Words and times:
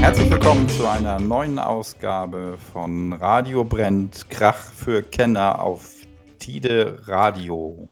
Herzlich 0.00 0.30
willkommen 0.30 0.66
zu 0.70 0.88
einer 0.88 1.20
neuen 1.20 1.58
Ausgabe 1.58 2.56
von 2.72 3.12
Radio 3.12 3.64
Brennt, 3.64 4.30
Krach 4.30 4.56
für 4.56 5.02
Kenner 5.02 5.60
auf 5.60 5.92
Tide 6.38 7.02
Radio. 7.06 7.88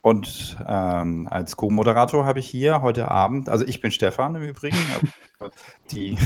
Und 0.00 0.56
ähm, 0.68 1.26
als 1.28 1.56
Co-Moderator 1.56 2.24
habe 2.24 2.38
ich 2.38 2.48
hier 2.48 2.80
heute 2.80 3.10
Abend, 3.10 3.48
also 3.48 3.64
ich 3.66 3.80
bin 3.80 3.90
Stefan 3.90 4.36
im 4.36 4.42
Übrigen, 4.42 4.78
die, 5.90 6.16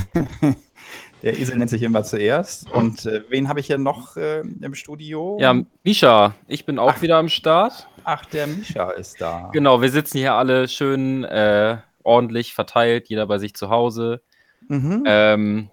der 1.22 1.38
Esel 1.38 1.56
nennt 1.58 1.70
sich 1.70 1.82
immer 1.82 2.04
zuerst. 2.04 2.70
Und 2.70 3.06
äh, 3.06 3.22
wen 3.28 3.48
habe 3.48 3.60
ich 3.60 3.66
hier 3.66 3.78
noch 3.78 4.16
äh, 4.16 4.40
im 4.40 4.74
Studio? 4.74 5.36
Ja, 5.40 5.62
Misha, 5.82 6.34
ich 6.46 6.64
bin 6.64 6.78
auch 6.78 6.94
ach, 6.96 7.02
wieder 7.02 7.16
am 7.16 7.28
Start. 7.28 7.88
Ach, 8.04 8.24
der 8.26 8.46
Misha 8.46 8.90
ist 8.90 9.20
da. 9.20 9.50
Genau, 9.52 9.82
wir 9.82 9.90
sitzen 9.90 10.18
hier 10.18 10.34
alle 10.34 10.68
schön 10.68 11.24
äh, 11.24 11.78
ordentlich 12.02 12.54
verteilt, 12.54 13.08
jeder 13.08 13.26
bei 13.26 13.38
sich 13.38 13.54
zu 13.54 13.68
Hause. 13.68 14.22
Mhm. 14.68 15.04
Ähm, 15.06 15.70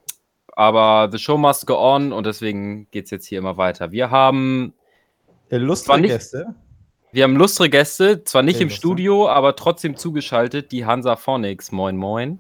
aber 0.55 1.09
the 1.12 1.20
show 1.20 1.38
must 1.38 1.68
go 1.68 1.77
on 1.77 2.12
und 2.12 2.26
deswegen 2.26 2.90
geht 2.91 3.05
es 3.05 3.12
jetzt 3.12 3.27
hier 3.27 3.40
immer 3.40 3.57
weiter. 3.57 3.91
Wir 3.91 4.09
haben 4.09 4.73
äh, 5.49 5.57
lustige 5.57 6.02
Gäste. 6.02 6.55
Wir 7.12 7.23
haben 7.23 7.38
lustige 7.38 7.70
Gäste, 7.70 8.23
zwar 8.26 8.41
nicht 8.41 8.59
im 8.59 8.70
Studio, 8.70 9.30
aber 9.30 9.55
trotzdem 9.55 9.96
zugeschaltet, 9.96 10.73
die 10.73 10.85
Hansa 10.85 11.16
Phonics. 11.16 11.71
Moin, 11.71 11.96
moin. 11.96 12.40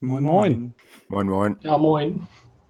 Moin, 0.00 0.22
moin. 0.22 0.74
Moin, 1.08 1.26
moin. 1.26 1.56
Ja, 1.60 1.78
moin. 1.78 2.26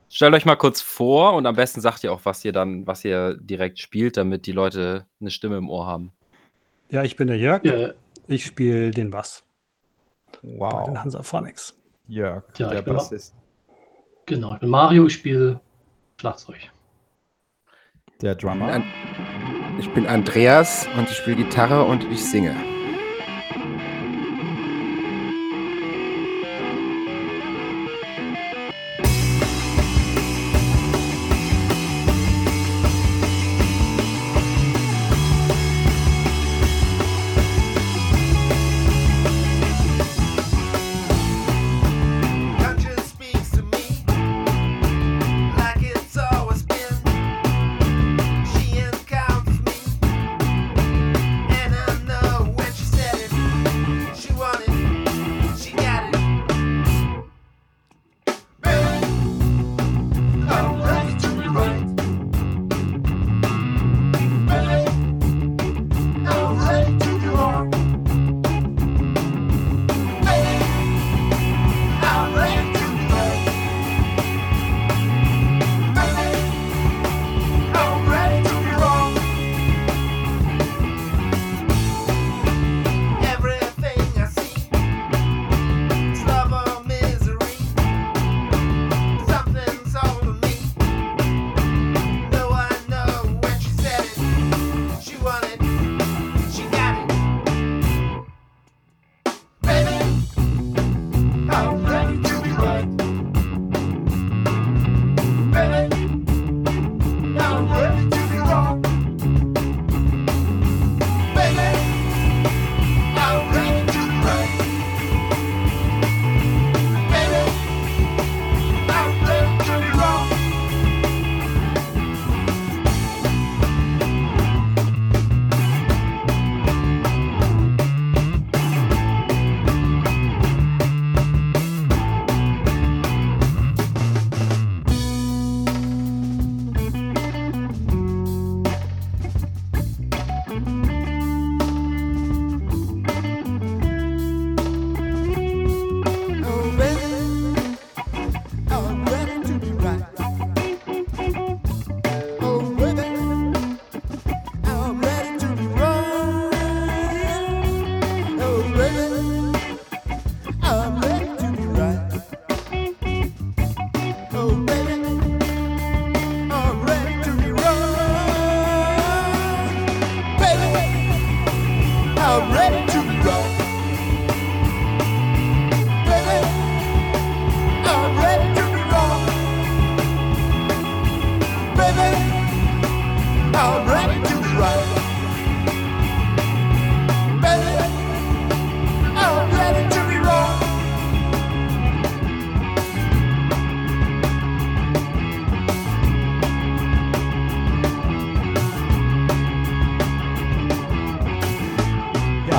Stellt 0.09 0.35
euch 0.35 0.47
mal 0.47 0.57
kurz 0.57 0.81
vor 0.81 1.35
und 1.35 1.47
am 1.47 1.57
besten 1.57 1.81
sagt 1.81 2.05
ihr 2.05 2.13
auch, 2.13 2.21
was 2.25 2.45
ihr 2.45 2.53
dann, 2.53 2.87
was 2.87 3.05
ihr 3.05 3.37
direkt 3.37 3.81
spielt, 3.81 4.17
damit 4.17 4.47
die 4.47 4.53
Leute 4.53 5.07
eine 5.21 5.31
Stimme 5.31 5.57
im 5.57 5.69
Ohr 5.69 5.87
haben. 5.87 6.13
Ja, 6.91 7.03
ich 7.03 7.17
bin 7.17 7.27
der 7.27 7.39
Jörg. 7.39 7.65
Ja. 7.65 7.91
Ich 8.29 8.45
spiele 8.45 8.93
den 8.93 9.11
Bass. 9.11 9.45
Wow. 10.43 10.73
Bei 10.73 10.85
den 10.85 11.03
Hansa 11.03 11.23
Phonics. 11.23 11.77
Jörg, 12.07 12.45
ja, 12.59 12.71
der 12.71 12.83
Bassist. 12.83 13.35
Genau, 14.27 14.55
ich 14.55 14.61
bin 14.61 14.71
Mario, 14.71 15.07
ich 15.07 15.15
spiele 15.15 15.61
Schlagzeug. 16.19 16.71
Der 18.23 18.35
Drummer. 18.37 18.83
Ich 19.79 19.93
bin 19.93 20.07
Andreas 20.07 20.89
und 20.97 21.11
ich 21.11 21.17
spiele 21.17 21.37
Gitarre 21.37 21.85
und 21.85 22.05
ich 22.11 22.25
singe. 22.25 22.55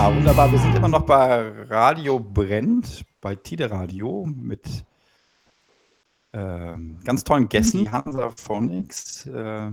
Wunderbar. 0.05 0.51
Wir 0.51 0.59
sind 0.59 0.75
immer 0.75 0.88
noch 0.88 1.01
bei 1.01 1.51
Radio 1.69 2.19
Brennt, 2.19 3.03
bei 3.19 3.35
Tide 3.35 3.71
Radio 3.71 4.27
mit 4.27 4.63
äh, 6.33 6.73
ganz 7.03 7.23
tollen 7.23 7.49
Gästen, 7.49 7.81
mhm. 7.81 7.91
Hansa 7.91 8.29
Phonics. 8.35 9.25
Äh, 9.25 9.71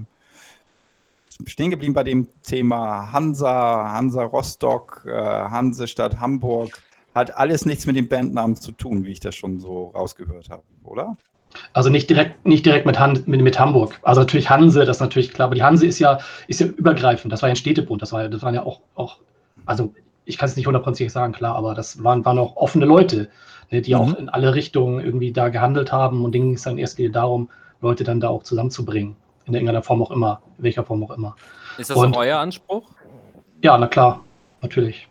stehen 1.44 1.70
geblieben 1.70 1.92
bei 1.92 2.04
dem 2.04 2.28
Thema 2.42 3.12
Hansa, 3.12 3.92
Hansa 3.92 4.24
Rostock, 4.24 5.04
äh, 5.06 5.12
Hansestadt 5.12 6.18
Hamburg. 6.18 6.82
Hat 7.14 7.36
alles 7.36 7.66
nichts 7.66 7.84
mit 7.86 7.96
dem 7.96 8.08
Bandnamen 8.08 8.56
zu 8.56 8.72
tun, 8.72 9.04
wie 9.04 9.12
ich 9.12 9.20
das 9.20 9.34
schon 9.34 9.60
so 9.60 9.88
rausgehört 9.88 10.48
habe, 10.48 10.62
oder? 10.84 11.18
Also 11.74 11.90
nicht 11.90 12.08
direkt, 12.08 12.46
nicht 12.46 12.64
direkt 12.64 12.86
mit, 12.86 12.98
Han, 12.98 13.22
mit, 13.26 13.42
mit, 13.42 13.58
Hamburg. 13.58 14.00
Also 14.02 14.22
natürlich 14.22 14.48
Hanse, 14.48 14.86
das 14.86 14.96
ist 14.96 15.00
natürlich 15.02 15.32
klar, 15.32 15.46
aber 15.46 15.54
die 15.54 15.62
Hanse 15.62 15.86
ist 15.86 15.98
ja, 15.98 16.18
ist 16.48 16.60
ja 16.60 16.66
übergreifend. 16.66 17.30
Das 17.30 17.42
war 17.42 17.50
ja 17.50 17.52
ein 17.52 17.56
Städtebund, 17.56 18.00
das, 18.00 18.12
war, 18.12 18.26
das 18.28 18.42
waren 18.42 18.54
ja 18.54 18.64
auch, 18.64 18.80
auch 18.94 19.18
also 19.66 19.92
ich 20.24 20.38
kann 20.38 20.48
es 20.48 20.56
nicht 20.56 20.66
hundertprozentig 20.66 21.12
sagen, 21.12 21.32
klar, 21.32 21.56
aber 21.56 21.74
das 21.74 22.02
waren, 22.02 22.24
waren 22.24 22.38
auch 22.38 22.56
offene 22.56 22.86
Leute, 22.86 23.28
ne, 23.70 23.82
die 23.82 23.94
mhm. 23.94 24.00
auch 24.00 24.14
in 24.14 24.28
alle 24.28 24.54
Richtungen 24.54 25.04
irgendwie 25.04 25.32
da 25.32 25.48
gehandelt 25.48 25.92
haben. 25.92 26.24
Und 26.24 26.32
denen 26.32 26.46
ging 26.46 26.54
es 26.54 26.62
dann 26.62 26.78
erst 26.78 26.98
darum, 27.12 27.50
Leute 27.80 28.04
dann 28.04 28.20
da 28.20 28.28
auch 28.28 28.42
zusammenzubringen. 28.42 29.16
In 29.46 29.54
irgendeiner 29.54 29.82
Form 29.82 30.02
auch 30.02 30.10
immer, 30.10 30.40
in 30.58 30.64
welcher 30.64 30.84
Form 30.84 31.04
auch 31.04 31.10
immer. 31.10 31.36
Ist 31.76 31.90
das 31.90 31.96
und, 31.96 32.16
euer 32.16 32.38
Anspruch? 32.38 32.84
Ja, 33.62 33.76
na 33.76 33.86
klar. 33.86 34.20
natürlich. 34.62 35.08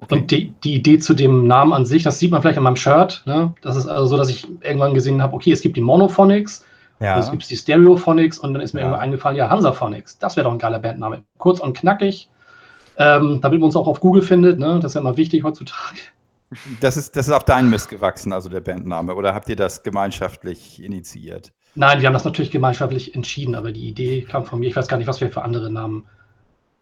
Okay. 0.00 0.14
Und 0.14 0.30
die, 0.30 0.50
die 0.64 0.74
Idee 0.74 0.98
zu 0.98 1.14
dem 1.14 1.46
Namen 1.46 1.72
an 1.72 1.86
sich, 1.86 2.02
das 2.02 2.18
sieht 2.18 2.30
man 2.30 2.42
vielleicht 2.42 2.58
an 2.58 2.64
meinem 2.64 2.76
Shirt. 2.76 3.22
Ne? 3.26 3.54
Das 3.62 3.76
ist 3.76 3.86
also 3.86 4.06
so, 4.06 4.16
dass 4.16 4.28
ich 4.28 4.46
irgendwann 4.62 4.92
gesehen 4.94 5.22
habe, 5.22 5.34
okay, 5.34 5.52
es 5.52 5.60
gibt 5.60 5.76
die 5.76 5.80
Monophonics, 5.80 6.64
ja. 7.00 7.18
es 7.18 7.30
gibt 7.30 7.48
die 7.48 7.56
Stereophonics 7.56 8.38
und 8.38 8.54
dann 8.54 8.62
ist 8.62 8.74
mir 8.74 8.80
ja. 8.80 8.86
irgendwann 8.86 9.02
eingefallen, 9.02 9.36
ja, 9.36 9.48
Hansaphonics, 9.48 10.18
das 10.18 10.36
wäre 10.36 10.44
doch 10.44 10.52
ein 10.52 10.58
geiler 10.58 10.78
Bandname. 10.78 11.22
Kurz 11.38 11.60
und 11.60 11.76
knackig, 11.76 12.28
ähm, 12.96 13.40
damit 13.40 13.60
man 13.60 13.66
uns 13.66 13.76
auch 13.76 13.86
auf 13.86 14.00
Google 14.00 14.22
findet, 14.22 14.58
ne? 14.58 14.78
das 14.80 14.92
ist 14.92 14.94
ja 14.94 15.00
immer 15.00 15.16
wichtig 15.16 15.44
heutzutage. 15.44 15.98
Das 16.80 16.96
ist, 16.96 17.16
das 17.16 17.26
ist 17.26 17.32
auf 17.32 17.44
deinen 17.44 17.68
Mist 17.68 17.88
gewachsen, 17.88 18.32
also 18.32 18.48
der 18.48 18.60
Bandname, 18.60 19.14
oder 19.14 19.34
habt 19.34 19.48
ihr 19.48 19.56
das 19.56 19.82
gemeinschaftlich 19.82 20.80
initiiert? 20.82 21.52
Nein, 21.74 22.00
wir 22.00 22.06
haben 22.06 22.14
das 22.14 22.24
natürlich 22.24 22.52
gemeinschaftlich 22.52 23.14
entschieden, 23.16 23.56
aber 23.56 23.72
die 23.72 23.88
Idee 23.88 24.22
kam 24.22 24.44
von 24.44 24.60
mir. 24.60 24.68
Ich 24.68 24.76
weiß 24.76 24.86
gar 24.86 24.96
nicht, 24.96 25.08
was 25.08 25.20
wir 25.20 25.32
für 25.32 25.42
andere 25.42 25.70
Namen 25.70 26.06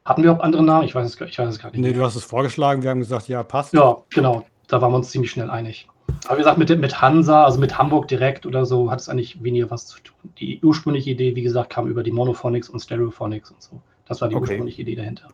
hatten 0.04 0.22
wir 0.22 0.32
auch 0.32 0.40
andere 0.40 0.62
Namen? 0.62 0.84
Ich 0.84 0.94
weiß 0.94 1.06
es, 1.06 1.20
ich 1.20 1.38
weiß 1.38 1.48
es 1.48 1.58
gar 1.58 1.70
nicht. 1.70 1.80
Nee, 1.80 1.92
du 1.92 2.02
hast 2.02 2.16
es 2.16 2.24
vorgeschlagen, 2.24 2.82
wir 2.82 2.90
haben 2.90 3.00
gesagt, 3.00 3.28
ja, 3.28 3.42
passt. 3.42 3.72
Ja, 3.72 3.98
genau. 4.10 4.44
Da 4.68 4.80
waren 4.80 4.92
wir 4.92 4.96
uns 4.96 5.10
ziemlich 5.10 5.30
schnell 5.30 5.50
einig. 5.50 5.88
Aber 6.26 6.36
wie 6.36 6.42
gesagt, 6.42 6.58
mit, 6.58 6.68
mit 6.78 7.00
Hansa, 7.00 7.44
also 7.44 7.60
mit 7.60 7.78
Hamburg 7.78 8.08
direkt 8.08 8.46
oder 8.46 8.66
so, 8.66 8.90
hat 8.90 9.00
es 9.00 9.08
eigentlich 9.08 9.42
weniger 9.42 9.70
was 9.70 9.86
zu 9.86 10.00
tun. 10.00 10.32
Die 10.38 10.60
ursprüngliche 10.62 11.10
Idee, 11.10 11.36
wie 11.36 11.42
gesagt, 11.42 11.70
kam 11.70 11.86
über 11.86 12.02
die 12.02 12.10
Monophonics 12.10 12.68
und 12.68 12.80
Stereophonics 12.80 13.50
und 13.50 13.62
so. 13.62 13.80
Das 14.06 14.20
war 14.20 14.28
die 14.28 14.34
okay. 14.34 14.42
ursprüngliche 14.42 14.82
Idee 14.82 14.96
dahinter. 14.96 15.28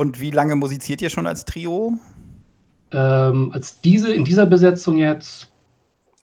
Und 0.00 0.18
wie 0.18 0.30
lange 0.30 0.56
musiziert 0.56 1.02
ihr 1.02 1.10
schon 1.10 1.26
als 1.26 1.44
Trio? 1.44 1.92
Ähm, 2.90 3.50
als 3.52 3.82
diese, 3.82 4.10
in 4.10 4.24
dieser 4.24 4.46
Besetzung 4.46 4.96
jetzt 4.96 5.52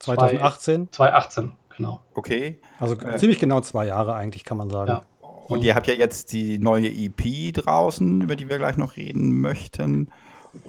2018? 0.00 0.88
2018, 0.90 1.52
genau. 1.76 2.00
Okay. 2.14 2.58
Also 2.80 2.96
äh, 2.96 3.16
ziemlich 3.18 3.38
genau 3.38 3.60
zwei 3.60 3.86
Jahre 3.86 4.16
eigentlich, 4.16 4.42
kann 4.42 4.58
man 4.58 4.68
sagen. 4.68 4.90
Ja. 4.90 5.02
Und 5.46 5.62
ihr 5.62 5.76
habt 5.76 5.86
ja 5.86 5.94
jetzt 5.94 6.32
die 6.32 6.58
neue 6.58 6.88
EP 6.88 7.54
draußen, 7.54 8.20
über 8.20 8.34
die 8.34 8.48
wir 8.48 8.58
gleich 8.58 8.78
noch 8.78 8.96
reden 8.96 9.40
möchten. 9.40 10.10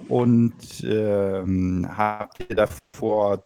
Und 0.06 0.54
ähm, 0.84 1.88
habt 1.92 2.46
ihr 2.48 2.54
davor 2.54 3.42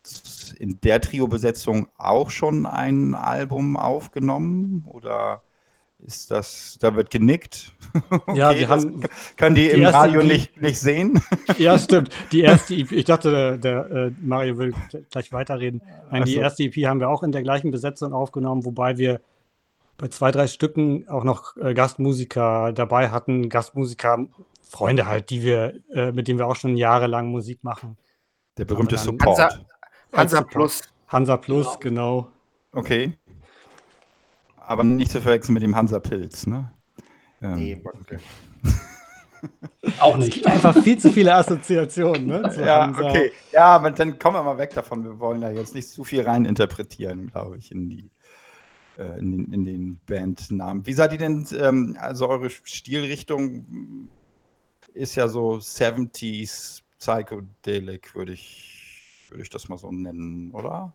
in 0.58 0.78
der 0.82 1.00
Trio-Besetzung 1.00 1.88
auch 1.96 2.28
schon 2.28 2.66
ein 2.66 3.14
Album 3.14 3.78
aufgenommen? 3.78 4.84
Oder 4.92 5.42
ist 6.04 6.30
das, 6.30 6.76
da 6.80 6.94
wird 6.94 7.10
genickt? 7.10 7.72
okay, 8.10 8.36
ja, 8.36 8.54
wir 8.54 8.68
haben. 8.68 9.04
Können 9.36 9.54
die, 9.54 9.68
die 9.68 9.70
im 9.70 9.86
Radio 9.86 10.20
EP, 10.20 10.26
nicht, 10.26 10.62
nicht 10.62 10.78
sehen? 10.78 11.22
ja, 11.58 11.78
stimmt. 11.78 12.10
Die 12.30 12.42
erste 12.42 12.74
EP, 12.74 12.92
ich 12.92 13.04
dachte, 13.04 13.30
der, 13.30 13.58
der 13.58 13.90
äh, 13.90 14.10
Mario 14.20 14.58
will 14.58 14.74
gleich 15.10 15.32
weiterreden. 15.32 15.82
Nein, 16.10 16.24
die 16.24 16.36
erste 16.36 16.64
EP 16.64 16.74
haben 16.86 17.00
wir 17.00 17.08
auch 17.08 17.22
in 17.22 17.32
der 17.32 17.42
gleichen 17.42 17.70
Besetzung 17.70 18.12
aufgenommen, 18.12 18.64
wobei 18.64 18.98
wir 18.98 19.20
bei 19.96 20.08
zwei, 20.08 20.30
drei 20.30 20.46
Stücken 20.46 21.08
auch 21.08 21.24
noch 21.24 21.56
äh, 21.56 21.72
Gastmusiker 21.72 22.72
dabei 22.72 23.10
hatten, 23.10 23.48
Gastmusiker, 23.48 24.26
Freunde 24.62 25.06
halt, 25.06 25.30
die 25.30 25.42
wir, 25.42 25.74
äh, 25.92 26.12
mit 26.12 26.28
denen 26.28 26.38
wir 26.38 26.46
auch 26.46 26.56
schon 26.56 26.76
jahrelang 26.76 27.28
Musik 27.28 27.62
machen. 27.62 27.96
Der 28.58 28.64
berühmte 28.64 28.98
Support. 28.98 29.38
Hansa, 29.38 29.60
Hansa 30.12 30.42
Plus. 30.42 30.82
Hansa 31.08 31.36
Plus, 31.36 31.78
genau. 31.80 32.22
genau. 32.22 32.32
Okay. 32.72 33.18
Aber 34.66 34.84
nicht 34.84 35.10
zu 35.10 35.20
verwechseln 35.20 35.54
mit 35.54 35.62
dem 35.62 35.76
Hansa 35.76 36.00
Pilz, 36.00 36.46
ne? 36.46 36.72
Ähm, 37.42 37.54
nee, 37.56 37.82
okay. 38.00 38.18
Auch 40.00 40.16
nicht. 40.16 40.46
Einfach 40.46 40.82
viel 40.82 40.98
zu 40.98 41.10
viele 41.10 41.34
Assoziationen, 41.34 42.26
ne? 42.26 42.54
ja, 42.64 42.86
Hansa. 42.86 43.10
okay. 43.10 43.32
Ja, 43.52 43.66
aber 43.66 43.90
dann 43.90 44.18
kommen 44.18 44.36
wir 44.36 44.42
mal 44.42 44.56
weg 44.56 44.72
davon. 44.74 45.04
Wir 45.04 45.18
wollen 45.18 45.42
da 45.42 45.50
jetzt 45.50 45.74
nicht 45.74 45.88
zu 45.88 46.04
viel 46.04 46.22
rein 46.22 46.46
interpretieren, 46.46 47.30
glaube 47.30 47.58
ich, 47.58 47.70
in 47.70 47.90
die 47.90 48.10
äh, 48.98 49.18
in, 49.18 49.32
den, 49.32 49.52
in 49.52 49.64
den 49.64 50.00
Bandnamen. 50.06 50.86
Wie 50.86 50.92
seid 50.92 51.12
ihr 51.12 51.18
denn, 51.18 51.46
ähm, 51.58 51.96
also 52.00 52.28
eure 52.28 52.48
Stilrichtung 52.50 54.08
ist 54.92 55.16
ja 55.16 55.26
so 55.28 55.54
70s 55.54 56.82
Psychedelic, 56.98 58.14
würde 58.14 58.32
ich, 58.32 59.26
würde 59.30 59.42
ich 59.42 59.50
das 59.50 59.68
mal 59.68 59.78
so 59.78 59.90
nennen, 59.90 60.52
oder? 60.52 60.92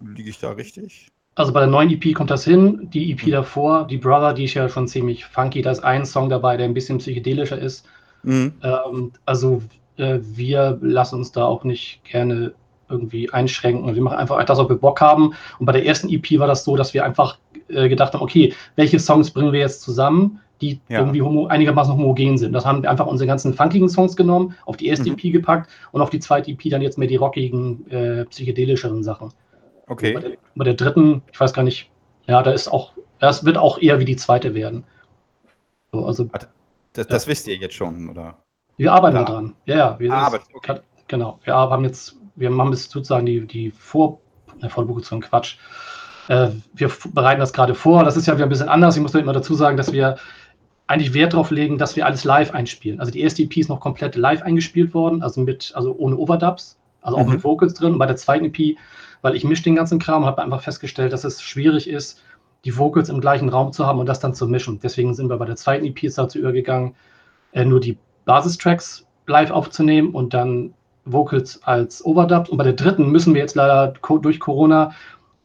Liege 0.00 0.28
ich 0.28 0.38
da 0.38 0.50
richtig? 0.50 1.10
Also 1.36 1.52
bei 1.52 1.60
der 1.60 1.68
neuen 1.68 1.90
EP 1.90 2.14
kommt 2.14 2.30
das 2.30 2.44
hin. 2.44 2.88
Die 2.92 3.12
EP 3.12 3.26
mhm. 3.26 3.30
davor, 3.32 3.86
die 3.86 3.98
Brother, 3.98 4.34
die 4.34 4.44
ist 4.44 4.54
ja 4.54 4.68
schon 4.68 4.86
ziemlich 4.86 5.24
funky. 5.24 5.62
Da 5.62 5.72
ist 5.72 5.82
ein 5.82 6.06
Song 6.06 6.28
dabei, 6.28 6.56
der 6.56 6.66
ein 6.66 6.74
bisschen 6.74 6.98
psychedelischer 6.98 7.58
ist. 7.58 7.86
Mhm. 8.22 8.52
Ähm, 8.62 9.12
also 9.26 9.62
äh, 9.96 10.18
wir 10.20 10.78
lassen 10.80 11.16
uns 11.16 11.32
da 11.32 11.44
auch 11.44 11.64
nicht 11.64 12.04
gerne 12.04 12.52
irgendwie 12.88 13.30
einschränken. 13.32 13.94
Wir 13.94 14.02
machen 14.02 14.18
einfach 14.18 14.42
das, 14.44 14.58
was 14.58 14.68
wir 14.68 14.76
Bock 14.76 15.00
haben. 15.00 15.34
Und 15.58 15.66
bei 15.66 15.72
der 15.72 15.86
ersten 15.86 16.08
EP 16.08 16.38
war 16.38 16.46
das 16.46 16.64
so, 16.64 16.76
dass 16.76 16.94
wir 16.94 17.04
einfach 17.04 17.38
äh, 17.68 17.88
gedacht 17.88 18.14
haben, 18.14 18.22
okay, 18.22 18.52
welche 18.76 19.00
Songs 19.00 19.30
bringen 19.30 19.52
wir 19.52 19.60
jetzt 19.60 19.82
zusammen, 19.82 20.40
die 20.60 20.80
ja. 20.88 21.00
irgendwie 21.00 21.22
homo 21.22 21.46
einigermaßen 21.46 21.92
homogen 21.92 22.38
sind. 22.38 22.52
Das 22.52 22.64
haben 22.64 22.82
wir 22.82 22.90
einfach 22.90 23.06
unsere 23.06 23.26
ganzen 23.26 23.54
funkigen 23.54 23.88
Songs 23.88 24.14
genommen, 24.14 24.54
auf 24.66 24.76
die 24.76 24.86
erste 24.86 25.10
mhm. 25.10 25.16
EP 25.16 25.32
gepackt 25.32 25.70
und 25.92 26.00
auf 26.00 26.10
die 26.10 26.20
zweite 26.20 26.50
EP 26.50 26.70
dann 26.70 26.82
jetzt 26.82 26.98
mehr 26.98 27.08
die 27.08 27.16
rockigen, 27.16 27.90
äh, 27.90 28.24
psychedelischeren 28.26 29.02
Sachen. 29.02 29.32
Okay. 29.86 30.14
Bei 30.14 30.20
der, 30.20 30.36
bei 30.54 30.64
der, 30.64 30.74
dritten, 30.74 31.22
ich 31.32 31.38
weiß 31.38 31.52
gar 31.52 31.62
nicht, 31.62 31.90
ja, 32.26 32.42
da 32.42 32.52
ist 32.52 32.68
auch, 32.68 32.92
das 33.18 33.44
wird 33.44 33.58
auch 33.58 33.78
eher 33.78 33.98
wie 33.98 34.04
die 34.04 34.16
zweite 34.16 34.54
werden. 34.54 34.84
So, 35.92 36.06
also, 36.06 36.24
das, 36.92 37.06
das 37.06 37.24
ja. 37.24 37.30
wisst 37.30 37.46
ihr 37.48 37.56
jetzt 37.56 37.74
schon, 37.74 38.08
oder? 38.08 38.38
Wir 38.76 38.92
arbeiten 38.92 39.16
ja. 39.16 39.24
dran. 39.24 39.54
Ja, 39.66 39.76
ja. 39.76 39.98
Wir, 39.98 40.12
ah, 40.12 40.32
okay. 40.54 40.80
Genau. 41.06 41.38
Wir 41.44 41.54
haben 41.54 41.84
jetzt 41.84 42.16
wir 42.36 42.50
machen 42.50 42.70
bis 42.70 42.84
sozusagen 42.84 43.26
die, 43.26 43.46
die 43.46 43.70
Vor, 43.70 44.20
ne, 44.60 44.70
Vorproduktion, 44.70 45.20
Quatsch. 45.20 45.56
Äh, 46.28 46.48
wir 46.72 46.90
bereiten 47.12 47.40
das 47.40 47.52
gerade 47.52 47.74
vor. 47.74 48.04
Das 48.04 48.16
ist 48.16 48.26
ja 48.26 48.34
wieder 48.34 48.46
ein 48.46 48.50
bisschen 48.50 48.68
anders. 48.68 48.96
Ich 48.96 49.02
muss 49.02 49.12
da 49.12 49.18
immer 49.18 49.32
dazu 49.32 49.54
sagen, 49.54 49.76
dass 49.76 49.92
wir 49.92 50.16
eigentlich 50.86 51.14
Wert 51.14 51.32
darauf 51.32 51.50
legen, 51.50 51.78
dass 51.78 51.96
wir 51.96 52.06
alles 52.06 52.24
live 52.24 52.52
einspielen. 52.52 53.00
Also 53.00 53.12
die 53.12 53.20
erste 53.20 53.42
EP 53.42 53.56
ist 53.56 53.68
noch 53.68 53.80
komplett 53.80 54.16
live 54.16 54.42
eingespielt 54.42 54.92
worden, 54.92 55.22
also 55.22 55.40
mit, 55.40 55.72
also 55.74 55.94
ohne 55.96 56.16
Overdubs, 56.16 56.78
also 57.00 57.16
auch 57.16 57.24
mhm. 57.24 57.32
mit 57.32 57.44
Vocals 57.44 57.74
drin. 57.74 57.92
Und 57.92 57.98
bei 57.98 58.06
der 58.06 58.16
zweiten 58.16 58.46
EP, 58.46 58.76
weil 59.24 59.36
ich 59.36 59.44
mische 59.44 59.62
den 59.62 59.74
ganzen 59.74 59.98
Kram, 59.98 60.26
habe 60.26 60.42
einfach 60.42 60.60
festgestellt, 60.60 61.14
dass 61.14 61.24
es 61.24 61.40
schwierig 61.40 61.88
ist, 61.88 62.22
die 62.66 62.76
Vocals 62.76 63.08
im 63.08 63.22
gleichen 63.22 63.48
Raum 63.48 63.72
zu 63.72 63.86
haben 63.86 63.98
und 63.98 64.04
das 64.04 64.20
dann 64.20 64.34
zu 64.34 64.46
mischen. 64.46 64.80
Deswegen 64.82 65.14
sind 65.14 65.30
wir 65.30 65.38
bei 65.38 65.46
der 65.46 65.56
zweiten 65.56 65.86
EP 65.86 66.14
dazu 66.14 66.38
übergegangen, 66.38 66.94
äh, 67.52 67.64
nur 67.64 67.80
die 67.80 67.96
Basistracks 68.26 69.06
live 69.26 69.50
aufzunehmen 69.50 70.10
und 70.10 70.34
dann 70.34 70.74
Vocals 71.06 71.62
als 71.62 72.04
Overdubs. 72.04 72.50
Und 72.50 72.58
bei 72.58 72.64
der 72.64 72.74
dritten 72.74 73.10
müssen 73.10 73.32
wir 73.32 73.40
jetzt 73.40 73.54
leider 73.54 73.94
durch 74.20 74.40
Corona, 74.40 74.92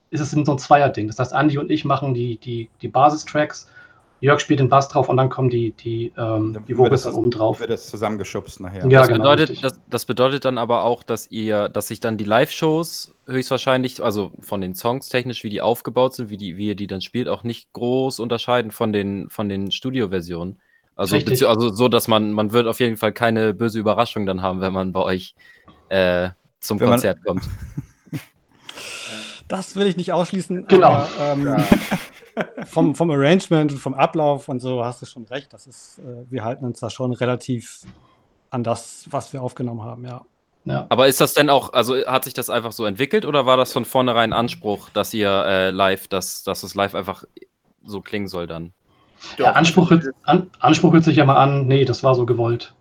ist 0.10 0.20
es 0.20 0.31
so 0.31 0.52
ein 0.52 0.60
Zweier-Ding. 0.60 1.08
Das 1.08 1.18
heißt, 1.18 1.31
Andy 1.31 1.58
und 1.58 1.72
ich 1.72 1.86
machen 1.86 2.14
die, 2.14 2.38
die, 2.38 2.70
die 2.81 2.90
Basistracks. 2.90 3.70
Jörg 4.21 4.39
spielt 4.42 4.60
den 4.60 4.69
Bass 4.69 4.89
drauf 4.89 5.07
und 5.07 5.18
dann 5.18 5.30
kommen 5.30 5.50
die, 5.50 5.71
die, 5.71 6.12
ähm, 6.18 6.63
die 6.68 6.77
Vocals 6.77 7.04
dann 7.04 7.13
oben 7.13 7.31
drauf. 7.31 7.60
Wird 7.60 7.69
das 7.69 7.88
zusammengeschubst 7.88 8.60
nachher. 8.60 8.86
Ja, 8.88 9.00
das, 9.00 9.07
genau, 9.07 9.19
bedeutet, 9.19 9.63
das, 9.63 9.80
das, 9.90 10.06
bedeutet 10.06 10.45
dann 10.45 10.57
aber 10.57 10.83
auch, 10.83 11.04
dass 11.04 11.31
ihr, 11.31 11.69
dass 11.69 11.88
sich 11.88 11.99
dann 11.99 12.18
die 12.18 12.26
Live-Shows 12.26 13.16
höchstwahrscheinlich, 13.28 14.04
also 14.04 14.31
von 14.42 14.59
den 14.59 14.76
Songs 14.76 15.07
technisch, 15.07 15.44
wie 15.44 15.49
die 15.49 15.61
aufgebaut 15.61 16.16
sind, 16.16 16.30
wie, 16.30 16.38
die, 16.38 16.57
wie 16.57 16.68
ihr 16.68 16.76
die 16.76 16.88
dann 16.88 17.02
spielt, 17.02 17.30
auch 17.30 17.44
nicht 17.44 17.71
groß 17.73 18.19
unterscheiden 18.19 18.71
von 18.71 18.92
den, 18.92 19.30
von 19.30 19.47
den 19.47 19.71
Studio-Versionen. 19.71 20.59
Also, 20.95 21.16
also 21.16 21.69
so, 21.69 21.88
dass 21.88 22.09
man, 22.09 22.33
man 22.33 22.52
wird 22.52 22.68
auf 22.68 22.81
jeden 22.81 22.97
Fall 22.97 23.14
keine 23.14 23.54
böse 23.54 23.80
Überraschung 23.80 24.26
dann 24.26 24.42
haben, 24.42 24.59
wenn 24.59 24.73
man 24.73 24.92
bei 24.92 25.02
euch 25.02 25.33
äh, 25.88 26.31
zum 26.59 26.78
wenn 26.80 26.90
Konzert 26.90 27.23
kommt. 27.26 27.44
Das 29.49 29.76
will 29.76 29.88
ich 29.88 29.97
nicht 29.97 30.14
ausschließen. 30.14 30.68
Genau. 30.68 30.90
Aber, 30.90 31.09
ähm, 31.19 31.47
ja. 31.47 31.57
vom, 32.66 32.96
vom 32.96 33.12
Arrangement 33.12 33.72
und 33.72 33.78
vom 33.78 33.94
Ablauf 33.94 34.50
und 34.50 34.60
so 34.60 34.84
hast 34.84 35.02
du 35.02 35.06
schon 35.06 35.26
recht. 35.26 35.54
Das 35.54 35.68
ist, 35.68 36.00
äh, 36.00 36.30
wir 36.30 36.44
halten 36.44 36.66
uns 36.66 36.80
da 36.80 36.90
schon 36.90 37.14
relativ 37.14 37.81
an 38.50 38.64
das, 38.64 39.06
was 39.10 39.34
wir 39.34 39.42
aufgenommen 39.42 39.84
haben, 39.84 40.06
ja. 40.06 40.22
Ja. 40.66 40.86
Aber 40.90 41.08
ist 41.08 41.22
das 41.22 41.34
denn 41.34 41.50
auch, 41.50 41.74
also 41.74 41.96
hat 42.06 42.26
sich 42.26 42.34
das 42.34 42.50
einfach 42.50 42.74
so 42.74 42.86
entwickelt 42.86 43.26
oder 43.26 43.46
war 43.46 43.58
das 43.58 43.72
von 43.74 43.86
vornherein 43.86 44.34
Anspruch, 44.34 44.90
dass 44.90 45.14
ihr 45.14 45.30
äh, 45.30 45.69
live, 45.72 46.08
dass, 46.08 46.44
dass 46.44 46.64
es 46.64 46.76
live 46.76 46.96
einfach 46.96 47.24
so 47.84 48.02
klingen 48.02 48.28
soll 48.28 48.46
dann? 48.46 48.74
Ja, 49.38 49.54
Anspruch, 49.54 49.92
an, 50.24 50.50
Anspruch 50.60 50.94
hört 50.94 51.04
sich 51.04 51.18
ja 51.18 51.26
mal 51.26 51.38
an, 51.38 51.68
nee, 51.68 51.86
das 51.86 52.04
war 52.04 52.16
so 52.16 52.26
gewollt. 52.26 52.74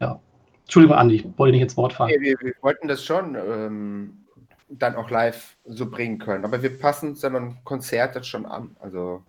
Ja. 0.00 0.20
Entschuldigung, 0.62 0.96
Andi, 0.96 1.16
ich 1.16 1.38
wollte 1.38 1.52
nicht 1.52 1.62
ins 1.62 1.76
Wort 1.76 1.92
fallen. 1.92 2.10
Nee, 2.10 2.20
wir, 2.20 2.36
wir, 2.40 2.54
wollten 2.60 2.88
das 2.88 3.04
schon 3.04 3.36
ähm, 3.36 4.25
dann 4.68 4.96
auch 4.96 5.10
live 5.10 5.56
so 5.64 5.88
bringen 5.88 6.18
können, 6.18 6.44
aber 6.44 6.62
wir 6.62 6.78
passen 6.78 7.12
es 7.12 7.20
dann 7.20 7.36
am 7.36 7.64
Konzert 7.64 8.16
das 8.16 8.26
schon 8.26 8.46
an. 8.46 8.76
Also 8.80 9.22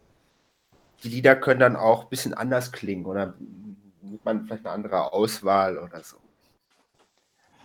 die 1.04 1.10
Lieder 1.10 1.36
können 1.36 1.60
dann 1.60 1.76
auch 1.76 2.04
ein 2.04 2.10
bisschen 2.10 2.34
anders 2.34 2.72
klingen 2.72 3.06
oder 3.06 3.34
nimmt 4.02 4.26
man 4.26 4.46
vielleicht 4.46 4.66
eine 4.66 4.74
andere 4.74 5.14
Auswahl 5.14 5.78
oder 5.78 6.02
so. 6.02 6.18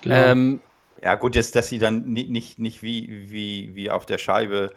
Genau. 0.02 0.14
Ähm, 0.14 0.60
ja, 1.02 1.14
gut, 1.16 1.34
jetzt, 1.34 1.56
dass 1.56 1.68
sie 1.68 1.78
dann 1.78 2.04
nicht, 2.04 2.30
nicht, 2.30 2.58
nicht 2.58 2.82
wie, 2.82 3.30
wie, 3.30 3.74
wie 3.74 3.90
auf 3.90 4.06
der 4.06 4.18
Scheibe 4.18 4.72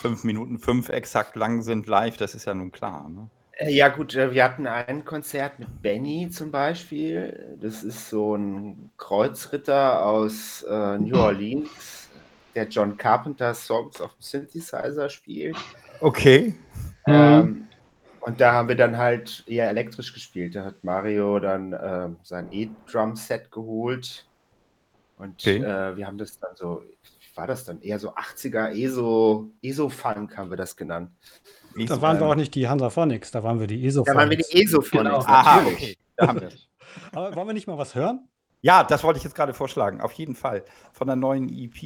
fünf 0.00 0.24
Minuten 0.24 0.58
fünf 0.58 0.88
exakt 0.88 1.36
lang 1.36 1.62
sind 1.62 1.86
live, 1.86 2.16
das 2.16 2.34
ist 2.34 2.46
ja 2.46 2.54
nun 2.54 2.72
klar. 2.72 3.08
Ne? 3.08 3.30
Äh, 3.60 3.72
ja, 3.72 3.88
gut, 3.88 4.14
äh, 4.14 4.32
wir 4.32 4.44
hatten 4.44 4.66
ein 4.66 5.04
Konzert 5.04 5.58
mit 5.58 5.82
Benny 5.82 6.30
zum 6.30 6.50
Beispiel. 6.50 7.56
Das 7.60 7.82
ist 7.82 8.08
so 8.08 8.34
ein 8.34 8.90
Kreuzritter 8.96 10.04
aus 10.04 10.62
äh, 10.62 10.98
New 10.98 11.16
Orleans, 11.16 11.99
der 12.54 12.68
John 12.68 12.96
Carpenter 12.96 13.54
Songs 13.54 14.00
auf 14.00 14.12
dem 14.14 14.22
Synthesizer 14.22 15.08
spielt. 15.08 15.56
Okay. 16.00 16.54
Ähm, 17.06 17.66
Und 18.20 18.40
da 18.40 18.52
haben 18.52 18.68
wir 18.68 18.76
dann 18.76 18.98
halt 18.98 19.42
eher 19.46 19.68
elektrisch 19.70 20.12
gespielt. 20.12 20.54
Da 20.54 20.64
hat 20.66 20.84
Mario 20.84 21.38
dann 21.38 21.72
äh, 21.72 22.08
sein 22.22 22.48
E-Drum-Set 22.52 23.50
geholt. 23.50 24.26
Und 25.16 25.34
Okay. 25.40 25.56
äh, 25.58 25.96
wir 25.96 26.06
haben 26.06 26.18
das 26.18 26.38
dann 26.38 26.54
so, 26.54 26.82
wie 26.82 27.36
war 27.36 27.46
das 27.46 27.64
dann? 27.64 27.80
Eher 27.80 27.98
so 27.98 28.14
80er 28.14 28.72
ESO, 28.72 29.50
ESO-Funk 29.62 30.36
haben 30.36 30.50
wir 30.50 30.56
das 30.56 30.76
genannt. 30.76 31.10
Da 31.86 32.02
waren 32.02 32.18
wir 32.18 32.26
auch 32.26 32.34
nicht 32.34 32.54
die 32.54 32.68
Hansaphonics, 32.68 33.30
da 33.30 33.42
waren 33.44 33.60
wir 33.60 33.66
die 33.66 33.86
ESO. 33.86 34.02
Da 34.04 34.14
waren 34.14 34.28
wir 34.28 34.36
die 34.36 34.62
ESO-Phonics, 34.62 34.90
Genau. 34.90 35.18
Aha, 35.20 35.56
natürlich. 35.62 35.76
okay. 35.78 35.96
Da 36.16 36.26
haben 36.28 36.40
wir. 36.42 36.50
Aber 37.12 37.34
wollen 37.36 37.46
wir 37.46 37.54
nicht 37.54 37.66
mal 37.68 37.78
was 37.78 37.94
hören? 37.94 38.28
Ja, 38.62 38.84
das 38.84 39.02
wollte 39.04 39.16
ich 39.18 39.24
jetzt 39.24 39.34
gerade 39.34 39.54
vorschlagen. 39.54 40.00
Auf 40.00 40.12
jeden 40.12 40.34
Fall. 40.34 40.64
Von 40.92 41.06
der 41.06 41.16
neuen 41.16 41.48
EP. 41.48 41.82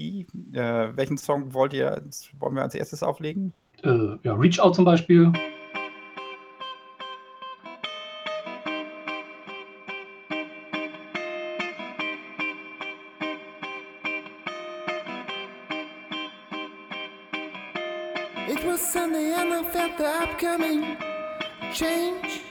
Äh, 0.53 0.97
welchen 0.97 1.19
Song 1.19 1.55
wollt 1.55 1.73
ihr, 1.73 2.03
wollen 2.39 2.57
wir 2.57 2.63
als 2.63 2.75
erstes 2.75 3.03
auflegen? 3.03 3.53
Äh, 3.85 4.17
ja, 4.23 4.35
Reach 4.35 4.59
Out 4.61 4.75
zum 4.75 4.85
Beispiel. 4.85 5.33
It 18.49 18.65
was 18.67 18.81
Sunday 18.93 19.33
and 19.33 19.53
I 19.53 19.63
felt 19.71 19.97
the 19.97 20.07
upcoming 20.07 20.97
change. 21.73 22.44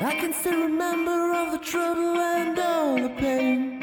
I 0.00 0.14
can 0.20 0.32
still 0.32 0.60
remember 0.62 1.32
all 1.32 1.52
the 1.52 1.58
trouble 1.58 2.18
and 2.18 2.58
all 2.58 2.96
the 2.96 3.10
pain. 3.10 3.73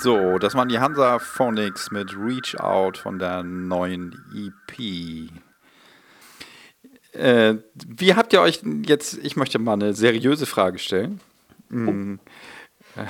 So, 0.00 0.38
das 0.38 0.54
waren 0.54 0.68
die 0.68 0.78
Hansa 0.78 1.18
Phonics 1.18 1.90
mit 1.90 2.16
Reach 2.16 2.58
Out 2.58 2.96
von 2.96 3.18
der 3.18 3.42
neuen 3.42 4.14
EP. 4.34 5.30
Äh, 7.12 7.56
wie 7.86 8.14
habt 8.14 8.32
ihr 8.32 8.40
euch 8.40 8.62
jetzt, 8.86 9.18
ich 9.22 9.36
möchte 9.36 9.58
mal 9.58 9.74
eine 9.74 9.92
seriöse 9.92 10.46
Frage 10.46 10.78
stellen. 10.78 11.20
Mm. 11.68 12.14
Äh, 12.96 13.04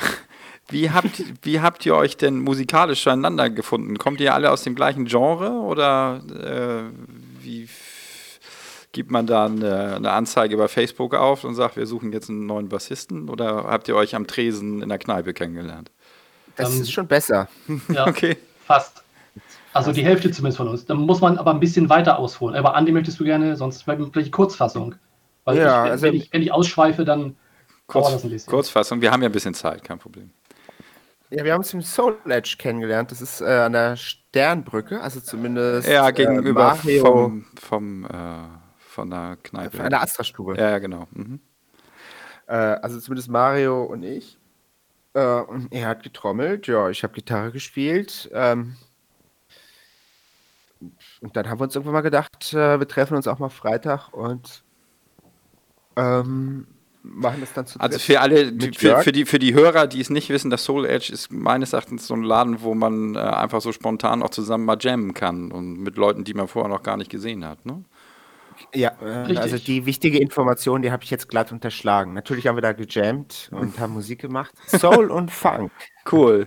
Wie 0.70 0.90
habt, 0.90 1.24
wie 1.42 1.60
habt 1.60 1.84
ihr 1.84 1.96
euch 1.96 2.16
denn 2.16 2.38
musikalisch 2.38 3.02
zueinander 3.02 3.50
gefunden? 3.50 3.98
Kommt 3.98 4.20
ihr 4.20 4.34
alle 4.34 4.52
aus 4.52 4.62
dem 4.62 4.76
gleichen 4.76 5.04
Genre 5.04 5.50
oder 5.50 6.22
äh, 6.30 7.44
wie 7.44 7.68
gibt 8.92 9.10
man 9.10 9.26
da 9.26 9.46
eine, 9.46 9.96
eine 9.96 10.12
Anzeige 10.12 10.56
bei 10.56 10.68
Facebook 10.68 11.14
auf 11.14 11.42
und 11.42 11.56
sagt, 11.56 11.76
wir 11.76 11.86
suchen 11.86 12.12
jetzt 12.12 12.30
einen 12.30 12.46
neuen 12.46 12.68
Bassisten? 12.68 13.28
Oder 13.28 13.64
habt 13.64 13.88
ihr 13.88 13.96
euch 13.96 14.14
am 14.14 14.28
Tresen 14.28 14.80
in 14.80 14.88
der 14.88 14.98
Kneipe 14.98 15.34
kennengelernt? 15.34 15.90
Das 16.60 16.74
Ähm, 16.74 16.82
ist 16.82 16.92
schon 16.92 17.06
besser. 17.06 17.48
Ja, 17.88 18.06
Okay. 18.06 18.36
fast. 18.66 19.02
Also 19.72 19.92
die 19.92 20.04
Hälfte 20.04 20.30
zumindest 20.32 20.56
von 20.56 20.68
uns. 20.68 20.84
Da 20.84 20.94
muss 20.94 21.20
man 21.20 21.38
aber 21.38 21.52
ein 21.52 21.60
bisschen 21.60 21.88
weiter 21.88 22.18
ausholen. 22.18 22.56
Aber 22.56 22.74
Andi, 22.74 22.90
möchtest 22.92 23.20
du 23.20 23.24
gerne, 23.24 23.56
sonst 23.56 23.84
vielleicht 23.84 24.32
Kurzfassung. 24.32 24.96
Weil 25.44 25.58
Ja, 25.58 25.84
ich, 25.86 25.90
also- 25.92 26.02
wenn, 26.02 26.14
ich, 26.14 26.32
wenn 26.32 26.42
ich 26.42 26.52
ausschweife, 26.52 27.04
dann 27.04 27.36
Kurz, 27.86 28.10
das 28.12 28.24
ein 28.24 28.30
bisschen. 28.30 28.50
Kurzfassung, 28.50 29.00
wir 29.00 29.10
haben 29.12 29.22
ja 29.22 29.28
ein 29.28 29.32
bisschen 29.32 29.54
Zeit, 29.54 29.82
kein 29.84 29.98
Problem. 29.98 30.30
Ja, 31.30 31.44
wir 31.44 31.52
haben 31.52 31.60
uns 31.60 31.72
im 31.72 31.82
Soul 31.82 32.16
Edge 32.28 32.56
kennengelernt. 32.58 33.12
Das 33.12 33.20
ist 33.22 33.40
äh, 33.40 33.44
an 33.44 33.72
der 33.72 33.96
Sternbrücke, 33.96 35.00
also 35.00 35.20
zumindest 35.20 35.88
Ja, 35.88 36.08
äh, 36.08 36.12
gegenüber 36.12 36.64
Mario 36.74 37.04
vom, 37.04 37.46
vom, 37.60 38.04
äh, 38.06 38.08
von 38.78 39.10
der 39.10 39.38
Kneipe. 39.42 39.80
an 39.84 39.90
der 39.90 40.02
Astra-Stube. 40.02 40.56
ja, 40.56 40.70
ja, 40.70 40.78
genau. 40.80 41.06
Mhm. 41.12 41.38
Äh, 42.48 42.54
also 42.54 42.98
zumindest 42.98 43.28
Mario 43.30 43.84
und 43.84 44.02
ich. 44.02 44.36
Äh, 45.14 45.40
und 45.40 45.72
er 45.72 45.88
hat 45.88 46.02
getrommelt, 46.02 46.66
ja, 46.66 46.88
ich 46.88 47.02
habe 47.02 47.14
Gitarre 47.14 47.52
gespielt. 47.52 48.30
Ähm, 48.32 48.76
und 51.20 51.36
dann 51.36 51.48
haben 51.48 51.60
wir 51.60 51.64
uns 51.64 51.74
irgendwann 51.74 51.94
mal 51.94 52.00
gedacht, 52.00 52.54
äh, 52.54 52.78
wir 52.78 52.88
treffen 52.88 53.16
uns 53.16 53.28
auch 53.28 53.38
mal 53.38 53.50
Freitag 53.50 54.12
und 54.12 54.62
ähm, 55.96 56.66
machen 57.02 57.40
das 57.40 57.52
dann 57.52 57.66
zu 57.66 57.80
Also 57.80 57.98
für 57.98 58.20
alle, 58.20 58.52
die, 58.52 58.72
für, 58.72 59.02
für, 59.02 59.12
die, 59.12 59.26
für 59.26 59.38
die 59.38 59.54
Hörer, 59.54 59.86
die 59.86 60.00
es 60.00 60.10
nicht 60.10 60.30
wissen, 60.30 60.50
das 60.50 60.64
Soul 60.64 60.86
Edge 60.86 61.12
ist 61.12 61.32
meines 61.32 61.72
Erachtens 61.72 62.06
so 62.06 62.14
ein 62.14 62.22
Laden, 62.22 62.62
wo 62.62 62.74
man 62.74 63.14
äh, 63.14 63.18
einfach 63.18 63.60
so 63.60 63.72
spontan 63.72 64.22
auch 64.22 64.30
zusammen 64.30 64.64
mal 64.64 64.78
jammen 64.80 65.12
kann 65.12 65.52
und 65.52 65.80
mit 65.80 65.96
Leuten, 65.96 66.24
die 66.24 66.34
man 66.34 66.48
vorher 66.48 66.70
noch 66.70 66.82
gar 66.82 66.96
nicht 66.96 67.10
gesehen 67.10 67.44
hat. 67.44 67.66
Ne? 67.66 67.84
Ja, 68.74 68.90
äh, 69.00 69.04
Richtig. 69.04 69.38
also 69.40 69.58
die 69.58 69.86
wichtige 69.86 70.18
Information, 70.18 70.82
die 70.82 70.90
habe 70.92 71.02
ich 71.04 71.10
jetzt 71.10 71.28
glatt 71.28 71.52
unterschlagen. 71.52 72.12
Natürlich 72.14 72.46
haben 72.46 72.56
wir 72.56 72.62
da 72.62 72.72
gejammt 72.72 73.48
und 73.52 73.78
haben 73.78 73.92
Musik 73.94 74.20
gemacht. 74.20 74.52
Soul 74.66 75.10
und 75.10 75.30
Funk. 75.30 75.72
Cool. 76.10 76.46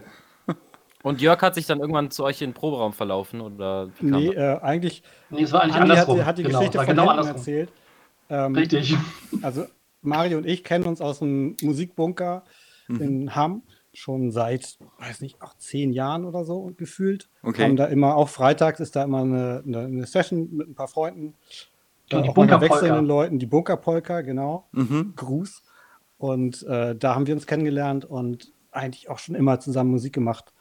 Und 1.03 1.20
Jörg 1.22 1.41
hat 1.41 1.55
sich 1.55 1.65
dann 1.65 1.79
irgendwann 1.82 2.12
zu 2.12 2.24
euch 2.24 2.41
in 2.41 2.51
den 2.51 2.53
Proberaum 2.55 2.93
verlaufen 2.93 3.41
oder 3.41 3.89
wie 4.00 4.10
kam 4.10 4.22
Nee, 4.22 4.27
äh, 4.29 4.60
eigentlich, 4.62 5.03
Nee, 5.29 5.43
es 5.43 5.51
war 5.51 5.62
eigentlich 5.62 5.75
Andi 5.75 5.89
hat, 5.89 6.00
andersrum. 6.08 6.25
hat 6.25 6.38
die 6.38 6.43
genau, 6.43 6.60
Geschichte 6.60 6.77
von 6.77 6.88
genau 6.88 7.08
andersrum. 7.10 7.36
erzählt. 7.36 7.70
Ähm, 8.29 8.55
Richtig. 8.55 8.96
Also 9.41 9.65
Mario 10.01 10.38
und 10.38 10.46
ich 10.46 10.63
kennen 10.63 10.86
uns 10.86 11.01
aus 11.01 11.20
dem 11.20 11.58
Musikbunker 11.62 12.43
Mhm. 12.88 13.01
in 13.01 13.36
Hamm 13.36 13.63
schon 13.93 14.32
seit, 14.32 14.77
weiß 15.00 15.22
nicht, 15.22 15.41
auch 15.41 15.55
zehn 15.58 15.93
Jahren 15.93 16.25
oder 16.25 16.43
so 16.46 16.74
gefühlt. 16.77 17.29
Okay. 17.43 17.63
Haben 17.63 17.75
da 17.75 17.86
immer, 17.86 18.15
auch 18.15 18.27
freitags 18.29 18.79
ist 18.79 18.96
da 18.96 19.03
immer 19.03 19.22
eine, 19.22 19.63
eine, 19.65 19.79
eine 19.79 20.05
Session 20.05 20.50
mit 20.55 20.67
ein 20.70 20.75
paar 20.75 20.88
Freunden. 20.88 21.36
Ja, 22.13 22.22
die 22.22 22.34
Bunkerpolka. 22.34 22.74
wechselnden 22.74 23.05
Leuten, 23.05 23.39
die 23.39 23.46
Bunkerpolka, 23.46 24.22
genau. 24.22 24.67
Mhm. 24.72 25.13
Gruß. 25.15 25.63
Und 26.17 26.63
äh, 26.63 26.96
da 26.96 27.15
haben 27.15 27.27
wir 27.27 27.36
uns 27.36 27.48
kennengelernt 27.48 28.05
und 28.05 28.53
eigentlich 28.72 29.10
auch 29.10 29.20
schon 29.20 29.36
immer 29.36 29.60
zusammen 29.60 29.91
Musik 29.91 30.13
gemacht. 30.13 30.53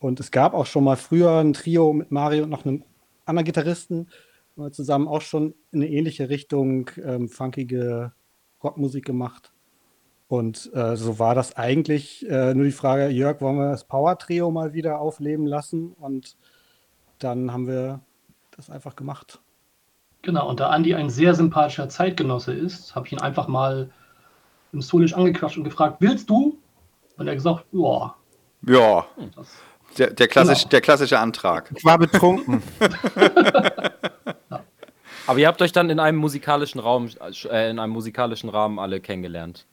Und 0.00 0.20
es 0.20 0.30
gab 0.30 0.54
auch 0.54 0.66
schon 0.66 0.84
mal 0.84 0.96
früher 0.96 1.38
ein 1.38 1.52
Trio 1.52 1.92
mit 1.92 2.10
Mario 2.10 2.44
und 2.44 2.50
noch 2.50 2.64
einem 2.64 2.84
anderen 3.24 3.46
Gitarristen, 3.46 4.08
wo 4.54 4.64
wir 4.64 4.72
zusammen 4.72 5.08
auch 5.08 5.22
schon 5.22 5.54
in 5.72 5.82
eine 5.82 5.90
ähnliche 5.90 6.28
Richtung 6.28 6.90
ähm, 7.02 7.28
funkige 7.28 8.12
Rockmusik 8.62 9.04
gemacht. 9.04 9.52
Und 10.28 10.70
äh, 10.74 10.94
so 10.96 11.18
war 11.18 11.34
das 11.34 11.56
eigentlich 11.56 12.28
äh, 12.28 12.52
nur 12.54 12.66
die 12.66 12.72
Frage, 12.72 13.08
Jörg, 13.08 13.40
wollen 13.40 13.56
wir 13.56 13.70
das 13.70 13.84
Power-Trio 13.84 14.50
mal 14.50 14.74
wieder 14.74 15.00
aufleben 15.00 15.46
lassen? 15.46 15.92
Und 15.92 16.36
dann 17.18 17.50
haben 17.52 17.66
wir 17.66 18.00
das 18.50 18.68
einfach 18.68 18.94
gemacht. 18.94 19.40
Genau, 20.22 20.48
und 20.48 20.60
da 20.60 20.70
Andi 20.70 20.94
ein 20.94 21.10
sehr 21.10 21.34
sympathischer 21.34 21.88
Zeitgenosse 21.88 22.52
ist, 22.52 22.94
habe 22.94 23.06
ich 23.06 23.12
ihn 23.12 23.20
einfach 23.20 23.48
mal 23.48 23.90
im 24.72 24.82
Solisch 24.82 25.14
angequatscht 25.14 25.56
und 25.56 25.64
gefragt, 25.64 25.96
willst 26.00 26.28
du? 26.28 26.58
Und 27.16 27.26
er 27.26 27.32
hat 27.32 27.38
gesagt, 27.38 27.64
ja. 27.72 28.14
Ja, 28.66 29.06
der, 29.96 30.10
der, 30.10 30.28
klassisch, 30.28 30.60
Genau. 30.60 30.70
der 30.70 30.80
klassische 30.80 31.18
Antrag. 31.18 31.72
Ich 31.74 31.84
war 31.84 31.98
betrunken. 31.98 32.62
Aber 35.26 35.38
ihr 35.38 35.46
habt 35.46 35.60
euch 35.62 35.72
dann 35.72 35.90
in 35.90 36.00
einem 36.00 36.18
musikalischen 36.18 36.80
Raum, 36.80 37.10
äh, 37.50 37.70
in 37.70 37.78
einem 37.78 37.92
musikalischen 37.92 38.48
Rahmen 38.48 38.78
alle 38.78 39.00
kennengelernt. 39.00 39.66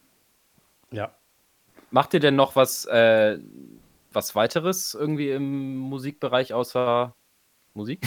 Ja. 0.91 1.11
Macht 1.91 2.13
ihr 2.13 2.19
denn 2.19 2.35
noch 2.35 2.55
was, 2.55 2.85
äh, 2.85 3.39
was 4.11 4.35
weiteres 4.35 4.93
irgendwie 4.93 5.31
im 5.31 5.77
Musikbereich 5.77 6.53
außer 6.53 7.15
Musik? 7.73 8.01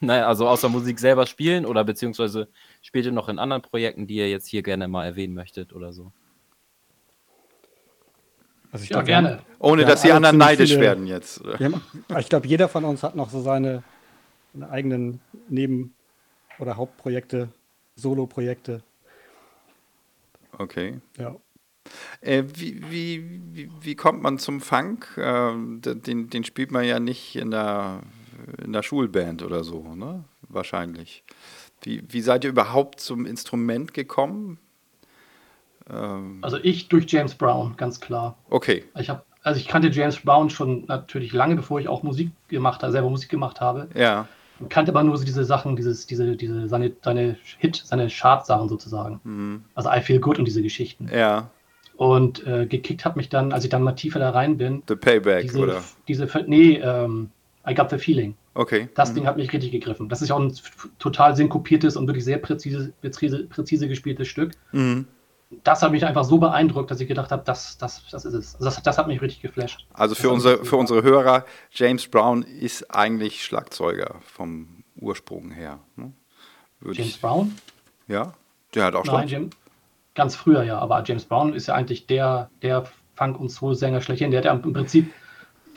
Naja, 0.00 0.26
also 0.26 0.48
außer 0.48 0.68
Musik 0.68 0.98
selber 0.98 1.26
spielen 1.26 1.64
oder 1.66 1.84
beziehungsweise 1.84 2.48
spielt 2.82 3.04
ihr 3.06 3.12
noch 3.12 3.28
in 3.28 3.38
anderen 3.38 3.62
Projekten, 3.62 4.06
die 4.06 4.16
ihr 4.16 4.30
jetzt 4.30 4.46
hier 4.46 4.62
gerne 4.62 4.88
mal 4.88 5.04
erwähnen 5.04 5.34
möchtet 5.34 5.72
oder 5.72 5.92
so? 5.92 6.12
Also 8.72 8.84
ich 8.84 8.90
ja, 8.90 8.96
glaub, 8.96 9.06
wir 9.08 9.16
haben- 9.16 9.24
gerne. 9.24 9.42
Ohne 9.58 9.84
dass 9.84 10.02
die 10.02 10.12
anderen 10.12 10.38
neidisch 10.38 10.70
viele- 10.70 10.80
werden 10.82 11.06
jetzt. 11.06 11.42
haben, 11.44 11.82
ich 12.18 12.28
glaube, 12.28 12.46
jeder 12.46 12.68
von 12.68 12.84
uns 12.84 13.02
hat 13.02 13.16
noch 13.16 13.30
so 13.30 13.40
seine, 13.42 13.82
seine 14.52 14.70
eigenen 14.70 15.20
Neben- 15.48 15.94
oder 16.58 16.76
Hauptprojekte, 16.76 17.48
Solo-Projekte. 17.96 18.82
Okay. 20.56 21.00
Ja. 21.18 21.34
Äh, 22.20 22.44
wie, 22.54 22.80
wie, 22.90 23.40
wie, 23.52 23.70
wie 23.80 23.94
kommt 23.96 24.22
man 24.22 24.38
zum 24.38 24.60
Funk? 24.60 25.08
Ähm, 25.18 25.80
d- 25.80 25.94
den, 25.96 26.30
den 26.30 26.44
spielt 26.44 26.70
man 26.70 26.84
ja 26.84 27.00
nicht 27.00 27.34
in 27.36 27.50
der, 27.50 28.00
in 28.64 28.72
der 28.72 28.82
Schulband 28.82 29.42
oder 29.42 29.64
so, 29.64 29.94
ne? 29.94 30.24
Wahrscheinlich. 30.48 31.22
Wie, 31.82 32.02
wie 32.08 32.20
seid 32.20 32.44
ihr 32.44 32.50
überhaupt 32.50 33.00
zum 33.00 33.26
Instrument 33.26 33.94
gekommen? 33.94 34.58
Ähm, 35.90 36.38
Also 36.42 36.58
ich 36.62 36.88
durch 36.88 37.10
James 37.10 37.34
Brown, 37.34 37.74
ganz 37.76 38.00
klar. 38.00 38.36
okay. 38.50 38.84
Ich 38.98 39.08
habe, 39.08 39.22
also 39.42 39.58
ich 39.58 39.68
kannte 39.68 39.88
James 39.88 40.18
Brown 40.20 40.50
schon 40.50 40.84
natürlich 40.86 41.32
lange, 41.32 41.56
bevor 41.56 41.80
ich 41.80 41.88
auch 41.88 42.02
Musik 42.02 42.30
gemacht 42.48 42.82
habe, 42.82 42.92
selber 42.92 43.10
Musik 43.10 43.30
gemacht 43.30 43.60
habe. 43.60 43.88
Ja. 43.94 44.28
Ich 44.60 44.68
kannte 44.68 44.92
aber 44.92 45.02
nur 45.02 45.16
so 45.16 45.24
diese 45.24 45.44
Sachen, 45.44 45.74
dieses, 45.76 46.06
diese, 46.06 46.36
diese, 46.36 46.68
seine, 46.68 46.92
seine 47.02 47.36
Hit, 47.58 47.82
seine 47.84 48.08
Chart-Sachen 48.08 48.68
sozusagen. 48.68 49.20
Mhm. 49.24 49.64
Also 49.74 49.88
I 49.90 50.02
Feel 50.02 50.20
Good 50.20 50.38
und 50.38 50.44
diese 50.44 50.62
Geschichten. 50.62 51.08
Ja. 51.10 51.50
Und 51.96 52.46
äh, 52.46 52.66
gekickt 52.66 53.04
hat 53.04 53.16
mich 53.16 53.28
dann, 53.30 53.52
als 53.52 53.64
ich 53.64 53.70
dann 53.70 53.82
mal 53.82 53.92
tiefer 53.92 54.18
da 54.18 54.30
rein 54.30 54.56
bin, 54.58 54.82
The 54.88 54.96
Payback, 54.96 55.42
diese, 55.42 55.58
oder? 55.58 55.84
diese, 56.08 56.28
nee, 56.46 56.76
ähm, 56.76 57.30
I 57.70 57.74
Got 57.74 57.90
the 57.90 57.98
Feeling. 57.98 58.34
Okay. 58.54 58.88
Das 58.94 59.10
Mhm. 59.10 59.14
Ding 59.16 59.26
hat 59.26 59.36
mich 59.36 59.52
richtig 59.52 59.70
gegriffen. 59.70 60.08
Das 60.08 60.22
ist 60.22 60.28
ja 60.30 60.34
auch 60.34 60.40
ein 60.40 60.52
total 60.98 61.36
synkopiertes 61.36 61.96
und 61.96 62.06
wirklich 62.06 62.24
sehr 62.24 62.38
präzise, 62.38 62.92
präzise, 63.00 63.44
präzise 63.46 63.88
gespieltes 63.88 64.28
Stück. 64.28 64.52
Mhm. 64.72 65.06
Das 65.64 65.82
hat 65.82 65.90
mich 65.90 66.04
einfach 66.06 66.24
so 66.24 66.38
beeindruckt, 66.38 66.90
dass 66.90 67.00
ich 67.00 67.08
gedacht 67.08 67.32
habe, 67.32 67.42
das, 67.44 67.76
das, 67.76 68.04
das 68.10 68.24
ist 68.24 68.34
es. 68.34 68.54
Also 68.54 68.64
das, 68.66 68.82
das 68.82 68.98
hat 68.98 69.08
mich 69.08 69.20
richtig 69.20 69.42
geflasht. 69.42 69.84
Also 69.94 70.14
für 70.14 70.30
unsere, 70.30 70.64
für 70.64 70.76
unsere 70.76 71.02
Hörer, 71.02 71.44
James 71.72 72.06
Brown 72.06 72.42
ist 72.42 72.94
eigentlich 72.94 73.44
Schlagzeuger 73.44 74.16
vom 74.20 74.84
Ursprung 74.96 75.50
her. 75.50 75.80
Ne? 75.96 76.12
James 76.82 76.98
ich, 76.98 77.20
Brown? 77.20 77.56
ja, 78.06 78.34
der 78.74 78.84
hat 78.84 78.94
auch 78.94 79.04
Nein, 79.04 79.28
Schlag. 79.28 79.40
Jim, 79.40 79.50
ganz 80.14 80.36
früher 80.36 80.62
ja, 80.62 80.78
aber 80.78 81.02
James 81.04 81.24
Brown 81.24 81.52
ist 81.52 81.66
ja 81.66 81.74
eigentlich 81.74 82.06
der, 82.06 82.48
der 82.62 82.84
Funk- 83.16 83.40
und 83.40 83.48
Soul-Sänger 83.48 84.00
schlechthin. 84.02 84.30
Der 84.30 84.38
hat 84.38 84.44
ja 84.44 84.52
im 84.52 84.72
Prinzip 84.72 85.12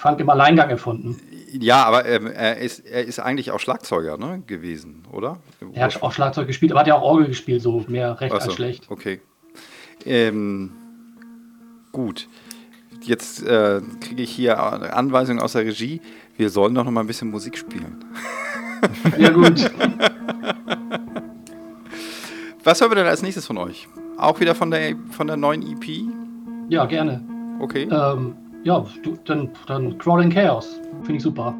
Funk 0.03 0.19
im 0.19 0.29
Alleingang 0.29 0.69
erfunden. 0.69 1.17
Ja, 1.61 1.85
aber 1.85 2.05
ähm, 2.05 2.27
er, 2.27 2.57
ist, 2.57 2.79
er 2.79 3.05
ist 3.05 3.19
eigentlich 3.19 3.51
auch 3.51 3.59
Schlagzeuger 3.61 4.17
ne, 4.17 4.43
gewesen, 4.45 5.03
oder? 5.13 5.37
Er 5.71 5.85
hat 5.85 6.03
auch 6.03 6.11
Schlagzeug 6.11 6.45
gespielt, 6.47 6.73
aber 6.73 6.81
hat 6.81 6.87
ja 6.87 6.95
auch 6.95 7.03
Orgel 7.03 7.27
gespielt, 7.27 7.61
so 7.61 7.85
mehr 7.87 8.19
recht 8.19 8.35
Ach 8.35 8.41
so, 8.41 8.47
als 8.47 8.55
schlecht. 8.55 8.91
Okay. 8.91 9.21
Ähm, 10.05 10.73
gut. 11.93 12.27
Jetzt 13.01 13.43
äh, 13.43 13.79
kriege 14.01 14.23
ich 14.23 14.31
hier 14.31 14.59
Anweisungen 14.93 15.39
aus 15.39 15.53
der 15.53 15.63
Regie. 15.63 16.01
Wir 16.35 16.49
sollen 16.49 16.75
doch 16.75 16.83
noch 16.83 16.91
mal 16.91 16.99
ein 16.99 17.07
bisschen 17.07 17.29
Musik 17.29 17.57
spielen. 17.57 18.03
Ja, 19.17 19.29
gut. 19.29 19.71
Was 22.65 22.81
hören 22.81 22.91
wir 22.91 22.95
denn 22.95 23.07
als 23.07 23.21
nächstes 23.21 23.47
von 23.47 23.57
euch? 23.57 23.87
Auch 24.17 24.41
wieder 24.41 24.55
von 24.55 24.69
der, 24.69 24.97
von 25.11 25.27
der 25.27 25.37
neuen 25.37 25.61
EP? 25.61 26.03
Ja, 26.67 26.85
gerne. 26.85 27.23
Okay. 27.61 27.87
Ähm, 27.89 28.35
ja, 28.63 28.85
dann, 29.25 29.49
dann 29.67 29.97
Crawling 29.97 30.29
Chaos. 30.29 30.79
Finde 31.01 31.15
ich 31.15 31.23
super. 31.23 31.55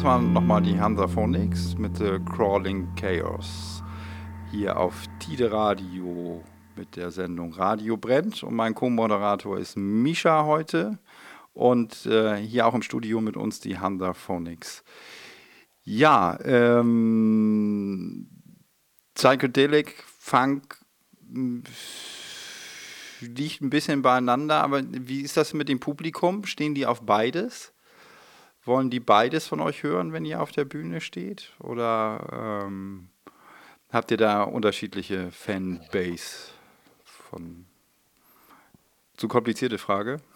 Das 0.00 0.06
waren 0.06 0.32
nochmal 0.32 0.62
die 0.62 0.80
Hansa 0.80 1.06
Phonics 1.06 1.76
mit 1.76 1.98
The 1.98 2.18
Crawling 2.24 2.88
Chaos. 2.96 3.82
Hier 4.50 4.78
auf 4.78 5.04
Tide 5.18 5.52
Radio 5.52 6.42
mit 6.74 6.96
der 6.96 7.10
Sendung 7.10 7.52
Radio 7.52 7.98
brennt. 7.98 8.42
Und 8.42 8.54
mein 8.54 8.74
Co-Moderator 8.74 9.58
ist 9.58 9.76
Misha 9.76 10.46
heute. 10.46 10.98
Und 11.52 12.06
äh, 12.06 12.36
hier 12.36 12.66
auch 12.66 12.72
im 12.72 12.80
Studio 12.80 13.20
mit 13.20 13.36
uns 13.36 13.60
die 13.60 13.78
Hansa 13.78 14.14
Phonics. 14.14 14.84
Ja, 15.82 16.38
ähm, 16.44 18.26
Psychedelic, 19.14 20.02
Funk 20.18 20.78
mh, 21.28 21.64
liegt 23.20 23.60
ein 23.60 23.68
bisschen 23.68 24.00
beieinander, 24.00 24.62
aber 24.62 24.82
wie 24.82 25.20
ist 25.20 25.36
das 25.36 25.52
mit 25.52 25.68
dem 25.68 25.78
Publikum? 25.78 26.46
Stehen 26.46 26.74
die 26.74 26.86
auf 26.86 27.02
beides? 27.02 27.74
Wollen 28.64 28.90
die 28.90 29.00
beides 29.00 29.46
von 29.46 29.60
euch 29.60 29.82
hören, 29.82 30.12
wenn 30.12 30.24
ihr 30.24 30.40
auf 30.42 30.52
der 30.52 30.64
Bühne 30.64 31.00
steht? 31.00 31.52
Oder 31.60 32.62
ähm, 32.64 33.08
habt 33.90 34.10
ihr 34.10 34.16
da 34.18 34.42
unterschiedliche 34.42 35.30
Fanbase 35.30 36.48
von? 37.04 37.64
Zu 39.16 39.28
komplizierte 39.28 39.78
Frage. 39.78 40.18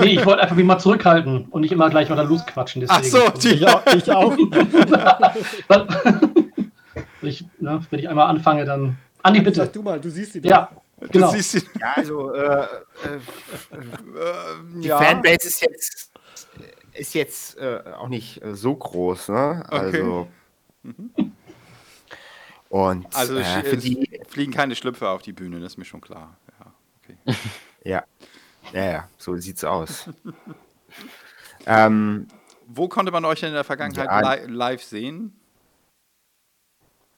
Nee, 0.00 0.14
ich 0.14 0.24
wollte 0.24 0.40
einfach 0.42 0.56
mich 0.56 0.64
mal 0.64 0.78
zurückhalten 0.78 1.44
und 1.50 1.60
nicht 1.60 1.70
immer 1.70 1.90
gleich 1.90 2.08
mal 2.08 2.16
da 2.16 2.22
losquatschen. 2.22 2.86
Ach 2.88 3.04
so, 3.04 3.18
Deswegen. 3.34 3.58
die, 3.58 3.64
Ich 3.64 3.68
auch. 3.68 3.86
Ich 3.94 4.10
auch. 4.10 4.34
ich, 7.22 7.44
ne, 7.58 7.80
wenn 7.90 7.98
ich 7.98 8.08
einmal 8.08 8.28
anfange, 8.28 8.64
dann. 8.64 8.96
Andi, 9.22 9.40
bitte. 9.40 9.56
Sag 9.56 9.74
du 9.74 9.82
mal, 9.82 10.00
du 10.00 10.08
siehst 10.08 10.32
sie 10.32 10.40
doch. 10.40 10.48
Ja, 10.48 10.70
genau. 11.10 11.26
du 11.26 11.32
siehst 11.36 11.52
die, 11.54 11.60
Ja, 11.80 11.92
also 11.96 12.32
äh, 12.32 12.40
äh, 12.40 12.56
äh, 12.56 12.68
die 14.76 14.88
ja. 14.88 14.96
Fanbase 14.98 15.48
ist 15.48 15.60
jetzt, 15.60 16.10
ist 16.98 17.14
jetzt 17.14 17.56
äh, 17.58 17.82
auch 17.96 18.08
nicht 18.08 18.42
äh, 18.42 18.54
so 18.54 18.74
groß, 18.74 19.28
ne? 19.30 19.64
Also. 19.68 20.28
Und 22.68 23.06
Also 23.14 23.36
äh, 23.36 23.42
sch- 23.42 23.64
für 23.64 23.76
die, 23.76 24.20
fliegen 24.28 24.52
keine 24.52 24.74
Schlüpfe 24.74 25.08
auf 25.08 25.22
die 25.22 25.32
Bühne, 25.32 25.60
das 25.60 25.72
ist 25.72 25.76
mir 25.78 25.84
schon 25.84 26.00
klar. 26.00 26.36
Ja, 26.58 26.72
okay. 27.02 27.16
ja, 27.84 28.04
ja, 28.72 28.84
ja, 28.90 29.08
so 29.18 29.36
sieht's 29.36 29.64
aus. 29.64 30.10
ähm, 31.66 32.26
Wo 32.66 32.88
konnte 32.88 33.12
man 33.12 33.24
euch 33.24 33.40
denn 33.40 33.50
in 33.50 33.54
der 33.54 33.64
Vergangenheit 33.64 34.08
Ja. 34.10 34.34
li 34.34 34.52
live 34.52 34.82
sehen? 34.82 35.38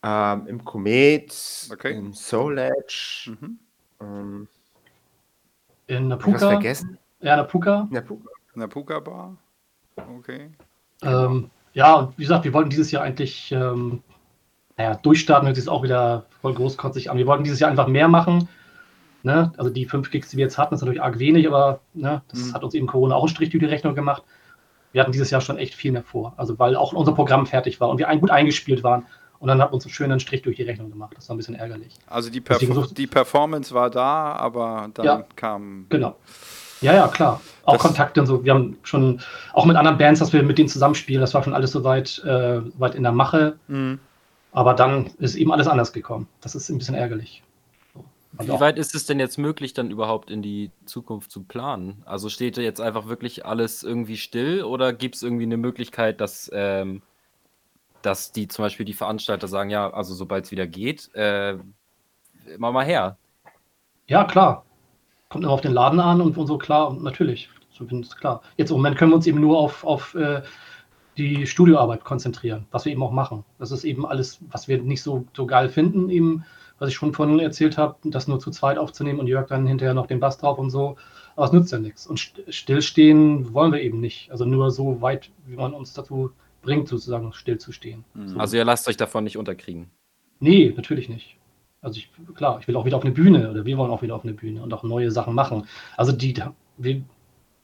ähm, 0.02 0.46
Im 0.46 0.64
Komet, 0.64 1.68
Okay. 1.72 1.96
im 1.96 2.12
Soul 2.14 2.58
Edge, 2.58 3.36
Mhm. 3.40 3.58
ähm, 4.00 4.48
In 5.86 6.12
hab 6.12 6.20
ich 6.20 6.26
was 6.26 6.32
Napuka. 6.42 6.46
vergessen? 6.48 6.98
Ja, 7.20 7.42
Puka. 7.42 7.88
In 8.54 8.60
der 8.60 8.68
Puka 8.68 9.00
Bar? 9.00 9.36
Okay. 10.18 10.50
Ähm, 11.02 11.50
ja, 11.74 11.94
und 11.94 12.18
wie 12.18 12.22
gesagt, 12.22 12.44
wir 12.44 12.52
wollten 12.52 12.70
dieses 12.70 12.90
Jahr 12.90 13.02
eigentlich, 13.04 13.52
ähm, 13.52 14.02
naja, 14.76 14.94
durchstarten, 14.96 15.46
hört 15.46 15.56
sich 15.56 15.68
auch 15.68 15.82
wieder 15.82 16.26
voll 16.40 16.54
großkotzig 16.54 17.10
an. 17.10 17.18
Wir 17.18 17.26
wollten 17.26 17.44
dieses 17.44 17.60
Jahr 17.60 17.70
einfach 17.70 17.86
mehr 17.88 18.08
machen. 18.08 18.48
Ne? 19.22 19.52
Also 19.56 19.70
die 19.70 19.84
fünf 19.84 20.10
Gigs, 20.10 20.30
die 20.30 20.36
wir 20.36 20.44
jetzt 20.44 20.58
hatten, 20.58 20.74
ist 20.74 20.80
natürlich 20.80 21.02
arg 21.02 21.18
wenig, 21.18 21.46
aber 21.48 21.80
ne, 21.94 22.22
das 22.28 22.46
Mhm. 22.46 22.54
hat 22.54 22.62
uns 22.64 22.74
eben 22.74 22.86
Corona 22.86 23.16
auch 23.16 23.22
einen 23.22 23.28
Strich 23.28 23.50
durch 23.50 23.60
die 23.62 23.66
Rechnung 23.68 23.94
gemacht. 23.94 24.22
Wir 24.92 25.02
hatten 25.02 25.12
dieses 25.12 25.30
Jahr 25.30 25.40
schon 25.40 25.58
echt 25.58 25.74
viel 25.74 25.92
mehr 25.92 26.04
vor. 26.04 26.34
Also 26.36 26.58
weil 26.58 26.76
auch 26.76 26.92
unser 26.92 27.12
Programm 27.12 27.44
fertig 27.46 27.80
war 27.80 27.88
und 27.90 27.98
wir 27.98 28.08
ein, 28.08 28.20
gut 28.20 28.30
eingespielt 28.30 28.82
waren. 28.84 29.06
Und 29.40 29.48
dann 29.48 29.60
hat 29.60 29.72
uns 29.72 29.84
einen 29.84 29.92
schönen 29.92 30.18
Strich 30.20 30.42
durch 30.42 30.56
die 30.56 30.62
Rechnung 30.62 30.90
gemacht. 30.90 31.12
Das 31.16 31.28
war 31.28 31.34
ein 31.34 31.38
bisschen 31.38 31.54
ärgerlich. 31.54 31.94
Also 32.06 32.30
die, 32.30 32.40
Perf 32.40 32.58
die 32.92 33.06
Performance 33.06 33.72
war 33.74 33.90
da, 33.90 34.32
aber 34.32 34.88
dann 34.94 35.04
Ja. 35.06 35.24
kam. 35.36 35.86
Genau. 35.90 36.16
Ja, 36.80 36.94
ja, 36.94 37.08
klar. 37.08 37.40
Auch 37.64 37.74
Das- 37.74 37.82
Kontakte 37.82 38.20
und 38.20 38.26
so. 38.26 38.44
Wir 38.44 38.54
haben 38.54 38.76
schon, 38.82 39.20
auch 39.52 39.64
mit 39.64 39.76
anderen 39.76 39.98
Bands, 39.98 40.20
dass 40.20 40.32
wir 40.32 40.42
mit 40.42 40.58
denen 40.58 40.68
zusammenspielen, 40.68 41.20
das 41.20 41.34
war 41.34 41.42
schon 41.42 41.54
alles 41.54 41.72
soweit 41.72 42.22
äh, 42.24 42.60
weit 42.80 42.94
in 42.94 43.02
der 43.02 43.12
Mache. 43.12 43.58
Mhm. 43.68 43.98
Aber 44.52 44.74
dann 44.74 45.06
ist 45.18 45.34
eben 45.34 45.52
alles 45.52 45.68
anders 45.68 45.92
gekommen. 45.92 46.26
Das 46.40 46.54
ist 46.54 46.68
ein 46.70 46.78
bisschen 46.78 46.94
ärgerlich. 46.94 47.42
So. 47.92 48.04
Also 48.38 48.54
Wie 48.54 48.60
weit 48.60 48.78
ist 48.78 48.94
es 48.94 49.04
denn 49.06 49.20
jetzt 49.20 49.38
möglich, 49.38 49.74
dann 49.74 49.90
überhaupt 49.90 50.30
in 50.30 50.40
die 50.42 50.70
Zukunft 50.86 51.30
zu 51.30 51.42
planen? 51.42 52.02
Also 52.06 52.28
steht 52.28 52.56
da 52.56 52.62
jetzt 52.62 52.80
einfach 52.80 53.06
wirklich 53.08 53.44
alles 53.44 53.82
irgendwie 53.82 54.16
still 54.16 54.62
oder 54.62 54.92
gibt 54.92 55.16
es 55.16 55.22
irgendwie 55.22 55.44
eine 55.44 55.56
Möglichkeit, 55.58 56.20
dass, 56.20 56.50
ähm, 56.54 57.02
dass 58.02 58.32
die 58.32 58.48
zum 58.48 58.64
Beispiel 58.64 58.86
die 58.86 58.94
Veranstalter 58.94 59.48
sagen, 59.48 59.70
ja, 59.70 59.90
also 59.92 60.14
sobald 60.14 60.46
es 60.46 60.50
wieder 60.50 60.66
geht, 60.66 61.14
äh, 61.14 61.58
immer 62.54 62.72
mal 62.72 62.84
her. 62.86 63.16
Ja, 64.06 64.24
klar. 64.24 64.64
Kommt 65.28 65.44
immer 65.44 65.52
auf 65.52 65.60
den 65.60 65.72
Laden 65.72 66.00
an 66.00 66.20
und, 66.20 66.38
und 66.38 66.46
so, 66.46 66.56
klar, 66.58 66.88
und 66.88 67.02
natürlich. 67.02 67.50
So 67.70 67.84
ich 67.84 68.16
klar. 68.16 68.42
Jetzt 68.56 68.70
im 68.70 68.76
Moment 68.76 68.96
können 68.96 69.12
wir 69.12 69.16
uns 69.16 69.26
eben 69.26 69.40
nur 69.40 69.58
auf, 69.58 69.84
auf 69.84 70.14
äh, 70.14 70.42
die 71.16 71.46
Studioarbeit 71.46 72.02
konzentrieren, 72.04 72.66
was 72.70 72.84
wir 72.84 72.92
eben 72.92 73.02
auch 73.02 73.12
machen. 73.12 73.44
Das 73.58 73.70
ist 73.70 73.84
eben 73.84 74.06
alles, 74.06 74.38
was 74.50 74.68
wir 74.68 74.82
nicht 74.82 75.02
so, 75.02 75.26
so 75.36 75.46
geil 75.46 75.68
finden, 75.68 76.08
eben, 76.10 76.44
was 76.78 76.88
ich 76.88 76.94
schon 76.94 77.12
vorhin 77.12 77.38
erzählt 77.40 77.76
habe, 77.76 77.96
das 78.04 78.26
nur 78.26 78.40
zu 78.40 78.50
zweit 78.50 78.78
aufzunehmen 78.78 79.20
und 79.20 79.26
Jörg 79.26 79.48
dann 79.48 79.66
hinterher 79.66 79.94
noch 79.94 80.06
den 80.06 80.20
Bass 80.20 80.38
drauf 80.38 80.58
und 80.58 80.70
so. 80.70 80.96
Aber 81.36 81.46
es 81.46 81.52
nützt 81.52 81.72
ja 81.72 81.78
nichts. 81.78 82.06
Und 82.06 82.18
st- 82.18 82.50
stillstehen 82.50 83.52
wollen 83.52 83.72
wir 83.72 83.82
eben 83.82 84.00
nicht. 84.00 84.30
Also 84.30 84.44
nur 84.44 84.70
so 84.70 85.00
weit, 85.02 85.30
wie 85.46 85.56
man 85.56 85.74
uns 85.74 85.92
dazu 85.92 86.30
bringt, 86.62 86.88
sozusagen 86.88 87.32
stillzustehen. 87.32 88.04
Mhm. 88.14 88.40
Also 88.40 88.56
ihr 88.56 88.64
lasst 88.64 88.88
euch 88.88 88.96
davon 88.96 89.24
nicht 89.24 89.36
unterkriegen. 89.36 89.90
Nee, 90.40 90.72
natürlich 90.76 91.08
nicht. 91.08 91.36
Also 91.80 91.98
ich, 91.98 92.10
klar, 92.34 92.58
ich 92.60 92.66
will 92.66 92.76
auch 92.76 92.84
wieder 92.84 92.96
auf 92.96 93.04
eine 93.04 93.12
Bühne 93.12 93.50
oder 93.50 93.64
wir 93.64 93.76
wollen 93.78 93.90
auch 93.90 94.02
wieder 94.02 94.14
auf 94.14 94.24
eine 94.24 94.32
Bühne 94.34 94.62
und 94.62 94.72
auch 94.74 94.82
neue 94.82 95.10
Sachen 95.10 95.34
machen. 95.34 95.66
Also 95.96 96.12
die, 96.12 96.34
wir, 96.76 97.02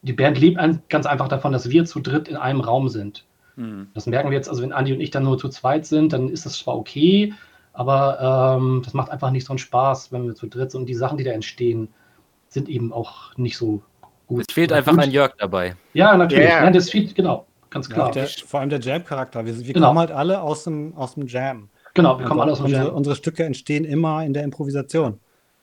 die 0.02 0.12
Band 0.12 0.38
lebt 0.38 0.58
ganz 0.88 1.06
einfach 1.06 1.28
davon, 1.28 1.52
dass 1.52 1.68
wir 1.70 1.84
zu 1.84 2.00
dritt 2.00 2.28
in 2.28 2.36
einem 2.36 2.60
Raum 2.60 2.88
sind. 2.88 3.24
Mhm. 3.56 3.88
Das 3.94 4.06
merken 4.06 4.30
wir 4.30 4.36
jetzt, 4.36 4.48
also 4.48 4.62
wenn 4.62 4.72
Andi 4.72 4.92
und 4.92 5.00
ich 5.00 5.10
dann 5.10 5.24
nur 5.24 5.38
zu 5.38 5.48
zweit 5.48 5.84
sind, 5.86 6.12
dann 6.12 6.28
ist 6.28 6.46
das 6.46 6.58
zwar 6.58 6.76
okay, 6.76 7.32
aber 7.72 8.56
ähm, 8.60 8.82
das 8.84 8.94
macht 8.94 9.10
einfach 9.10 9.30
nicht 9.32 9.46
so 9.46 9.52
einen 9.52 9.58
Spaß, 9.58 10.12
wenn 10.12 10.24
wir 10.26 10.34
zu 10.36 10.46
dritt 10.46 10.70
sind. 10.70 10.82
Und 10.82 10.86
die 10.86 10.94
Sachen, 10.94 11.18
die 11.18 11.24
da 11.24 11.32
entstehen, 11.32 11.88
sind 12.48 12.68
eben 12.68 12.92
auch 12.92 13.36
nicht 13.36 13.56
so 13.56 13.82
gut. 14.28 14.44
Es 14.48 14.54
fehlt 14.54 14.72
einfach 14.72 14.92
gut. 14.92 15.02
ein 15.02 15.10
Jörg 15.10 15.32
dabei. 15.38 15.74
Ja, 15.92 16.16
natürlich. 16.16 16.44
Ja, 16.44 16.50
ja. 16.58 16.60
Nein, 16.62 16.72
das 16.72 16.90
fehlt, 16.90 17.16
genau, 17.16 17.46
ganz 17.70 17.88
Ja, 17.88 17.94
klar. 17.94 18.10
der, 18.12 18.28
vor 18.28 18.60
allem 18.60 18.70
der 18.70 18.78
Jam-Charakter. 18.80 19.44
Wir, 19.44 19.58
wir 19.58 19.74
Genau. 19.74 19.88
kommen 19.88 19.98
halt 19.98 20.12
alle 20.12 20.40
aus 20.40 20.62
dem, 20.64 20.94
aus 20.96 21.14
dem 21.14 21.26
Jam. 21.26 21.68
Genau, 21.94 22.18
wir 22.18 22.26
kommen 22.26 22.40
alle 22.40 22.52
aus 22.52 22.58
dem 22.58 22.66
unsere, 22.66 22.86
Jam. 22.86 22.94
unsere 22.94 23.16
Stücke 23.16 23.44
entstehen 23.44 23.84
immer 23.84 24.24
in 24.24 24.32
der 24.34 24.42
Improvisation. 24.44 25.20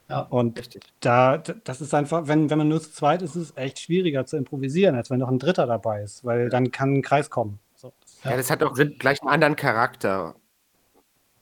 Ja, 0.10 0.22
Und 0.24 0.60
Richtig. 0.60 0.84
da, 1.00 1.38
das 1.38 1.80
ist 1.80 1.94
einfach, 1.94 2.28
wenn, 2.28 2.50
wenn 2.50 2.58
man 2.58 2.68
nur 2.68 2.82
zu 2.82 2.92
zweit 2.92 3.22
ist, 3.22 3.36
ist 3.36 3.52
es 3.52 3.58
echt 3.58 3.80
schwieriger 3.80 4.26
zu 4.26 4.36
improvisieren, 4.36 4.96
als 4.96 5.10
wenn 5.10 5.20
noch 5.20 5.30
ein 5.30 5.40
Dritter 5.40 5.66
dabei 5.68 6.02
ist, 6.02 6.26
weil 6.26 6.50
dann 6.50 6.72
kann 6.72 6.96
ein 6.96 7.02
Kreis 7.02 7.30
kommen. 7.30 7.60
So. 7.76 7.94
Ja, 8.26 8.36
das 8.36 8.52
hat 8.52 8.62
auch 8.62 8.74
gleich 8.74 9.22
einen 9.22 9.30
anderen 9.32 9.56
Charakter. 9.56 10.36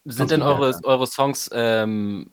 Sind 0.06 0.32
denn 0.32 0.42
eure, 0.44 0.80
eure 0.84 1.08
Songs 1.08 1.50
ähm, 1.52 2.32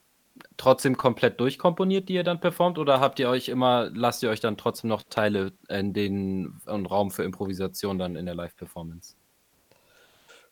trotzdem 0.56 0.96
komplett 0.96 1.40
durchkomponiert, 1.40 2.08
die 2.08 2.14
ihr 2.14 2.24
dann 2.24 2.40
performt? 2.40 2.78
Oder 2.78 3.00
habt 3.00 3.18
ihr 3.18 3.28
euch 3.28 3.48
immer, 3.48 3.90
lasst 3.94 4.22
ihr 4.22 4.30
euch 4.30 4.40
dann 4.40 4.56
trotzdem 4.56 4.88
noch 4.88 5.02
Teile 5.08 5.52
in 5.68 5.92
den 5.92 6.60
einen 6.66 6.86
Raum 6.86 7.10
für 7.10 7.24
Improvisation 7.24 7.98
dann 7.98 8.14
in 8.16 8.26
der 8.26 8.34
Live-Performance? 8.34 9.16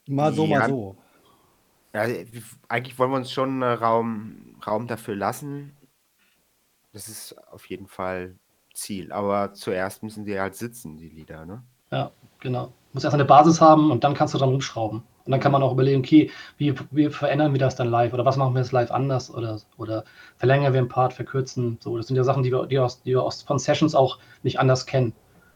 Mal 0.07 0.33
so, 0.33 0.47
Ja. 0.47 0.59
mal 0.61 0.69
so. 0.69 0.97
Ja, 1.95 2.03
eigentlich 2.69 2.99
wollen 2.99 3.13
wir 3.13 3.17
uns 3.17 3.31
schon 3.31 3.63
äh, 3.63 3.67
Raum, 3.67 4.57
Raum 4.67 4.89
dafür 4.89 5.15
lassen. 5.15 5.77
Das 6.93 7.09
ist 7.09 7.37
auf 7.53 7.67
jeden 7.67 7.87
Fall 7.87 8.35
Ziel. 8.75 9.13
Aber 9.13 9.53
zuerst 9.55 10.03
müssen 10.03 10.25
die 10.25 10.39
halt 10.39 10.57
sitzen, 10.57 10.97
die 10.97 11.09
Lieder, 11.09 11.47
ne? 11.47 11.63
Ja, 11.93 12.11
genau. 12.41 12.67
Du 12.67 12.73
musst 12.95 13.05
erst 13.05 13.15
eine 13.15 13.25
Basis 13.25 13.61
haben 13.61 13.93
und 13.93 14.03
dann 14.03 14.15
kannst 14.15 14.35
du 14.35 14.39
dann 14.39 14.49
rumschrauben. 14.49 15.03
Und 15.25 15.31
dann 15.31 15.41
kann 15.41 15.53
man 15.53 15.63
auch 15.63 15.73
überlegen, 15.73 16.01
okay, 16.01 16.31
wie, 16.59 16.75
wie 16.91 17.09
verändern 17.09 17.53
wir 17.53 17.61
das 17.61 17.77
dann 17.77 17.89
live? 17.89 18.13
Oder 18.13 18.25
was 18.25 18.37
machen 18.37 18.55
wir 18.55 18.61
jetzt 18.61 18.73
live 18.73 18.91
anders? 18.91 19.33
Oder, 19.33 19.61
oder 19.79 20.05
verlängern 20.37 20.73
wir 20.73 20.81
einen 20.81 20.89
Part, 20.89 21.13
verkürzen? 21.13 21.79
So, 21.81 21.97
das 21.97 22.09
sind 22.09 22.17
ja 22.17 22.25
Sachen, 22.25 22.43
die 22.43 22.51
wir, 22.51 22.67
die 22.67 22.79
aus, 22.79 23.03
die 23.03 23.11
wir 23.11 23.23
aus, 23.23 23.43
von 23.43 23.59
Sessions 23.59 23.95
auch 23.95 24.19
nicht 24.43 24.59
anders 24.59 24.85
kennen. 24.85 25.15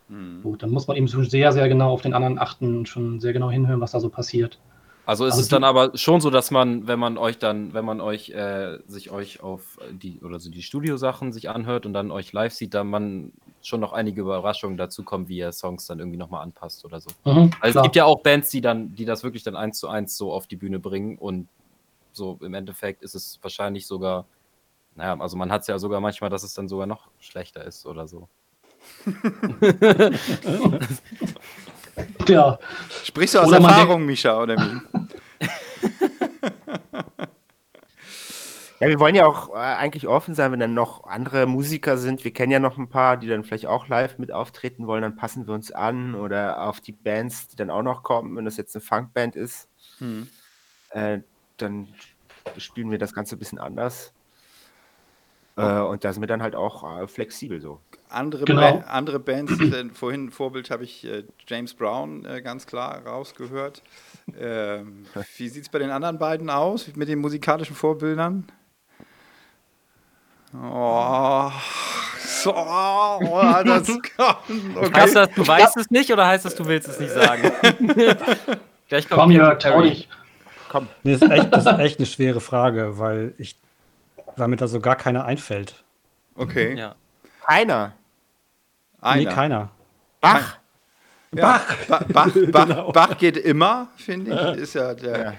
Mhm. 0.08 0.42
So, 0.42 0.56
dann 0.56 0.70
muss 0.70 0.86
man 0.86 0.96
eben 0.96 1.08
schon 1.08 1.28
sehr, 1.28 1.52
sehr 1.52 1.68
genau 1.68 1.90
auf 1.92 2.02
den 2.02 2.14
anderen 2.14 2.38
achten 2.38 2.78
und 2.78 2.88
schon 2.88 3.20
sehr 3.20 3.32
genau 3.32 3.50
hinhören, 3.50 3.80
was 3.80 3.90
da 3.90 4.00
so 4.00 4.08
passiert. 4.08 4.58
Also 5.08 5.24
ist 5.24 5.32
Also 5.32 5.40
es 5.40 5.48
dann 5.48 5.64
aber 5.64 5.96
schon 5.96 6.20
so, 6.20 6.28
dass 6.28 6.50
man, 6.50 6.86
wenn 6.86 6.98
man 6.98 7.16
euch 7.16 7.38
dann, 7.38 7.72
wenn 7.72 7.86
man 7.86 8.02
euch 8.02 8.28
äh, 8.28 8.78
sich 8.86 9.10
euch 9.10 9.42
auf 9.42 9.78
die 9.90 10.20
oder 10.20 10.38
so 10.38 10.50
die 10.50 10.62
Studiosachen 10.62 11.32
sich 11.32 11.48
anhört 11.48 11.86
und 11.86 11.94
dann 11.94 12.10
euch 12.10 12.34
live 12.34 12.52
sieht, 12.52 12.74
dann 12.74 12.88
man 12.88 13.32
schon 13.62 13.80
noch 13.80 13.94
einige 13.94 14.20
Überraschungen 14.20 14.76
dazu 14.76 15.04
kommen, 15.04 15.28
wie 15.28 15.38
ihr 15.38 15.50
Songs 15.52 15.86
dann 15.86 15.98
irgendwie 15.98 16.18
nochmal 16.18 16.42
anpasst 16.42 16.84
oder 16.84 17.00
so. 17.00 17.08
Mhm, 17.24 17.52
Also 17.58 17.72
klar. 17.72 17.76
es 17.76 17.82
gibt 17.84 17.96
ja 17.96 18.04
auch 18.04 18.22
Bands, 18.22 18.50
die 18.50 18.60
dann, 18.60 18.94
die 18.96 19.06
das 19.06 19.24
wirklich 19.24 19.42
dann 19.42 19.56
eins 19.56 19.78
zu 19.78 19.88
eins 19.88 20.14
so 20.14 20.30
auf 20.30 20.46
die 20.46 20.56
Bühne 20.56 20.78
bringen 20.78 21.16
und 21.16 21.48
so 22.12 22.38
im 22.42 22.52
Endeffekt 22.52 23.02
ist 23.02 23.14
es 23.14 23.38
wahrscheinlich 23.40 23.86
sogar, 23.86 24.26
naja, 24.94 25.18
also 25.18 25.38
man 25.38 25.50
hat 25.50 25.62
es 25.62 25.68
ja 25.68 25.78
sogar 25.78 26.02
manchmal, 26.02 26.28
dass 26.28 26.42
es 26.42 26.52
dann 26.52 26.68
sogar 26.68 26.86
noch 26.86 27.08
schlechter 27.18 27.64
ist 27.64 27.86
oder 27.86 28.06
so. 28.06 28.28
ja, 32.28 32.58
Sprichst 33.04 33.34
du 33.34 33.40
aus 33.40 33.48
Oder 33.48 33.60
man 33.60 33.70
Erfahrung, 33.70 34.06
Misha, 34.06 34.40
oder 34.40 34.56
wie? 34.56 34.97
Ja, 38.80 38.88
wir 38.88 39.00
wollen 39.00 39.14
ja 39.16 39.26
auch 39.26 39.50
äh, 39.54 39.58
eigentlich 39.58 40.06
offen 40.06 40.34
sein, 40.34 40.52
wenn 40.52 40.60
dann 40.60 40.74
noch 40.74 41.04
andere 41.04 41.46
Musiker 41.46 41.98
sind. 41.98 42.22
Wir 42.24 42.32
kennen 42.32 42.52
ja 42.52 42.60
noch 42.60 42.78
ein 42.78 42.88
paar, 42.88 43.16
die 43.16 43.26
dann 43.26 43.42
vielleicht 43.42 43.66
auch 43.66 43.88
live 43.88 44.18
mit 44.18 44.30
auftreten 44.32 44.86
wollen, 44.86 45.02
dann 45.02 45.16
passen 45.16 45.46
wir 45.48 45.54
uns 45.54 45.72
an 45.72 46.14
oder 46.14 46.62
auf 46.62 46.80
die 46.80 46.92
Bands, 46.92 47.48
die 47.48 47.56
dann 47.56 47.70
auch 47.70 47.82
noch 47.82 48.02
kommen, 48.04 48.36
wenn 48.36 48.44
das 48.44 48.56
jetzt 48.56 48.76
eine 48.76 48.82
Funkband 48.82 49.34
ist, 49.36 49.68
Hm. 49.98 50.28
äh, 50.90 51.18
dann 51.56 51.88
spielen 52.56 52.90
wir 52.92 52.98
das 52.98 53.12
Ganze 53.12 53.34
ein 53.34 53.40
bisschen 53.40 53.58
anders. 53.58 54.12
Äh, 55.56 55.80
und 55.80 56.04
da 56.04 56.12
sind 56.12 56.22
wir 56.22 56.28
dann 56.28 56.40
halt 56.42 56.54
auch 56.54 57.00
äh, 57.00 57.08
flexibel 57.08 57.60
so. 57.60 57.80
Andere, 58.10 58.44
Genau. 58.44 58.78
ba 58.78 58.84
andere 58.86 59.18
Bands, 59.18 59.60
äh, 59.60 59.86
vorhin 59.92 60.26
ein 60.26 60.30
Vorbild 60.30 60.70
habe 60.70 60.84
ich 60.84 61.04
äh, 61.04 61.24
James 61.48 61.74
Brown 61.74 62.24
äh, 62.24 62.40
ganz 62.42 62.64
klar 62.64 63.04
rausgehört. 63.04 63.82
Ähm, 64.38 65.04
wie 65.36 65.48
sieht 65.48 65.64
es 65.64 65.68
bei 65.68 65.80
den 65.80 65.90
anderen 65.90 66.18
beiden 66.18 66.48
aus 66.48 66.94
mit 66.94 67.08
den 67.08 67.18
musikalischen 67.18 67.74
Vorbildern? 67.74 68.46
Oh, 70.54 71.50
so, 72.18 72.54
oh, 72.56 73.62
das 73.64 73.88
okay. 74.16 74.92
Heißt 74.94 75.16
das, 75.16 75.30
du 75.34 75.46
weißt 75.46 75.76
es 75.76 75.90
nicht 75.90 76.10
oder 76.10 76.26
heißt 76.26 76.44
das, 76.44 76.54
du 76.54 76.64
willst 76.66 76.88
es 76.88 76.98
nicht 76.98 77.12
sagen? 77.12 77.52
Gleich 78.88 79.08
kommt 79.08 79.20
Komm, 79.20 79.30
Jörg, 79.32 79.58
trau 79.58 79.82
dich. 79.82 80.08
Komm, 80.70 80.88
Nee, 81.02 81.12
das, 81.12 81.22
ist 81.22 81.30
echt, 81.30 81.52
das 81.52 81.66
ist 81.66 81.78
echt 81.78 81.98
eine 81.98 82.06
schwere 82.06 82.40
Frage, 82.40 82.98
weil 82.98 83.34
ich, 83.38 83.56
weil 84.36 84.48
mir 84.48 84.56
da 84.56 84.66
so 84.68 84.80
gar 84.80 84.96
keiner 84.96 85.24
einfällt. 85.24 85.74
okay. 86.34 86.74
Ja. 86.74 86.94
keiner. 87.46 87.92
Einer. 89.00 89.16
Nee, 89.16 89.26
keiner. 89.26 89.70
Bach. 90.20 90.56
Ja, 91.34 91.60
Bach, 91.88 92.04
Bach, 92.08 92.30
Bach, 92.50 92.92
Bach 92.92 93.18
geht 93.18 93.36
immer, 93.36 93.88
finde 93.96 94.54
ich. 94.56 94.62
Ist 94.62 94.74
ja 94.74 94.94
der, 94.94 95.22
Ja. 95.22 95.34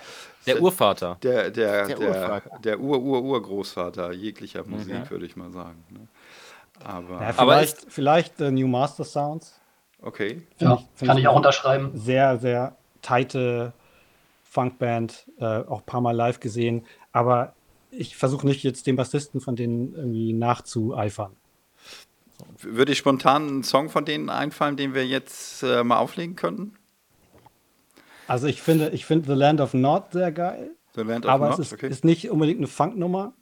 Der 0.46 0.62
Urvater. 0.62 1.18
der, 1.22 1.52
der, 1.52 1.88
Der 1.88 1.98
der, 1.98 2.08
Urvater. 2.10 2.60
der 2.64 2.80
Ur-Ur-Urgroßvater 2.80 4.12
jeglicher 4.14 4.64
Musik, 4.66 5.10
würde 5.12 5.26
ich 5.26 5.36
mal 5.36 5.52
sagen. 5.52 5.84
Ne? 5.90 6.08
Aber, 6.84 7.22
Ja, 7.22 7.34
Aber 7.38 7.54
vielleicht 7.54 7.86
vielleicht 7.90 8.40
äh, 8.42 8.52
New 8.52 8.68
Master 8.68 9.04
Sounds. 9.04 9.60
okay. 10.02 10.42
Ja, 10.60 10.78
Find 10.96 11.08
kann 11.10 11.18
ich 11.18 11.24
ich 11.24 11.28
auch 11.28 11.36
unterschreiben. 11.36 11.92
Sehr, 11.94 12.38
sehr 12.40 12.76
tighte 13.02 13.74
Funkband, 14.44 15.26
äh, 15.40 15.46
auch 15.46 15.80
ein 15.82 15.86
paar 15.86 16.02
Mal 16.02 16.16
live 16.16 16.40
gesehen. 16.40 16.86
Aber 17.12 17.54
ich 17.92 18.16
versuche 18.16 18.46
nicht 18.48 18.64
jetzt 18.64 18.88
den 18.88 18.96
Bassisten 18.96 19.42
von 19.42 19.56
denen 19.56 19.94
irgendwie 19.94 20.34
nachzueifern. 20.34 21.36
Würde 22.62 22.94
ich 22.94 22.98
spontan 22.98 23.48
einen 23.48 23.64
Song 23.64 23.90
von 23.90 24.06
denen 24.06 24.30
einfallen, 24.30 24.78
den 24.78 24.94
wir 24.94 25.06
jetzt 25.06 25.64
äh, 25.64 25.84
mal 25.84 25.98
auflegen 25.98 26.36
könnten? 26.36 26.76
Also 28.30 28.46
ich 28.46 28.62
finde, 28.62 28.90
ich 28.90 29.06
finde 29.06 29.28
The 29.28 29.34
Land 29.34 29.60
of 29.60 29.74
Nod 29.74 30.12
sehr 30.12 30.32
geil, 30.32 30.76
The 30.94 31.02
Land 31.02 31.26
of 31.26 31.32
aber 31.32 31.50
Nod, 31.50 31.60
es 31.60 31.68
ist, 31.68 31.74
okay. 31.74 31.90
ist 31.90 32.06
nicht 32.06 32.30
unbedingt 32.30 32.60
eine 32.60 32.68
Funknummer. 32.68 33.34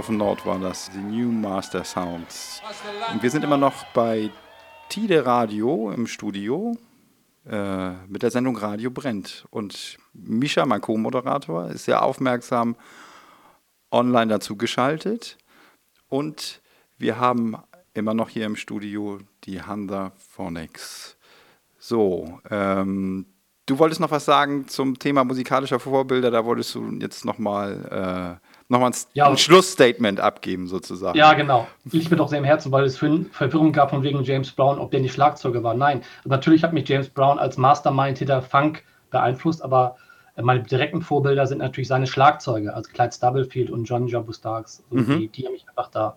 Land 0.00 0.08
of 0.08 0.16
Nord 0.16 0.46
war 0.46 0.58
das, 0.58 0.90
die 0.90 0.98
New 0.98 1.30
Master 1.30 1.84
Sounds. 1.84 2.62
Und 3.12 3.22
wir 3.22 3.30
sind 3.30 3.44
immer 3.44 3.58
noch 3.58 3.84
bei 3.92 4.30
Tide 4.88 5.26
Radio 5.26 5.90
im 5.90 6.06
Studio 6.06 6.74
äh, 7.46 7.90
mit 8.06 8.22
der 8.22 8.30
Sendung 8.30 8.56
Radio 8.56 8.90
brennt. 8.90 9.44
Und 9.50 9.98
Misha, 10.14 10.64
mein 10.64 10.80
Co-Moderator, 10.80 11.68
ist 11.68 11.84
sehr 11.84 12.02
aufmerksam 12.02 12.76
online 13.90 14.28
dazu 14.28 14.56
geschaltet. 14.56 15.36
Und 16.08 16.62
wir 16.96 17.18
haben 17.18 17.58
immer 17.92 18.14
noch 18.14 18.30
hier 18.30 18.46
im 18.46 18.56
Studio 18.56 19.18
die 19.44 19.60
Hansa 19.60 20.12
Phonics. 20.16 21.18
So, 21.78 22.40
ähm, 22.48 23.26
du 23.66 23.78
wolltest 23.78 24.00
noch 24.00 24.10
was 24.10 24.24
sagen 24.24 24.66
zum 24.66 24.98
Thema 24.98 25.24
musikalischer 25.24 25.78
Vorbilder. 25.78 26.30
Da 26.30 26.46
wolltest 26.46 26.74
du 26.74 26.88
jetzt 27.00 27.26
nochmal 27.26 28.40
äh, 28.70 28.72
noch 28.72 28.80
mal 28.80 28.86
ein, 28.88 28.94
Ja. 29.14 29.28
ein 29.28 29.36
Schlussstatement 29.36 30.20
abgeben, 30.20 30.66
sozusagen. 30.66 31.18
Ja, 31.18 31.32
genau. 31.34 31.66
Liegt 31.90 32.10
mir 32.10 32.16
doch 32.16 32.28
sehr 32.28 32.38
im 32.38 32.44
Herzen, 32.44 32.70
weil 32.72 32.84
es 32.84 32.96
für 32.96 33.24
Verwirrung 33.32 33.72
gab 33.72 33.90
von 33.90 34.02
wegen 34.02 34.22
James 34.22 34.50
Brown, 34.52 34.78
ob 34.78 34.90
der 34.90 35.00
nicht 35.00 35.12
Schlagzeuger 35.12 35.62
war. 35.62 35.74
Nein, 35.74 36.02
natürlich 36.24 36.62
hat 36.62 36.72
mich 36.72 36.88
James 36.88 37.08
Brown 37.08 37.38
als 37.38 37.56
Mastermind 37.56 38.18
hinter 38.18 38.40
Funk 38.42 38.84
beeinflusst, 39.10 39.62
aber 39.62 39.96
äh, 40.36 40.42
meine 40.42 40.62
direkten 40.62 41.02
Vorbilder 41.02 41.46
sind 41.46 41.58
natürlich 41.58 41.88
seine 41.88 42.06
Schlagzeuge, 42.06 42.72
also 42.74 42.90
Clyde 42.92 43.12
Stubblefield 43.12 43.70
und 43.70 43.84
John 43.84 44.06
Jabu 44.06 44.32
Starks. 44.32 44.82
Also 44.90 45.04
Mhm. 45.12 45.18
die, 45.18 45.28
die 45.28 45.44
haben 45.46 45.52
mich 45.52 45.66
einfach 45.68 45.88
da, 45.90 46.16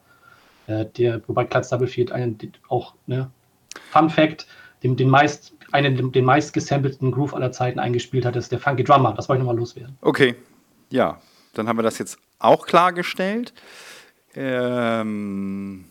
äh, 0.68 0.86
der, 0.98 1.22
wobei 1.28 1.46
Clyde 1.46 1.66
Stubblefield 1.66 2.12
einen, 2.12 2.38
auch, 2.70 2.94
ne, 3.08 3.30
Fun 3.92 4.10
Fact, 4.10 4.46
den, 4.84 4.96
den 4.96 5.10
meist, 5.10 5.54
einen, 5.72 6.12
den 6.12 6.26
meist 6.26 6.54
gesampelten 6.54 7.10
Groove 7.12 7.34
aller 7.34 7.52
Zeiten 7.52 7.80
eingespielt 7.80 8.26
hat, 8.26 8.36
ist 8.36 8.52
der 8.52 8.60
Funky 8.60 8.84
Drummer. 8.84 9.14
Das 9.14 9.28
wollte 9.30 9.40
ich 9.42 9.46
nochmal 9.46 9.58
loswerden. 9.58 9.98
Okay, 10.02 10.36
ja, 10.92 11.18
dann 11.54 11.68
haben 11.68 11.78
wir 11.78 11.84
das 11.84 11.98
jetzt 12.00 12.18
auch 12.40 12.66
klargestellt. 12.66 13.54
Ähm, 14.36 15.86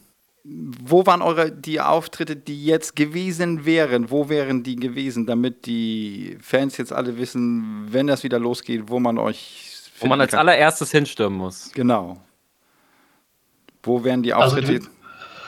wo 0.44 1.06
waren 1.06 1.22
eure 1.22 1.52
die 1.52 1.80
Auftritte, 1.80 2.34
die 2.34 2.64
jetzt 2.66 2.96
gewesen 2.96 3.64
wären? 3.64 4.10
Wo 4.10 4.28
wären 4.28 4.64
die 4.64 4.74
gewesen, 4.76 5.24
damit 5.26 5.66
die 5.66 6.36
Fans 6.42 6.76
jetzt 6.76 6.92
alle 6.92 7.16
wissen, 7.16 7.86
wenn 7.92 8.08
das 8.08 8.24
wieder 8.24 8.40
losgeht, 8.40 8.84
wo 8.88 8.98
man 8.98 9.18
euch 9.18 9.68
Wo 10.00 10.08
man 10.08 10.20
als 10.20 10.32
kann? 10.32 10.40
allererstes 10.40 10.90
hinstürmen 10.90 11.38
muss. 11.38 11.70
Genau. 11.72 12.18
Wo 13.84 14.02
wären 14.02 14.22
die 14.22 14.32
Also 14.34 14.56
Auftritte? 14.56 14.80
die- 14.80 14.86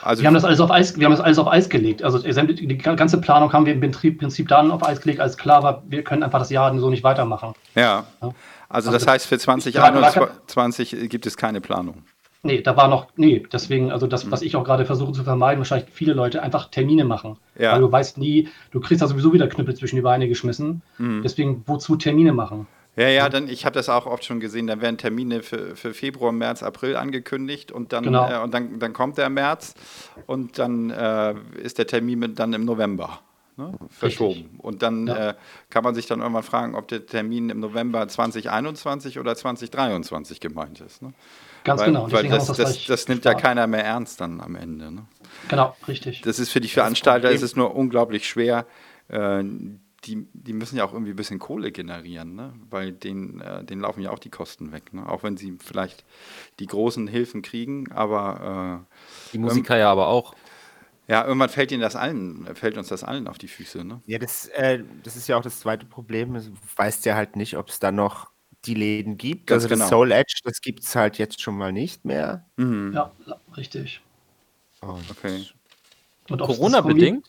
Also, 0.02 0.20
Wir 0.22 0.26
haben 0.26 0.34
das 0.34 0.44
alles 0.44 0.60
auf 0.60 0.70
Eis, 0.70 0.98
wir 0.98 1.06
haben 1.06 1.12
das 1.12 1.20
alles 1.22 1.38
auf 1.38 1.48
Eis 1.48 1.66
gelegt. 1.68 2.02
Also 2.02 2.18
die 2.18 2.76
ganze 2.78 3.18
Planung 3.18 3.50
haben 3.54 3.64
wir 3.64 3.72
im 3.72 3.80
Betrieb- 3.80 4.18
Prinzip 4.18 4.48
dann 4.48 4.70
auf 4.70 4.84
Eis 4.86 5.00
gelegt, 5.00 5.18
als 5.18 5.36
klar 5.38 5.62
war, 5.62 5.82
wir 5.88 6.04
können 6.04 6.22
einfach 6.22 6.40
das 6.40 6.50
Jahr 6.50 6.78
so 6.78 6.90
nicht 6.90 7.02
weitermachen. 7.02 7.54
ja. 7.74 8.04
Ja. 8.22 8.34
Also 8.74 8.90
das 8.90 9.02
Also, 9.06 9.12
heißt, 9.12 9.26
für 9.26 9.36
da 9.36 9.42
war- 9.42 10.10
2021 10.10 11.08
gibt 11.08 11.26
es 11.26 11.36
keine 11.36 11.60
Planung. 11.60 12.02
Nee, 12.42 12.60
da 12.60 12.76
war 12.76 12.88
noch, 12.88 13.06
nee, 13.16 13.42
deswegen, 13.50 13.90
also 13.90 14.06
das, 14.06 14.30
was 14.30 14.42
ich 14.42 14.54
auch 14.56 14.64
gerade 14.64 14.84
versuche 14.84 15.12
zu 15.12 15.24
vermeiden, 15.24 15.60
wahrscheinlich 15.60 15.88
viele 15.90 16.12
Leute 16.12 16.42
einfach 16.42 16.68
Termine 16.70 17.04
machen. 17.06 17.38
Ja. 17.58 17.72
Weil 17.72 17.80
du 17.80 17.90
weißt 17.90 18.18
nie, 18.18 18.48
du 18.70 18.80
kriegst 18.80 19.00
da 19.00 19.06
sowieso 19.06 19.32
wieder 19.32 19.48
Knüppel 19.48 19.74
zwischen 19.74 19.96
die 19.96 20.02
Beine 20.02 20.28
geschmissen. 20.28 20.82
Mhm. 20.98 21.22
Deswegen, 21.22 21.62
wozu 21.66 21.96
Termine 21.96 22.32
machen? 22.34 22.66
Ja, 22.96 23.08
ja, 23.08 23.28
dann, 23.28 23.48
ich 23.48 23.64
habe 23.64 23.74
das 23.74 23.88
auch 23.88 24.06
oft 24.06 24.24
schon 24.24 24.40
gesehen, 24.40 24.66
dann 24.66 24.80
werden 24.82 24.98
Termine 24.98 25.42
für, 25.42 25.74
für 25.74 25.94
Februar, 25.94 26.32
März, 26.32 26.62
April 26.62 26.96
angekündigt 26.96 27.72
und 27.72 27.92
dann, 27.92 28.04
Genau. 28.04 28.28
äh, 28.30 28.42
und 28.42 28.52
dann, 28.52 28.78
dann 28.78 28.92
kommt 28.92 29.16
der 29.18 29.30
März 29.30 29.74
und 30.26 30.58
dann 30.58 30.90
äh, 30.90 31.34
ist 31.62 31.78
der 31.78 31.86
Termin 31.86 32.18
mit, 32.18 32.38
dann 32.38 32.52
im 32.52 32.64
November 32.66 33.20
ne, 33.56 33.72
verschoben. 33.88 34.58
Und 34.58 34.82
dann 34.82 35.06
Ja. 35.06 35.30
äh, 35.30 35.34
kann 35.70 35.84
man 35.84 35.94
sich 35.94 36.06
dann 36.06 36.20
irgendwann 36.20 36.42
fragen, 36.42 36.74
ob 36.74 36.88
der 36.88 37.06
Termin 37.06 37.50
im 37.50 37.60
November 37.60 38.06
2021 38.06 39.18
oder 39.18 39.34
2023 39.36 40.40
gemeint 40.40 40.80
ist. 40.80 41.02
Ne? 41.02 41.12
Ganz 41.64 41.80
weil, 41.80 41.86
genau. 41.88 42.10
Weil 42.12 42.28
das, 42.28 42.46
das, 42.46 42.56
gleich 42.56 42.86
das 42.86 43.08
nimmt 43.08 43.24
ja 43.24 43.34
keiner 43.34 43.66
mehr 43.66 43.84
ernst 43.84 44.20
dann 44.20 44.40
am 44.40 44.54
Ende. 44.56 44.90
Ne? 44.90 45.06
Genau, 45.48 45.76
richtig. 45.88 46.20
Das 46.22 46.38
ist 46.38 46.50
für 46.50 46.60
die 46.60 46.68
Veranstalter 46.68 47.30
ist 47.30 47.42
es 47.42 47.56
nur 47.56 47.74
unglaublich 47.74 48.26
schwer. 48.28 48.66
Äh, 49.08 49.42
die, 50.04 50.28
die 50.34 50.52
müssen 50.52 50.76
ja 50.76 50.84
auch 50.84 50.92
irgendwie 50.92 51.12
ein 51.12 51.16
bisschen 51.16 51.38
Kohle 51.38 51.72
generieren, 51.72 52.34
ne? 52.34 52.52
weil 52.68 52.92
denen, 52.92 53.40
äh, 53.40 53.64
denen 53.64 53.80
laufen 53.80 54.02
ja 54.02 54.10
auch 54.10 54.18
die 54.18 54.28
Kosten 54.28 54.70
weg. 54.70 54.92
Ne? 54.92 55.08
Auch 55.08 55.22
wenn 55.22 55.38
sie 55.38 55.56
vielleicht 55.64 56.04
die 56.58 56.66
großen 56.66 57.06
Hilfen 57.06 57.40
kriegen, 57.40 57.90
aber 57.90 58.84
Die 59.32 59.38
Musiker 59.38 59.78
ja 59.78 59.90
aber 59.90 60.08
auch. 60.08 60.34
Ja, 61.08 61.24
irgendwann 61.24 61.48
fällt 61.48 61.72
ihnen 61.72 61.82
das 61.82 61.96
allen, 61.96 62.46
fällt 62.54 62.76
uns 62.78 62.88
das 62.88 63.04
allen 63.04 63.28
auf 63.28 63.38
die 63.38 63.48
Füße. 63.48 63.84
Ne? 63.84 64.00
Ja, 64.06 64.18
das, 64.18 64.46
äh, 64.48 64.82
das 65.02 65.16
ist 65.16 65.28
ja 65.28 65.36
auch 65.36 65.42
das 65.42 65.60
zweite 65.60 65.86
Problem. 65.86 66.34
Du 66.34 66.40
weißt 66.76 67.04
ja 67.04 67.14
halt 67.14 67.36
nicht, 67.36 67.56
ob 67.56 67.68
es 67.68 67.78
da 67.78 67.92
noch 67.92 68.30
die 68.64 68.74
Läden 68.74 69.16
gibt. 69.18 69.48
Ganz 69.48 69.64
also 69.64 69.68
genau. 69.68 69.84
das 69.84 69.90
Soul 69.90 70.12
Edge, 70.12 70.40
das 70.44 70.60
gibt 70.60 70.82
es 70.82 70.96
halt 70.96 71.18
jetzt 71.18 71.40
schon 71.42 71.56
mal 71.56 71.72
nicht 71.72 72.04
mehr. 72.04 72.46
Mhm. 72.56 72.92
Ja, 72.94 73.12
richtig. 73.56 74.00
Und 74.80 75.00
Okay. 75.10 75.44
Corona-bedingt? 76.38 77.26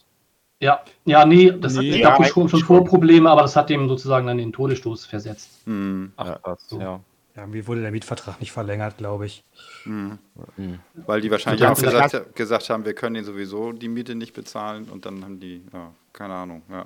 Ja, 0.61 0.81
ja, 1.03 1.25
nee, 1.25 1.51
das 1.51 1.75
Nee. 1.75 1.89
es 1.89 1.97
Ja, 1.97 2.11
gab 2.11 2.19
wohl 2.19 2.25
schon, 2.27 2.47
schon 2.47 2.61
Vorprobleme, 2.61 3.29
aber 3.29 3.41
das 3.41 3.55
hat 3.57 3.69
dem 3.69 3.89
sozusagen 3.89 4.25
dann 4.25 4.37
den 4.37 4.53
Todesstoß 4.53 5.05
versetzt. 5.05 5.67
Mhm. 5.67 6.13
Ach, 6.15 6.41
krass, 6.41 6.65
So. 6.69 6.79
ja. 6.79 6.99
Ja, 7.35 7.45
mir 7.45 7.67
wurde 7.67 7.81
der 7.81 7.91
Mietvertrag 7.91 8.39
nicht 8.39 8.53
verlängert, 8.53 8.97
glaube 8.97 9.25
ich. 9.25 9.43
Mhm. 9.83 10.19
Mhm. 10.55 10.79
Weil 11.05 11.19
die 11.21 11.29
wahrscheinlich 11.29 11.61
Ja, 11.61 11.73
auch 11.73 11.81
gesagt, 11.81 12.35
gesagt 12.35 12.69
haben, 12.69 12.85
wir 12.85 12.93
können 12.93 13.15
ihnen 13.15 13.25
sowieso 13.25 13.73
die 13.73 13.89
Miete 13.89 14.15
nicht 14.15 14.33
bezahlen 14.33 14.87
und 14.89 15.05
dann 15.05 15.23
haben 15.23 15.39
die, 15.39 15.63
ja, 15.73 15.91
keine 16.13 16.33
Ahnung, 16.33 16.61
ja. 16.69 16.85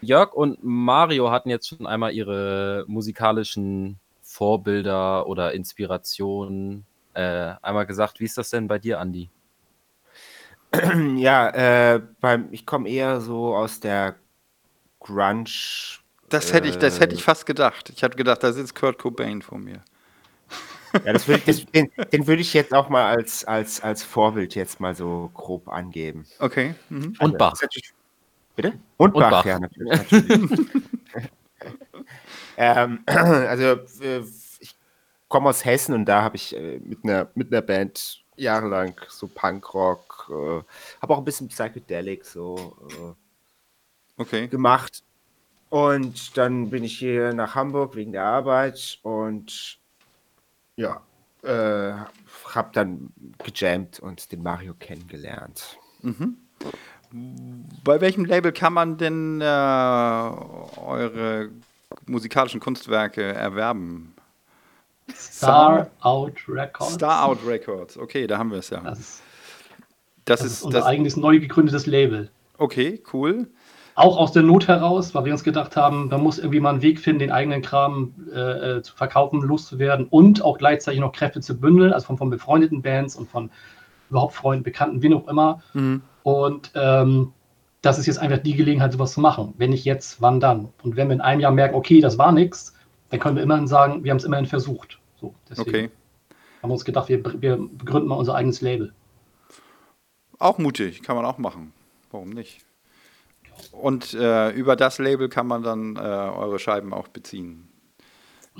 Jörg 0.00 0.32
und 0.32 0.58
Mario 0.62 1.30
hatten 1.30 1.48
jetzt 1.48 1.68
schon 1.68 1.86
einmal 1.86 2.12
ihre 2.12 2.84
musikalischen 2.88 4.00
Vorbilder 4.22 5.26
oder 5.28 5.52
Inspirationen 5.52 6.84
äh, 7.14 7.54
einmal 7.62 7.86
gesagt. 7.86 8.18
Wie 8.18 8.24
ist 8.24 8.36
das 8.38 8.50
denn 8.50 8.66
bei 8.66 8.78
dir, 8.78 8.98
Andi? 8.98 9.28
ja, 11.16 11.50
äh, 11.50 12.00
beim, 12.20 12.48
ich 12.50 12.64
komme 12.64 12.88
eher 12.88 13.20
so 13.20 13.54
aus 13.54 13.78
der 13.78 14.16
Grunge. 14.98 15.44
Das 16.32 16.52
hätte 16.52 16.68
ich, 16.68 16.78
das 16.78 16.98
hätte 16.98 17.14
ich 17.14 17.22
fast 17.22 17.46
gedacht. 17.46 17.90
Ich 17.94 18.02
hatte 18.02 18.16
gedacht, 18.16 18.42
da 18.42 18.52
sitzt 18.52 18.74
Kurt 18.74 18.98
Cobain 18.98 19.42
vor 19.42 19.58
mir. 19.58 19.82
Ja, 21.04 21.12
das 21.12 21.26
würd, 21.26 21.46
das, 21.46 21.64
den, 21.66 21.90
den 22.12 22.26
würde 22.26 22.42
ich 22.42 22.52
jetzt 22.54 22.72
auch 22.74 22.88
mal 22.88 23.16
als, 23.16 23.44
als, 23.44 23.80
als 23.80 24.02
Vorbild 24.02 24.54
jetzt 24.54 24.80
mal 24.80 24.94
so 24.94 25.30
grob 25.34 25.68
angeben. 25.68 26.26
Okay. 26.38 26.74
Mhm. 26.90 27.16
Und 27.18 27.38
Bach. 27.38 27.54
Bitte? 28.56 28.78
Und, 28.98 29.14
Und 29.14 29.20
Bach, 29.20 29.30
Bach. 29.30 29.44
ja, 29.44 29.58
natürlich. 29.58 29.92
natürlich. 29.92 30.60
ähm, 32.56 33.02
also, 33.06 33.64
äh, 34.02 34.22
ich 34.60 34.76
komme 35.28 35.48
aus 35.48 35.64
Hessen 35.64 35.94
und 35.94 36.04
da 36.04 36.22
habe 36.22 36.36
ich 36.36 36.54
äh, 36.54 36.78
mit, 36.80 37.04
einer, 37.04 37.30
mit 37.34 37.52
einer 37.52 37.62
Band 37.62 38.22
jahrelang 38.36 38.94
so 39.08 39.28
Punkrock, 39.28 40.28
äh, 40.30 40.62
habe 41.00 41.14
auch 41.14 41.18
ein 41.18 41.24
bisschen 41.24 41.48
Psychedelic 41.48 42.24
so 42.24 42.76
äh, 42.90 44.20
Okay. 44.20 44.46
gemacht. 44.48 45.02
Und 45.72 46.36
dann 46.36 46.68
bin 46.68 46.84
ich 46.84 46.98
hier 46.98 47.32
nach 47.32 47.54
Hamburg 47.54 47.96
wegen 47.96 48.12
der 48.12 48.26
Arbeit 48.26 48.98
und 49.00 49.78
ja, 50.76 51.00
äh, 51.42 51.94
habe 52.44 52.68
dann 52.74 53.10
gejammt 53.42 53.98
und 53.98 54.30
den 54.32 54.42
Mario 54.42 54.74
kennengelernt. 54.78 55.78
Bei 57.84 58.02
welchem 58.02 58.26
Label 58.26 58.52
kann 58.52 58.74
man 58.74 58.98
denn 58.98 59.40
äh, 59.40 59.44
eure 59.44 61.48
musikalischen 62.04 62.60
Kunstwerke 62.60 63.22
erwerben? 63.22 64.12
Star 65.14 65.88
Out 66.00 66.34
Records. 66.48 66.92
Star 66.96 67.24
Out 67.24 67.38
Records. 67.46 67.96
Okay, 67.96 68.26
da 68.26 68.36
haben 68.36 68.50
wir 68.50 68.58
es 68.58 68.68
ja. 68.68 68.82
Das 68.82 68.98
ist, 69.00 69.22
Das, 70.26 70.40
das 70.40 70.46
ist 70.48 70.52
ist 70.58 70.62
unser 70.64 70.80
das. 70.80 70.86
eigenes 70.86 71.16
neu 71.16 71.40
gegründetes 71.40 71.86
Label. 71.86 72.30
Okay, 72.58 73.02
cool. 73.14 73.48
Auch 73.94 74.16
aus 74.16 74.32
der 74.32 74.42
Not 74.42 74.68
heraus, 74.68 75.14
weil 75.14 75.26
wir 75.26 75.32
uns 75.32 75.44
gedacht 75.44 75.76
haben, 75.76 76.08
man 76.08 76.22
muss 76.22 76.38
irgendwie 76.38 76.60
mal 76.60 76.70
einen 76.70 76.82
Weg 76.82 76.98
finden, 76.98 77.18
den 77.20 77.30
eigenen 77.30 77.60
Kram 77.60 78.14
äh, 78.34 78.38
äh, 78.78 78.82
zu 78.82 78.94
verkaufen, 78.94 79.42
loszuwerden 79.42 80.06
und 80.08 80.42
auch 80.42 80.56
gleichzeitig 80.56 81.00
noch 81.00 81.12
Kräfte 81.12 81.40
zu 81.40 81.58
bündeln, 81.58 81.92
also 81.92 82.06
von, 82.06 82.16
von 82.16 82.30
befreundeten 82.30 82.80
Bands 82.80 83.16
und 83.16 83.28
von 83.28 83.50
überhaupt 84.08 84.34
Freunden, 84.34 84.62
Bekannten, 84.64 85.02
wie 85.02 85.14
auch 85.14 85.28
immer. 85.28 85.62
Mhm. 85.74 86.02
Und 86.22 86.70
ähm, 86.74 87.32
das 87.82 87.98
ist 87.98 88.06
jetzt 88.06 88.18
einfach 88.18 88.38
die 88.38 88.54
Gelegenheit, 88.54 88.92
sowas 88.92 89.12
zu 89.12 89.20
machen. 89.20 89.54
Wenn 89.58 89.70
nicht 89.70 89.84
jetzt, 89.84 90.22
wann 90.22 90.40
dann? 90.40 90.68
Und 90.82 90.96
wenn 90.96 91.08
wir 91.08 91.14
in 91.14 91.20
einem 91.20 91.40
Jahr 91.40 91.52
merken, 91.52 91.74
okay, 91.74 92.00
das 92.00 92.16
war 92.16 92.32
nichts, 92.32 92.74
dann 93.10 93.20
können 93.20 93.36
wir 93.36 93.42
immerhin 93.42 93.66
sagen, 93.66 94.04
wir 94.04 94.10
haben 94.10 94.18
es 94.18 94.24
immerhin 94.24 94.46
versucht. 94.46 94.98
So, 95.20 95.34
deswegen 95.50 95.68
Okay. 95.68 95.90
haben 96.62 96.70
wir 96.70 96.74
uns 96.74 96.84
gedacht, 96.84 97.08
wir, 97.08 97.22
wir 97.42 97.56
begründen 97.56 98.08
mal 98.08 98.14
unser 98.14 98.34
eigenes 98.34 98.60
Label. 98.60 98.92
Auch 100.38 100.58
mutig, 100.58 101.02
kann 101.02 101.16
man 101.16 101.24
auch 101.24 101.38
machen. 101.38 101.72
Warum 102.10 102.30
nicht? 102.30 102.64
Und 103.72 104.14
äh, 104.14 104.50
über 104.50 104.76
das 104.76 104.98
Label 104.98 105.28
kann 105.28 105.46
man 105.46 105.62
dann 105.62 105.96
äh, 105.96 106.00
eure 106.00 106.58
Scheiben 106.58 106.92
auch 106.92 107.08
beziehen. 107.08 107.68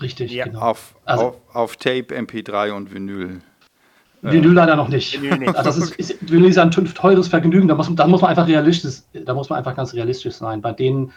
Richtig, 0.01 0.33
Ja, 0.33 0.45
genau. 0.47 0.61
Auf, 0.61 0.95
Also- 1.05 1.25
auf, 1.27 1.37
auf 1.53 1.77
Tape, 1.77 2.15
MP3 2.17 2.73
und 2.73 2.95
Vinyl. 2.95 3.41
Vinyl 4.23 4.53
leider 4.53 4.77
noch 4.77 4.89
nicht. 4.89 5.21
Vinyl 5.21 5.39
nicht. 5.39 5.57
Also 5.57 5.69
das 5.81 5.91
ist, 5.91 5.97
ist, 6.13 6.31
Vinyl 6.31 6.49
ist 6.51 6.57
ja 6.57 6.63
ein 6.63 6.71
teures 6.71 7.29
Vergnügen, 7.29 7.67
da 7.69 7.75
muss, 7.75 7.93
da 7.95 8.07
muss 8.07 8.21
man 8.21 8.31
einfach 8.31 8.47
realistisch, 8.47 9.03
da 9.13 9.35
muss 9.35 9.51
man 9.51 9.59
einfach 9.59 9.75
ganz 9.75 9.93
realistisch 9.95 10.35
sein. 10.35 10.63
Bei 10.63 10.73
denen, 10.73 11.13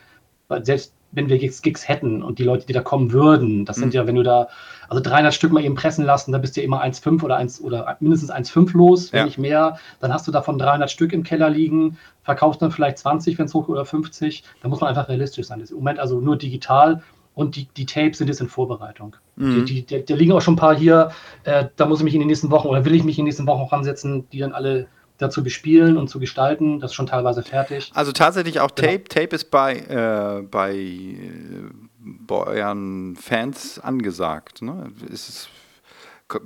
bei 0.48 0.64
selbst 0.64 0.94
wenn 1.16 1.30
wir 1.30 1.38
Gigs, 1.38 1.62
Gigs 1.62 1.88
hätten 1.88 2.22
und 2.22 2.38
die 2.40 2.44
Leute, 2.44 2.66
die 2.68 2.74
da 2.74 2.82
kommen 2.82 3.12
würden, 3.12 3.66
das 3.66 3.78
sind 3.78 3.88
Mhm. 3.88 3.92
ja, 3.94 4.08
wenn 4.08 4.16
du 4.16 4.24
da, 4.24 4.48
also 4.90 5.02
300 5.02 5.34
Stück 5.34 5.52
mal 5.52 5.64
eben 5.64 5.76
pressen 5.76 6.06
lassen, 6.06 6.32
da 6.32 6.38
bist 6.38 6.56
du 6.56 6.62
ja 6.62 6.66
immer 6.66 6.82
1,5 6.82 7.24
oder 7.24 7.38
1 7.38 7.62
oder 7.62 7.98
mindestens 8.00 8.30
1,5 8.30 8.74
los, 8.74 9.12
wenn 9.14 9.20
Ja. 9.20 9.26
nicht 9.26 9.38
mehr. 9.38 9.78
Dann 10.00 10.14
hast 10.14 10.28
du 10.28 10.32
davon 10.32 10.58
300 10.58 10.92
Stück 10.92 11.14
im 11.14 11.24
Keller 11.24 11.50
liegen, 11.50 11.98
verkaufst 12.24 12.62
dann 12.62 12.72
vielleicht 12.72 12.98
20, 13.00 13.40
wenn 13.40 13.46
es 13.46 13.54
hoch 13.54 13.68
oder 13.68 13.86
50. 13.86 14.44
Da 14.62 14.68
muss 14.68 14.82
man 14.82 14.90
einfach 14.90 15.10
realistisch 15.10 15.48
sein. 15.48 15.60
Das 15.60 15.70
ist 15.70 15.72
im 15.72 15.78
Moment 15.78 16.00
also 16.00 16.20
nur 16.20 16.38
digital 16.38 17.02
und 17.34 17.56
die, 17.56 17.68
die 17.76 17.86
Tapes 17.86 18.18
sind 18.20 18.28
jetzt 18.28 18.42
in 18.42 18.48
Vorbereitung. 18.48 19.16
Mhm. 19.36 19.66
Die, 19.66 19.86
die, 19.86 20.06
da 20.06 20.16
liegen 20.16 20.32
auch 20.32 20.42
schon 20.42 20.54
ein 20.54 20.58
paar 20.58 20.76
hier, 20.76 21.12
äh, 21.44 21.66
da 21.76 21.86
muss 21.86 22.00
ich 22.00 22.06
mich 22.06 22.14
in 22.14 22.20
den 22.22 22.28
nächsten 22.28 22.50
Wochen 22.52 22.68
oder 22.68 22.86
will 22.86 22.96
ich 22.96 23.04
mich 23.04 23.18
in 23.18 23.24
den 23.24 23.30
nächsten 23.30 23.48
Wochen 23.48 23.62
auch 23.62 23.72
ransetzen, 23.72 24.30
die 24.32 24.40
dann 24.40 24.54
alle 24.54 24.88
dazu 25.18 25.44
bespielen 25.44 25.98
und 25.98 26.10
zu 26.10 26.20
gestalten. 26.20 26.80
Das 26.80 26.92
ist 26.92 26.96
schon 26.96 27.08
teilweise 27.08 27.42
fertig. 27.44 27.92
Also 27.94 28.12
tatsächlich 28.12 28.60
auch 28.60 28.74
Genau. 28.76 28.92
Tape. 28.92 29.04
Tape 29.06 29.36
ist 29.36 29.50
bei, 29.52 29.76
äh, 29.78 30.42
bei, 30.44 30.74
äh, 30.76 31.70
bei 32.00 32.36
euren 32.36 33.16
Fans 33.16 33.80
angesagt. 33.80 34.62
Ne? 34.62 34.92
Ist, 35.10 35.30
es- 35.30 35.50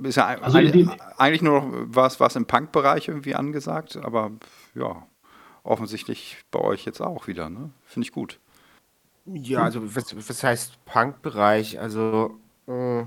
ist 0.04 0.16
ja 0.16 0.26
Also 0.40 0.58
eigentlich, 0.58 0.72
die- 0.72 0.88
eigentlich 1.18 1.42
nur 1.42 1.60
noch 1.62 1.72
was, 1.86 2.20
was 2.20 2.36
im 2.36 2.46
Punk-Bereich 2.46 3.08
irgendwie 3.08 3.34
angesagt, 3.34 3.96
aber 3.96 4.30
ja, 4.74 5.06
offensichtlich 5.62 6.38
bei 6.50 6.60
euch 6.60 6.84
jetzt 6.84 7.00
auch 7.00 7.26
wieder. 7.26 7.48
Ne? 7.50 7.70
Finde 7.84 8.06
ich 8.06 8.12
gut. 8.12 8.38
Ja, 9.26 9.62
also 9.62 9.94
was, 9.94 10.16
was 10.28 10.42
heißt 10.42 10.84
Punk-Bereich? 10.86 11.78
Also, 11.80 12.38
äh, 12.66 13.02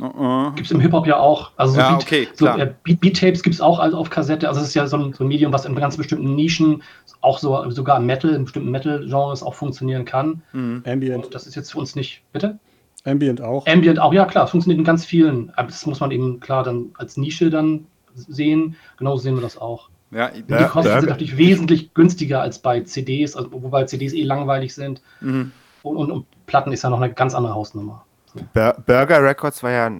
Uh-uh. 0.00 0.52
Gibt 0.54 0.66
es 0.66 0.70
im 0.72 0.80
Hip-Hop 0.80 1.06
ja 1.06 1.18
auch. 1.18 1.50
Also 1.56 1.74
so 1.74 1.80
Ja, 1.80 1.90
Beat, 1.90 2.02
okay, 2.02 2.28
so, 2.34 2.46
äh, 2.46 2.72
Beat, 2.82 3.00
Beat-Tapes 3.00 3.42
gibt 3.42 3.54
es 3.54 3.60
auch 3.60 3.78
also 3.78 3.98
auf 3.98 4.08
Kassette. 4.10 4.48
Also 4.48 4.60
es 4.60 4.68
ist 4.68 4.74
ja 4.74 4.86
so 4.86 4.96
ein, 4.96 5.12
so 5.12 5.24
ein 5.24 5.28
Medium, 5.28 5.52
was 5.52 5.64
in 5.64 5.74
ganz 5.74 5.96
bestimmten 5.96 6.34
Nischen, 6.34 6.82
auch 7.20 7.38
so, 7.38 7.70
sogar 7.70 7.98
im 7.98 8.06
Metal, 8.06 8.30
in 8.30 8.44
bestimmten 8.44 8.70
Metal-Genres 8.70 9.42
auch 9.42 9.54
funktionieren 9.54 10.04
kann. 10.04 10.42
Mhm. 10.52 10.82
Ambient, 10.86 11.26
Und 11.26 11.34
das 11.34 11.46
ist 11.46 11.54
jetzt 11.56 11.72
für 11.72 11.78
uns 11.78 11.94
nicht, 11.94 12.22
bitte? 12.32 12.58
Ambient 13.04 13.42
auch. 13.42 13.66
Ambient 13.66 13.98
auch, 13.98 14.12
ja 14.14 14.24
klar, 14.24 14.44
es 14.44 14.50
funktioniert 14.50 14.78
in 14.78 14.84
ganz 14.84 15.04
vielen. 15.04 15.50
Aber 15.56 15.68
das 15.68 15.84
muss 15.86 16.00
man 16.00 16.10
eben 16.10 16.40
klar 16.40 16.62
dann 16.64 16.86
als 16.96 17.16
Nische 17.16 17.50
dann 17.50 17.86
sehen. 18.14 18.76
Genauso 18.96 19.22
sehen 19.22 19.34
wir 19.34 19.42
das 19.42 19.58
auch. 19.58 19.88
Ja, 20.10 20.28
die 20.28 20.42
Kosten 20.42 20.72
Burger- 20.72 21.00
sind 21.00 21.08
natürlich 21.10 21.36
wesentlich 21.38 21.94
günstiger 21.94 22.42
als 22.42 22.58
bei 22.58 22.80
CDs, 22.80 23.34
also, 23.34 23.50
wobei 23.52 23.84
CDs 23.84 24.12
eh 24.12 24.22
langweilig 24.24 24.74
sind. 24.74 25.00
mhm. 25.20 25.52
Und, 25.82 25.96
und, 25.96 26.10
und 26.12 26.26
Platten 26.46 26.70
ist 26.72 26.84
ja 26.84 26.90
noch 26.90 27.00
eine 27.00 27.12
ganz 27.12 27.34
andere 27.34 27.54
Hausnummer. 27.54 28.04
Bur 28.54 28.74
Burger 28.86 29.22
Records 29.22 29.62
war 29.62 29.70
ja 29.70 29.90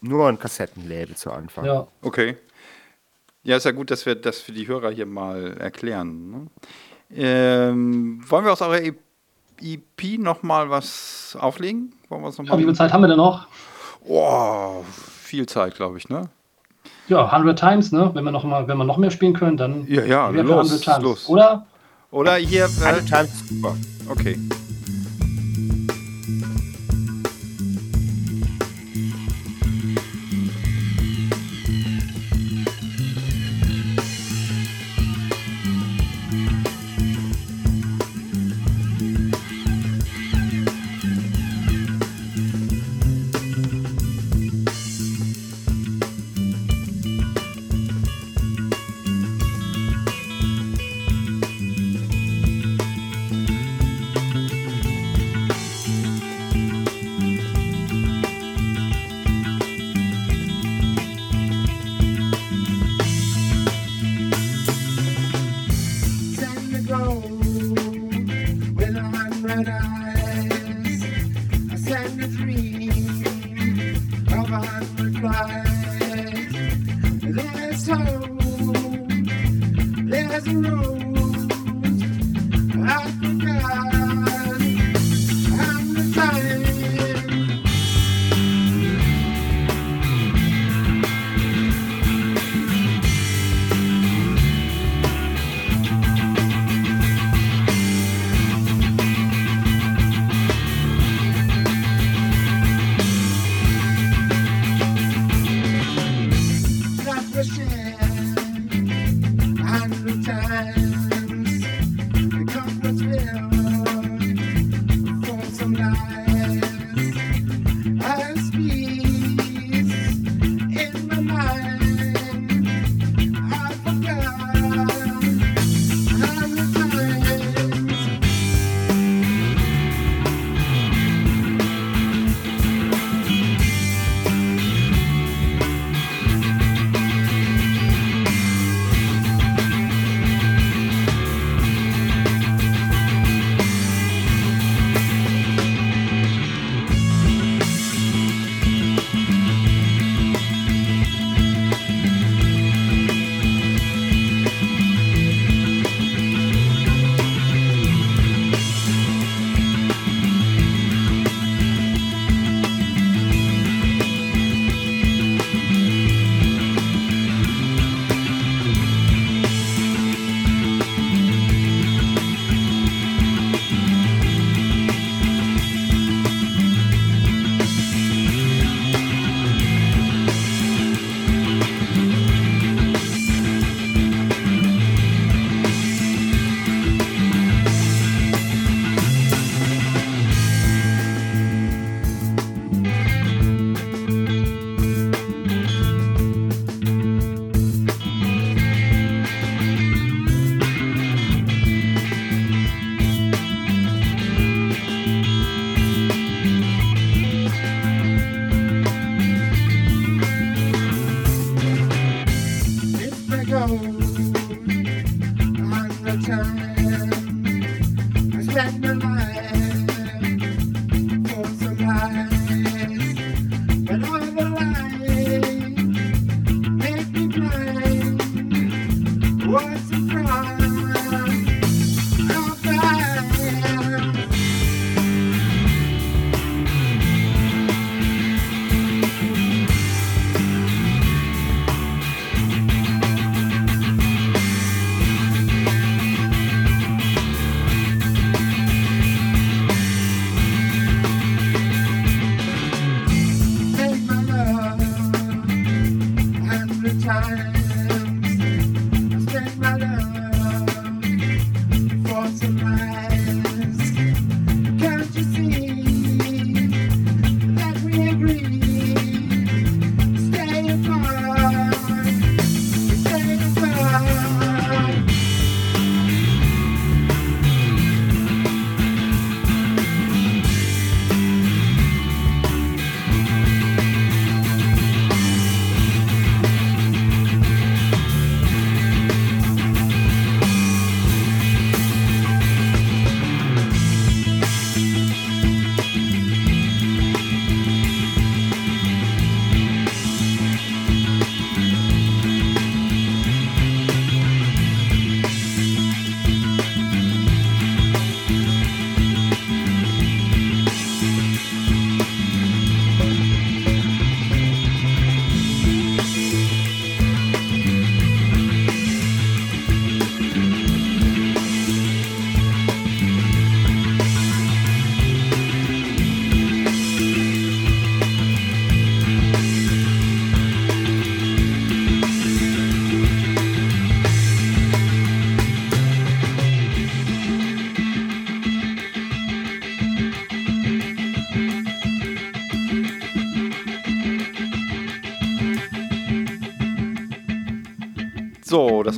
nur 0.00 0.28
ein 0.28 0.38
Kassettenlabel 0.38 1.16
zu 1.16 1.30
Anfang. 1.30 1.64
Ja. 1.64 1.86
Okay. 2.02 2.36
Ja, 3.42 3.56
ist 3.56 3.64
ja 3.64 3.70
gut, 3.72 3.90
dass 3.90 4.04
wir 4.06 4.14
das 4.14 4.40
für 4.40 4.52
die 4.52 4.68
Hörer 4.68 4.90
hier 4.90 5.06
mal 5.06 5.56
erklären. 5.58 6.30
Ne? 6.30 6.46
Ähm, 7.14 8.20
wollen 8.28 8.44
wir 8.44 8.52
aus 8.52 8.60
eurer 8.60 8.80
EP 8.82 10.18
noch 10.18 10.42
mal 10.42 10.68
was 10.70 11.36
auflegen? 11.40 11.94
Wollen 12.08 12.22
wir 12.22 12.28
es 12.28 12.38
noch 12.38 12.44
ja. 12.46 12.52
Wie 12.52 12.58
viel 12.58 12.66
mal? 12.66 12.74
Zeit 12.74 12.92
haben 12.92 13.00
wir 13.02 13.08
denn 13.08 13.16
noch? 13.16 13.46
Oh, 14.06 14.84
viel 15.22 15.46
Zeit, 15.46 15.74
glaube 15.74 15.98
ich, 15.98 16.08
ne? 16.08 16.28
Ja, 17.08 17.26
100 17.26 17.58
Times, 17.58 17.90
ne? 17.92 18.10
Wenn 18.14 18.24
wir 18.24 18.30
noch 18.30 18.44
mal, 18.44 18.68
wenn 18.68 18.76
wir 18.76 18.84
noch 18.84 18.98
mehr 18.98 19.10
spielen 19.10 19.32
können, 19.32 19.56
dann 19.56 19.86
Ja, 19.86 20.04
ja, 20.04 20.28
los, 20.28 20.70
100 20.70 20.82
Times. 20.82 21.02
los. 21.02 21.28
Oder? 21.28 21.66
Oder 22.10 22.36
hier. 22.36 22.68
Alle 22.84 22.98
Äh, 22.98 23.04
Times 23.04 23.48
super. 23.48 23.76
okay. 24.10 24.38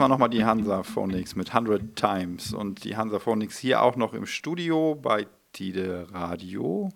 War 0.01 0.09
nochmal 0.09 0.31
die 0.31 0.45
Hansa 0.45 0.83
Phonics 0.83 1.37
mit 1.37 1.55
100 1.55 1.95
Times. 1.95 2.55
Und 2.55 2.85
die 2.85 2.97
Hansa 2.97 3.19
Phonics 3.19 3.59
hier 3.59 3.83
auch 3.83 3.97
noch 3.97 4.15
im 4.15 4.25
Studio 4.25 4.95
bei 4.95 5.27
Tide 5.53 6.07
Radio 6.11 6.89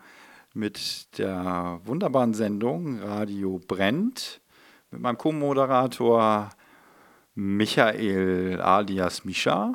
mit 0.54 1.18
der 1.18 1.80
wunderbaren 1.84 2.32
Sendung 2.32 2.98
Radio 3.00 3.60
brennt. 3.68 4.40
Mit 4.90 5.02
meinem 5.02 5.18
Co-Moderator 5.18 6.48
Michael 7.34 8.60
alias 8.62 9.26
Mischa. 9.26 9.74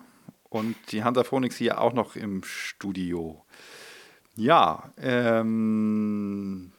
Und 0.49 0.75
die 0.91 1.03
Hansa 1.03 1.23
Phonics 1.23 1.55
hier 1.57 1.79
auch 1.81 1.93
noch 1.93 2.15
im 2.15 2.43
Studio. 2.43 3.45
Ja, 4.35 4.91
ähm, 4.97 6.71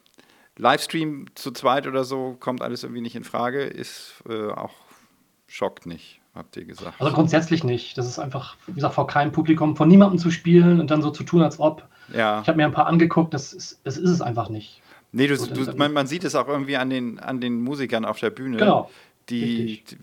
Livestream 0.57 1.26
zu 1.36 1.53
zweit 1.53 1.86
oder 1.86 2.03
so 2.03 2.36
kommt 2.40 2.61
alles 2.61 2.82
irgendwie 2.82 3.03
nicht 3.03 3.14
in 3.14 3.24
Frage, 3.24 3.62
ist 3.62 4.24
äh, 4.28 4.51
auch 4.51 4.74
schockt 5.46 5.86
nicht, 5.86 6.20
habt 6.41 6.57
ihr 6.57 6.64
gesagt. 6.64 7.01
Also 7.01 7.12
grundsätzlich 7.14 7.62
nicht. 7.62 7.97
Das 7.97 8.07
ist 8.09 8.18
einfach, 8.18 8.57
wie 8.66 8.72
gesagt, 8.74 8.95
vor 8.95 9.07
keinem 9.07 9.30
Publikum, 9.32 9.76
von 9.76 9.88
niemandem 9.88 10.18
zu 10.18 10.30
spielen 10.32 10.80
und 10.80 10.91
dann 10.91 11.01
so 11.03 11.11
zu 11.11 11.22
tun, 11.22 11.43
als 11.43 11.61
ob. 11.61 11.84
ja. 12.12 12.41
Ich 12.43 12.49
habe 12.49 12.57
mir 12.57 12.64
ein 12.66 12.72
paar 12.72 12.86
angeguckt, 12.86 13.32
das 13.32 13.53
ist, 13.53 13.80
das 13.84 13.97
ist 13.97 14.11
es 14.11 14.20
einfach 14.20 14.49
nicht. 14.49 14.82
Nee, 15.12 15.26
du, 15.28 15.36
So, 15.36 15.47
du, 15.47 15.64
dann- 15.64 15.76
man, 15.76 15.93
man 15.93 16.07
sieht 16.09 16.24
es 16.24 16.34
auch 16.34 16.49
irgendwie 16.49 16.76
an 16.76 16.91
den, 16.91 17.18
an 17.20 17.41
den 17.41 17.62
Musikern 17.62 18.05
auf 18.05 18.18
der 18.18 18.30
Bühne. 18.30 18.57
Genau. 18.57 18.91
Die, 19.28 19.84
die, 19.84 19.97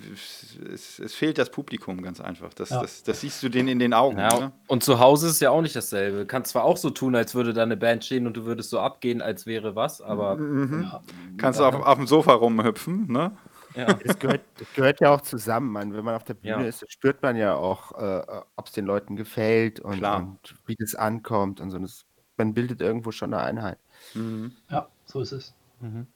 es, 0.73 0.99
es 0.99 1.13
fehlt 1.13 1.37
das 1.37 1.49
Publikum 1.49 2.01
ganz 2.01 2.21
einfach. 2.21 2.53
Das, 2.53 2.69
Ja. 2.69 2.81
das, 2.81 3.03
das 3.03 3.19
siehst 3.19 3.43
du 3.43 3.49
denen 3.49 3.67
in 3.67 3.79
den 3.79 3.93
Augen. 3.93 4.17
Ja, 4.17 4.29
Ne? 4.39 4.51
und 4.67 4.83
zu 4.83 4.99
Hause 4.99 5.27
ist 5.27 5.33
es 5.33 5.39
ja 5.41 5.49
auch 5.49 5.61
nicht 5.61 5.75
dasselbe. 5.75 6.25
Kannst 6.25 6.51
zwar 6.51 6.63
auch 6.63 6.77
so 6.77 6.91
tun, 6.91 7.13
als 7.13 7.35
würde 7.35 7.51
da 7.53 7.63
eine 7.63 7.75
Band 7.75 8.05
stehen 8.05 8.25
und 8.25 8.37
du 8.37 8.45
würdest 8.45 8.69
so 8.69 8.79
abgehen, 8.79 9.21
als 9.21 9.45
wäre 9.45 9.75
was, 9.75 10.01
aber 10.01 10.37
Ja. 10.39 11.01
Kannst 11.37 11.59
du 11.59 11.65
auf, 11.65 11.75
auf 11.75 11.97
dem 11.97 12.07
Sofa 12.07 12.33
rumhüpfen, 12.33 13.11
ne? 13.11 13.31
Ja. 13.77 13.85
Das 14.05 14.19
gehört, 14.19 14.41
das 14.57 14.67
gehört 14.73 14.99
ja 15.01 15.11
auch 15.13 15.21
zusammen. 15.21 15.71
Man, 15.71 15.93
wenn 15.93 16.03
man 16.03 16.15
auf 16.15 16.23
der 16.23 16.33
Bühne 16.33 16.61
Ja. 16.63 16.67
ist, 16.67 16.83
spürt 16.91 17.21
man 17.21 17.35
ja 17.35 17.55
auch, 17.55 17.91
äh, 17.93 18.41
ob 18.55 18.65
es 18.67 18.71
den 18.73 18.85
Leuten 18.85 19.15
gefällt 19.15 19.79
und, 19.79 20.03
und 20.03 20.39
wie 20.65 20.75
das 20.75 20.95
ankommt 20.95 21.61
und 21.61 21.71
so. 21.71 21.79
Das, 21.79 22.05
man 22.37 22.53
bildet 22.53 22.81
irgendwo 22.81 23.11
schon 23.11 23.33
eine 23.33 23.43
Einheit. 23.43 23.77
Ja, 24.69 24.87
so 25.05 25.21
ist 25.21 25.31
es. 25.31 25.55
Mhm. 25.79 26.07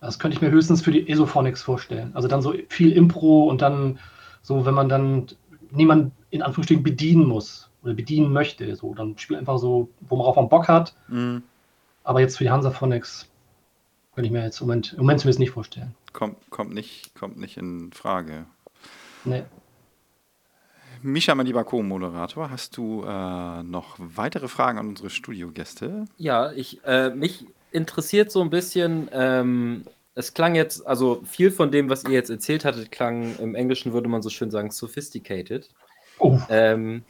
Das 0.00 0.18
könnte 0.18 0.36
ich 0.36 0.42
mir 0.42 0.50
höchstens 0.50 0.82
für 0.82 0.90
die 0.92 1.08
Esophonics 1.08 1.62
vorstellen. 1.62 2.10
Also 2.14 2.28
dann 2.28 2.42
so 2.42 2.54
viel 2.68 2.92
Impro 2.92 3.44
und 3.48 3.62
dann 3.62 3.98
so, 4.42 4.64
wenn 4.66 4.74
man 4.74 4.88
dann 4.88 5.26
niemand 5.70 6.12
in 6.30 6.42
Anführungsstrichen 6.42 6.84
bedienen 6.84 7.26
muss 7.26 7.70
oder 7.82 7.94
bedienen 7.94 8.32
möchte, 8.32 8.74
so, 8.76 8.94
dann 8.94 9.16
spielt 9.18 9.40
einfach 9.40 9.58
so, 9.58 9.88
worauf 10.00 10.36
man 10.36 10.48
Bock 10.48 10.68
hat. 10.68 10.94
Mhm. 11.08 11.42
Aber 12.04 12.20
jetzt 12.20 12.36
für 12.38 12.44
die 12.44 12.50
Hansaphonics 12.50 13.28
könnte 14.14 14.26
ich 14.26 14.32
mir 14.32 14.44
jetzt 14.44 14.60
im 14.60 14.66
Moment, 14.68 14.92
im 14.92 15.00
Moment 15.00 15.20
zumindest 15.20 15.40
nicht 15.40 15.50
vorstellen. 15.50 15.94
Kommt, 16.16 16.48
kommt, 16.48 16.72
nicht, 16.72 17.14
kommt 17.14 17.36
nicht 17.36 17.58
in 17.58 17.92
Frage. 17.92 18.46
Nee. 19.26 19.42
Mischa, 21.02 21.34
mein 21.34 21.44
lieber 21.44 21.62
Co-Moderator, 21.62 22.50
hast 22.50 22.78
du 22.78 23.04
äh, 23.04 23.62
noch 23.62 23.96
weitere 23.98 24.48
Fragen 24.48 24.78
an 24.78 24.88
unsere 24.88 25.10
Studiogäste? 25.10 26.06
Ja, 26.16 26.52
ich, 26.52 26.82
äh, 26.86 27.10
mich 27.10 27.44
interessiert 27.70 28.32
so 28.32 28.40
ein 28.40 28.48
bisschen, 28.48 29.10
ähm, 29.12 29.84
es 30.14 30.32
klang 30.32 30.54
jetzt, 30.54 30.86
also 30.86 31.20
viel 31.26 31.50
von 31.50 31.70
dem, 31.70 31.90
was 31.90 32.04
ihr 32.04 32.12
jetzt 32.12 32.30
erzählt 32.30 32.64
hattet, 32.64 32.90
klang 32.90 33.36
im 33.38 33.54
Englischen 33.54 33.92
würde 33.92 34.08
man 34.08 34.22
so 34.22 34.30
schön 34.30 34.50
sagen, 34.50 34.70
sophisticated. 34.70 35.68
Oh, 36.18 36.38
Ähm, 36.48 37.04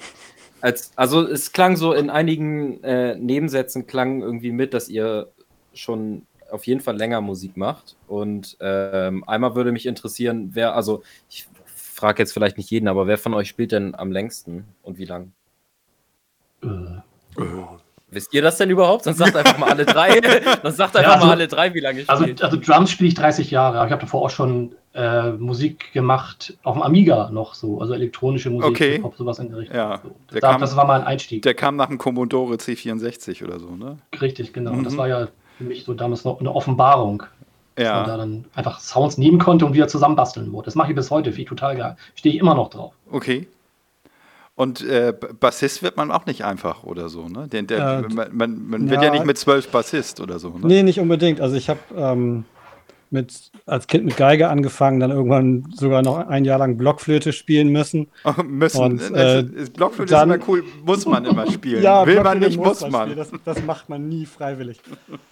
als, 0.60 0.90
also 0.96 1.22
es 1.22 1.52
klang 1.52 1.76
so 1.76 1.92
in 1.92 2.10
einigen 2.10 2.82
äh, 2.82 3.14
Nebensätzen 3.14 3.86
klang 3.86 4.22
irgendwie 4.22 4.50
mit, 4.50 4.74
dass 4.74 4.88
ihr 4.88 5.30
schon 5.74 6.26
auf 6.56 6.66
jeden 6.66 6.80
Fall 6.80 6.96
länger 6.96 7.20
Musik 7.20 7.56
macht. 7.56 7.94
Und 8.08 8.56
ähm, 8.60 9.22
einmal 9.28 9.54
würde 9.54 9.70
mich 9.70 9.86
interessieren, 9.86 10.50
wer, 10.54 10.74
also 10.74 11.02
ich 11.30 11.46
frage 11.64 12.22
jetzt 12.22 12.32
vielleicht 12.32 12.56
nicht 12.58 12.70
jeden, 12.70 12.88
aber 12.88 13.06
wer 13.06 13.18
von 13.18 13.32
euch 13.34 13.48
spielt 13.48 13.70
denn 13.72 13.94
am 13.94 14.10
längsten 14.10 14.64
und 14.82 14.98
wie 14.98 15.04
lang? 15.04 15.32
äh, 16.62 16.66
Wisst 18.08 18.32
ihr 18.32 18.40
das 18.40 18.56
denn 18.56 18.70
überhaupt? 18.70 19.02
Sonst 19.04 19.18
sagt 19.18 19.36
einfach 19.36 19.58
mal 19.58 19.68
alle 19.68 19.84
drei. 19.84 20.10
Sonst 20.62 20.76
sagt 20.76 20.96
einfach 20.96 21.08
Ja, 21.10 21.14
also- 21.16 21.26
mal 21.26 21.32
alle 21.32 21.48
drei, 21.48 21.74
wie 21.74 21.80
lange 21.80 22.00
ich 22.00 22.08
Also, 22.10 22.22
spiele. 22.24 22.42
also 22.44 22.56
Drums 22.56 22.90
spiele 22.90 23.08
ich 23.08 23.14
30 23.14 23.50
Jahre, 23.50 23.78
aber 23.78 23.86
ich 23.86 23.92
habe 23.92 24.00
davor 24.02 24.22
auch 24.22 24.30
schon 24.30 24.74
äh, 24.94 25.32
Musik 25.32 25.92
gemacht, 25.92 26.56
auf 26.62 26.74
dem 26.74 26.82
Amiga 26.82 27.30
noch 27.30 27.54
so, 27.54 27.80
also 27.80 27.92
elektronische 27.94 28.48
Musik, 28.48 28.70
Okay. 28.70 28.92
Hip-Hop, 28.92 29.16
sowas 29.16 29.38
in 29.40 29.48
der 29.50 29.58
Richtung. 29.58 29.76
Ja, 29.76 30.00
so. 30.02 30.14
der 30.32 30.40
da, 30.40 30.52
kam- 30.52 30.60
das 30.60 30.76
war 30.76 30.86
mein 30.86 31.02
Einstieg. 31.02 31.42
Der 31.42 31.54
kam 31.54 31.76
nach 31.76 31.88
dem 31.88 31.98
Commodore 31.98 32.54
C64 32.54 33.44
oder 33.44 33.58
so, 33.58 33.70
ne? 33.72 33.98
Richtig, 34.20 34.52
genau. 34.52 34.72
Mhm. 34.74 34.84
Das 34.84 34.96
war 34.96 35.08
ja 35.08 35.28
für 35.56 35.64
mich 35.64 35.84
so 35.84 35.94
damals 35.94 36.24
noch 36.24 36.40
eine 36.40 36.54
Offenbarung, 36.54 37.24
dass 37.78 37.92
man 37.92 38.04
da 38.04 38.12
Ja, 38.12 38.16
dann 38.16 38.44
einfach 38.54 38.80
Sounds 38.80 39.18
nehmen 39.18 39.38
konnte 39.38 39.66
und 39.66 39.74
wieder 39.74 39.88
zusammenbasteln 39.88 40.52
wurde. 40.52 40.66
Das 40.66 40.74
mache 40.74 40.90
ich 40.90 40.96
bis 40.96 41.10
heute, 41.10 41.30
finde 41.30 41.42
ich 41.42 41.48
total 41.48 41.76
geil. 41.76 41.96
Stehe 42.14 42.34
ich 42.34 42.40
immer 42.40 42.54
noch 42.54 42.70
drauf. 42.70 42.94
okay. 43.10 43.48
Und 44.54 44.80
äh, 44.82 45.12
Bassist 45.38 45.82
wird 45.82 45.98
man 45.98 46.10
auch 46.10 46.24
nicht 46.24 46.42
einfach 46.44 46.82
oder 46.84 47.10
so, 47.10 47.28
ne? 47.28 47.46
Der, 47.48 47.62
der, 47.62 48.06
Äh, 48.08 48.08
man 48.08 48.34
man, 48.34 48.66
man 48.68 48.88
wird 48.90 49.02
ja 49.02 49.08
ja. 49.08 49.10
nicht 49.10 49.26
mit 49.26 49.36
zwölf 49.36 49.68
Bassist 49.70 50.18
oder 50.20 50.38
so, 50.38 50.48
ne? 50.56 50.66
Nee, 50.66 50.82
nicht 50.82 50.98
unbedingt. 50.98 51.42
Also 51.42 51.56
ich 51.56 51.68
habe 51.68 51.80
ähm, 51.94 52.46
mit, 53.10 53.50
als 53.66 53.86
Kind 53.86 54.04
mit 54.04 54.16
Geige 54.16 54.48
angefangen, 54.48 55.00
dann 55.00 55.10
irgendwann 55.10 55.66
sogar 55.74 56.02
noch 56.02 56.16
ein 56.28 56.44
Jahr 56.44 56.58
lang 56.58 56.76
Blockflöte 56.76 57.32
spielen 57.32 57.68
müssen. 57.68 58.08
Oh, 58.24 58.42
müssen. 58.42 58.80
Und, 58.82 59.00
äh, 59.14 59.44
Blockflöte 59.74 60.12
dann- 60.12 60.30
ist 60.30 60.36
immer 60.36 60.48
cool, 60.48 60.64
muss 60.84 61.06
man 61.06 61.24
immer 61.24 61.50
spielen. 61.50 61.82
Will 61.82 62.22
man 62.22 62.38
nicht, 62.38 62.56
muss 62.58 62.80
man. 62.80 63.10
spielen. 63.10 63.16
Das, 63.16 63.30
das 63.44 63.62
macht 63.64 63.88
man 63.88 64.08
nie 64.08 64.26
freiwillig. 64.26 64.80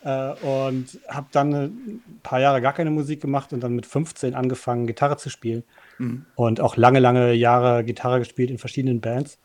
äh, 0.05 0.33
und 0.43 0.99
habe 1.09 1.27
dann 1.33 1.53
äh, 1.53 1.57
ein 1.67 2.03
paar 2.23 2.41
Jahre 2.41 2.61
gar 2.61 2.73
keine 2.73 2.91
Musik 2.91 3.21
gemacht 3.21 3.53
und 3.53 3.61
dann 3.63 3.75
mit 3.75 3.87
15 3.87 4.35
angefangen, 4.35 4.87
Gitarre 4.87 5.17
zu 5.17 5.31
spielen. 5.31 5.65
Mhm. 5.99 6.25
Und 6.35 6.61
auch 6.61 6.77
lange, 6.77 7.01
lange 7.01 7.33
Jahre 7.35 7.85
Gitarre 7.85 8.19
gespielt 8.19 8.51
in 8.51 8.59
verschiedenen 8.59 9.01
Bands. 9.01 9.39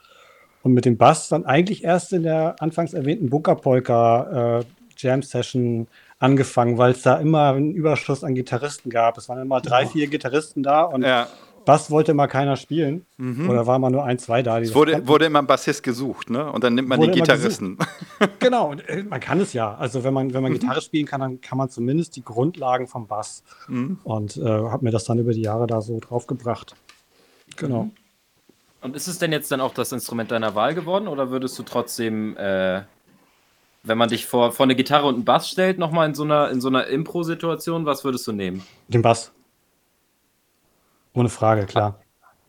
Und 0.61 0.73
mit 0.73 0.83
dem 0.85 0.97
Bass 0.97 1.29
dann 1.29 1.45
eigentlich 1.45 1.85
erst 1.85 2.11
in 2.11 2.23
der 2.23 2.55
anfangs 2.59 2.93
erwähnten 2.93 3.29
Bunker 3.29 3.55
Polka 3.55 4.59
äh, 4.59 4.63
Jam 5.01 5.21
Session 5.21 5.87
angefangen, 6.19 6.77
weil 6.77 6.91
es 6.91 7.01
da 7.01 7.17
immer 7.17 7.49
einen 7.53 7.73
Überschuss 7.73 8.23
an 8.23 8.35
Gitarristen 8.35 8.89
gab. 8.89 9.17
Es 9.17 9.29
waren 9.29 9.41
immer 9.41 9.61
drei, 9.61 9.85
vier 9.85 10.07
Gitarristen 10.07 10.63
da 10.63 10.83
und 10.83 11.03
Ja. 11.03 11.27
Bass 11.65 11.91
wollte 11.91 12.11
immer 12.13 12.27
keiner 12.27 12.55
spielen. 12.55 13.05
Mhm. 13.17 13.47
Oder 13.49 13.67
war 13.67 13.77
mal 13.79 13.91
nur 13.91 14.03
ein, 14.03 14.17
zwei 14.17 14.41
da. 14.41 14.59
Die 14.59 14.65
Es 14.65 14.73
wurde, 14.75 15.07
wurde 15.07 15.25
immer 15.25 15.39
ein 15.39 15.45
Bassist 15.47 15.83
gesucht, 15.83 16.29
ne? 16.29 16.51
Und 16.51 16.63
dann 16.63 16.73
nimmt 16.73 16.87
man 16.87 16.99
die 16.99 17.05
immer 17.07 17.15
Gitarristen. 17.15 17.77
Genau, 18.39 18.69
und 18.71 18.87
äh, 18.89 19.03
man 19.03 19.19
kann 19.19 19.39
es 19.39 19.53
ja. 19.53 19.75
Also 19.75 20.03
wenn 20.03 20.13
man, 20.13 20.27
Mhm. 20.27 20.33
wenn 20.33 20.43
man 20.43 20.53
Gitarre 20.53 20.81
spielen 20.81 21.05
kann, 21.05 21.21
dann 21.21 21.41
kann 21.41 21.57
man 21.57 21.69
zumindest 21.69 22.15
die 22.15 22.23
Grundlagen 22.23 22.87
vom 22.87 23.07
Bass. 23.07 23.43
Mhm. 23.67 23.99
Und 24.03 24.37
äh, 24.37 24.41
habe 24.45 24.83
mir 24.83 24.91
das 24.91 25.03
dann 25.05 25.19
über 25.19 25.33
die 25.33 25.41
Jahre 25.43 25.67
da 25.67 25.81
so 25.81 25.99
draufgebracht. 25.99 26.75
Genau. 27.55 27.83
Mhm. 27.83 27.91
Und 28.81 28.95
ist 28.95 29.07
es 29.07 29.19
denn 29.19 29.31
jetzt 29.33 29.51
dann 29.51 29.61
auch 29.61 29.73
das 29.73 29.91
Instrument 29.91 30.31
deiner 30.31 30.55
Wahl 30.55 30.73
geworden 30.73 31.07
oder 31.07 31.29
würdest 31.29 31.59
du 31.59 31.63
trotzdem, 31.63 32.35
äh, 32.37 32.81
wenn 33.83 33.97
man 33.97 34.09
dich 34.09 34.25
vor, 34.25 34.51
vor 34.51 34.65
eine 34.65 34.75
Gitarre 34.75 35.07
und 35.07 35.15
einen 35.15 35.25
Bass 35.25 35.49
stellt, 35.49 35.79
nochmal 35.79 36.07
in 36.07 36.15
so 36.15 36.23
einer, 36.23 36.49
in 36.49 36.61
so 36.61 36.67
einer 36.67 36.87
Impro-Situation, 36.87 37.85
was 37.85 38.03
würdest 38.03 38.27
du 38.27 38.31
nehmen? 38.31 38.63
Den 38.87 39.01
Bass. 39.01 39.31
Ohne 41.13 41.29
Frage, 41.29 41.65
klar. 41.65 41.99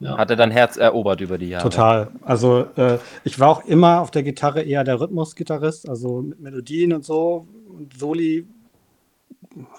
Ja. 0.01 0.17
Hat 0.17 0.31
er 0.31 0.37
dein 0.37 0.51
Herz 0.51 0.79
erobert 0.79 1.21
über 1.21 1.37
die 1.37 1.51
Jahre? 1.51 1.63
Total. 1.63 2.11
Also 2.23 2.67
äh, 2.77 2.99
ich 3.23 3.39
war 3.39 3.49
auch 3.49 3.65
immer 3.67 4.01
auf 4.01 4.11
der 4.11 4.23
Gitarre 4.23 4.63
eher 4.63 4.83
der 4.83 4.99
Rhythmusgitarrist, 4.99 5.89
also 5.89 6.23
mit 6.23 6.41
Melodien 6.41 6.95
und 6.95 7.05
so. 7.05 7.47
Und 7.69 7.99
Soli 7.99 8.47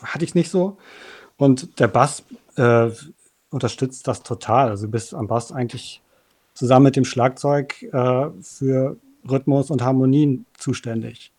hatte 0.03 0.23
ich 0.23 0.35
nicht 0.35 0.51
so. 0.51 0.77
Und 1.37 1.79
der 1.79 1.87
Bass 1.87 2.23
äh, 2.55 2.91
unterstützt 3.49 4.07
das 4.07 4.21
total. 4.21 4.69
Also 4.69 4.85
du 4.85 4.91
bist 4.91 5.15
am 5.15 5.27
Bass 5.27 5.51
eigentlich 5.51 6.01
zusammen 6.53 6.85
mit 6.85 6.95
dem 6.95 7.05
Schlagzeug 7.05 7.81
äh, 7.91 8.29
für 8.41 8.97
Rhythmus 9.27 9.71
und 9.71 9.81
Harmonien 9.81 10.45
zuständig. 10.57 11.31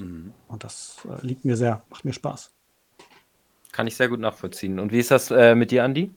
Mhm. 0.00 0.32
Und 0.48 0.64
das 0.64 0.98
äh, 1.08 1.26
liegt 1.26 1.44
mir 1.44 1.56
sehr, 1.56 1.82
macht 1.90 2.04
mir 2.04 2.12
Spaß. 2.12 2.50
Kann 3.72 3.86
ich 3.86 3.96
sehr 3.96 4.08
gut 4.08 4.20
nachvollziehen. 4.20 4.78
Und 4.78 4.92
wie 4.92 4.98
ist 4.98 5.10
das 5.10 5.30
äh, 5.30 5.54
mit 5.54 5.70
dir, 5.70 5.84
Andi? 5.84 6.12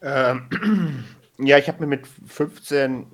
Ähm, 0.00 1.04
ja, 1.38 1.58
ich 1.58 1.68
habe 1.68 1.80
mir 1.80 1.86
mit 1.86 2.06
15, 2.06 3.06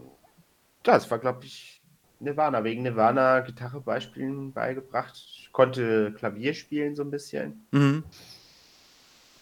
das 0.82 1.10
war 1.10 1.18
glaube 1.18 1.44
ich 1.44 1.82
Nirvana, 2.20 2.64
wegen 2.64 2.82
Nirvana 2.82 3.40
Gitarre 3.40 3.80
beispielen 3.80 4.52
beigebracht. 4.52 5.14
Ich 5.16 5.52
konnte 5.52 6.12
Klavier 6.12 6.54
spielen 6.54 6.96
so 6.96 7.02
ein 7.02 7.10
bisschen. 7.10 7.66
Mhm. 7.70 8.04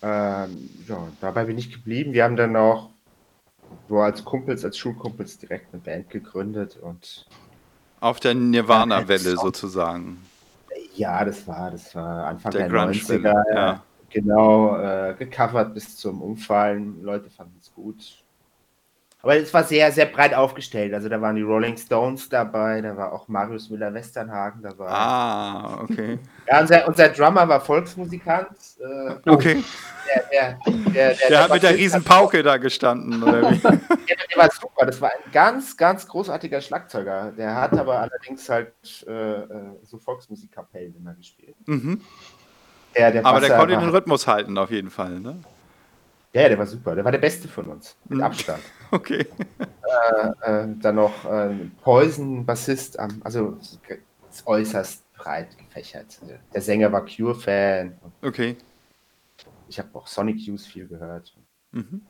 Ähm, 0.02 0.70
ja, 0.86 1.08
dabei 1.20 1.44
bin 1.44 1.58
ich 1.58 1.72
geblieben. 1.72 2.12
Wir 2.12 2.24
haben 2.24 2.36
dann 2.36 2.54
auch 2.56 2.90
so 3.88 4.00
als 4.00 4.24
Kumpels, 4.24 4.64
als 4.64 4.76
Schulkumpels 4.76 5.38
direkt 5.38 5.72
eine 5.72 5.82
Band 5.82 6.10
gegründet 6.10 6.76
und 6.76 7.26
Auf 8.00 8.20
der 8.20 8.34
Nirvana-Welle 8.34 9.36
sozusagen. 9.36 10.22
ja, 10.94 11.24
das 11.24 11.46
war, 11.46 11.70
das 11.70 11.94
war 11.94 12.26
Anfang 12.26 12.52
Der 12.52 12.68
der, 12.68 12.68
Grunge-Welle, 12.68 13.30
90er. 13.32 13.54
ja. 13.54 13.82
Genau, 14.10 14.78
äh, 14.78 15.14
gecovert 15.18 15.74
bis 15.74 15.96
zum 15.96 16.22
Umfallen. 16.22 17.02
Leute 17.02 17.28
fanden 17.28 17.58
es 17.60 17.72
gut. 17.74 18.24
Aber 19.26 19.36
es 19.38 19.52
war 19.52 19.64
sehr, 19.64 19.90
sehr 19.90 20.06
breit 20.06 20.34
aufgestellt. 20.34 20.94
Also 20.94 21.08
da 21.08 21.20
waren 21.20 21.34
die 21.34 21.42
Rolling 21.42 21.76
Stones 21.76 22.28
dabei, 22.28 22.80
da 22.80 22.96
war 22.96 23.12
auch 23.12 23.26
Marius 23.26 23.68
Müller-Westernhagen 23.70 24.62
dabei. 24.62 24.86
Ah, 24.86 25.80
okay. 25.82 26.20
Ja, 26.46 26.60
unser, 26.60 26.86
unser 26.86 27.08
Drummer 27.08 27.48
war 27.48 27.60
Volksmusikant. 27.60 28.56
Äh, 28.78 29.16
Okay. 29.28 29.64
der, 30.06 30.22
der, 30.30 30.58
der, 30.92 31.28
der, 31.28 31.42
hat 31.42 31.50
mit 31.50 31.62
der 31.64 31.74
riesen 31.74 32.04
Pauke 32.04 32.44
da 32.44 32.56
gestanden, 32.56 33.20
oder 33.20 33.50
wie? 33.50 33.58
Der, 34.06 34.16
der 34.30 34.36
war 34.36 34.50
super. 34.52 34.86
Das 34.86 35.00
war 35.00 35.10
ein 35.10 35.32
ganz, 35.32 35.76
ganz 35.76 36.06
großartiger 36.06 36.60
Schlagzeuger. 36.60 37.32
Der 37.36 37.56
hat 37.56 37.76
aber 37.76 37.98
allerdings 37.98 38.48
halt 38.48 38.72
äh, 39.08 39.10
äh, 39.10 39.46
so 39.82 39.98
Volksmusikkapellen 39.98 40.94
immer 40.94 41.14
gespielt. 41.14 41.56
Mhm. 41.66 42.00
Aber 43.24 43.40
der 43.40 43.56
konnte 43.56 43.76
den 43.76 43.88
Rhythmus 43.88 44.28
halten, 44.28 44.56
auf 44.56 44.70
jeden 44.70 44.90
Fall, 44.90 45.18
ne? 45.18 45.40
Ja, 46.32 46.42
ja, 46.42 46.48
der 46.50 46.58
war 46.58 46.66
super. 46.66 46.94
Der 46.94 47.04
war 47.04 47.12
der 47.12 47.18
Beste 47.18 47.48
von 47.48 47.66
uns. 47.66 47.96
Mit 48.08 48.18
Mhm. 48.18 48.24
Abstand. 48.24 48.62
Okay. 48.92 49.26
Äh, 50.42 50.66
dann 50.80 50.94
noch 50.94 51.24
äh, 51.24 51.54
Poison, 51.82 52.44
Bassist, 52.46 52.98
am- 52.98 53.20
also 53.24 53.56
ist 53.58 54.46
äußerst 54.46 55.12
breit 55.14 55.56
gefächert. 55.58 56.20
Der 56.54 56.60
Sänger 56.60 56.92
war 56.92 57.04
Cure-Fan. 57.04 57.98
Okay. 58.22 58.56
Ich 59.68 59.78
habe 59.78 59.88
auch 59.94 60.06
Sonic 60.06 60.38
Youth 60.40 60.60
viel 60.60 60.86
gehört. 60.86 61.36
Mhm. 61.72 62.02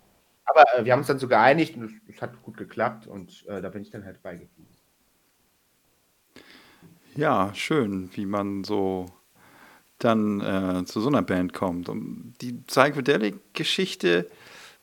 Aber 0.45 0.65
äh, 0.75 0.85
wir 0.85 0.93
haben 0.93 0.99
uns 1.01 1.07
dann 1.09 1.19
so 1.19 1.29
geeinigt 1.29 1.77
und 1.77 1.85
es- 1.85 2.15
es 2.15 2.21
hat 2.23 2.43
gut 2.43 2.57
geklappt 2.57 3.07
und 3.07 3.45
äh, 3.49 3.61
da 3.63 3.69
bin 3.71 3.83
ich 3.83 3.91
dann 3.91 4.05
halt 4.05 4.23
beigeblieben. 4.23 4.67
Ja, 7.15 7.55
schön, 7.55 8.11
wie 8.15 8.27
man 8.27 8.65
so 8.65 9.07
dann 9.99 10.41
äh, 10.41 10.85
zu 10.85 11.01
so 11.01 11.09
einer 11.09 11.23
Band 11.23 11.53
kommt. 11.55 11.89
Und 11.89 12.35
die 12.41 12.53
Psychedelic-Geschichte, 12.53 14.29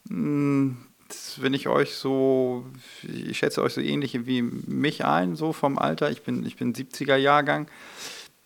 mh, 0.10 0.76
das- 1.08 1.42
wenn 1.42 1.54
ich 1.54 1.68
euch 1.68 1.96
so, 1.96 2.66
ich 3.04 3.38
schätze 3.38 3.62
euch 3.64 3.74
so 3.74 3.82
ähnlich 3.82 4.26
wie 4.26 4.42
mich 4.42 5.06
ein, 5.06 5.36
so 5.36 5.54
vom 5.54 5.78
Alter, 5.78 6.12
ich 6.12 6.24
bin, 6.24 6.46
ich 6.46 6.56
bin 6.58 6.74
70er 6.74 7.16
Jahrgang, 7.18 7.68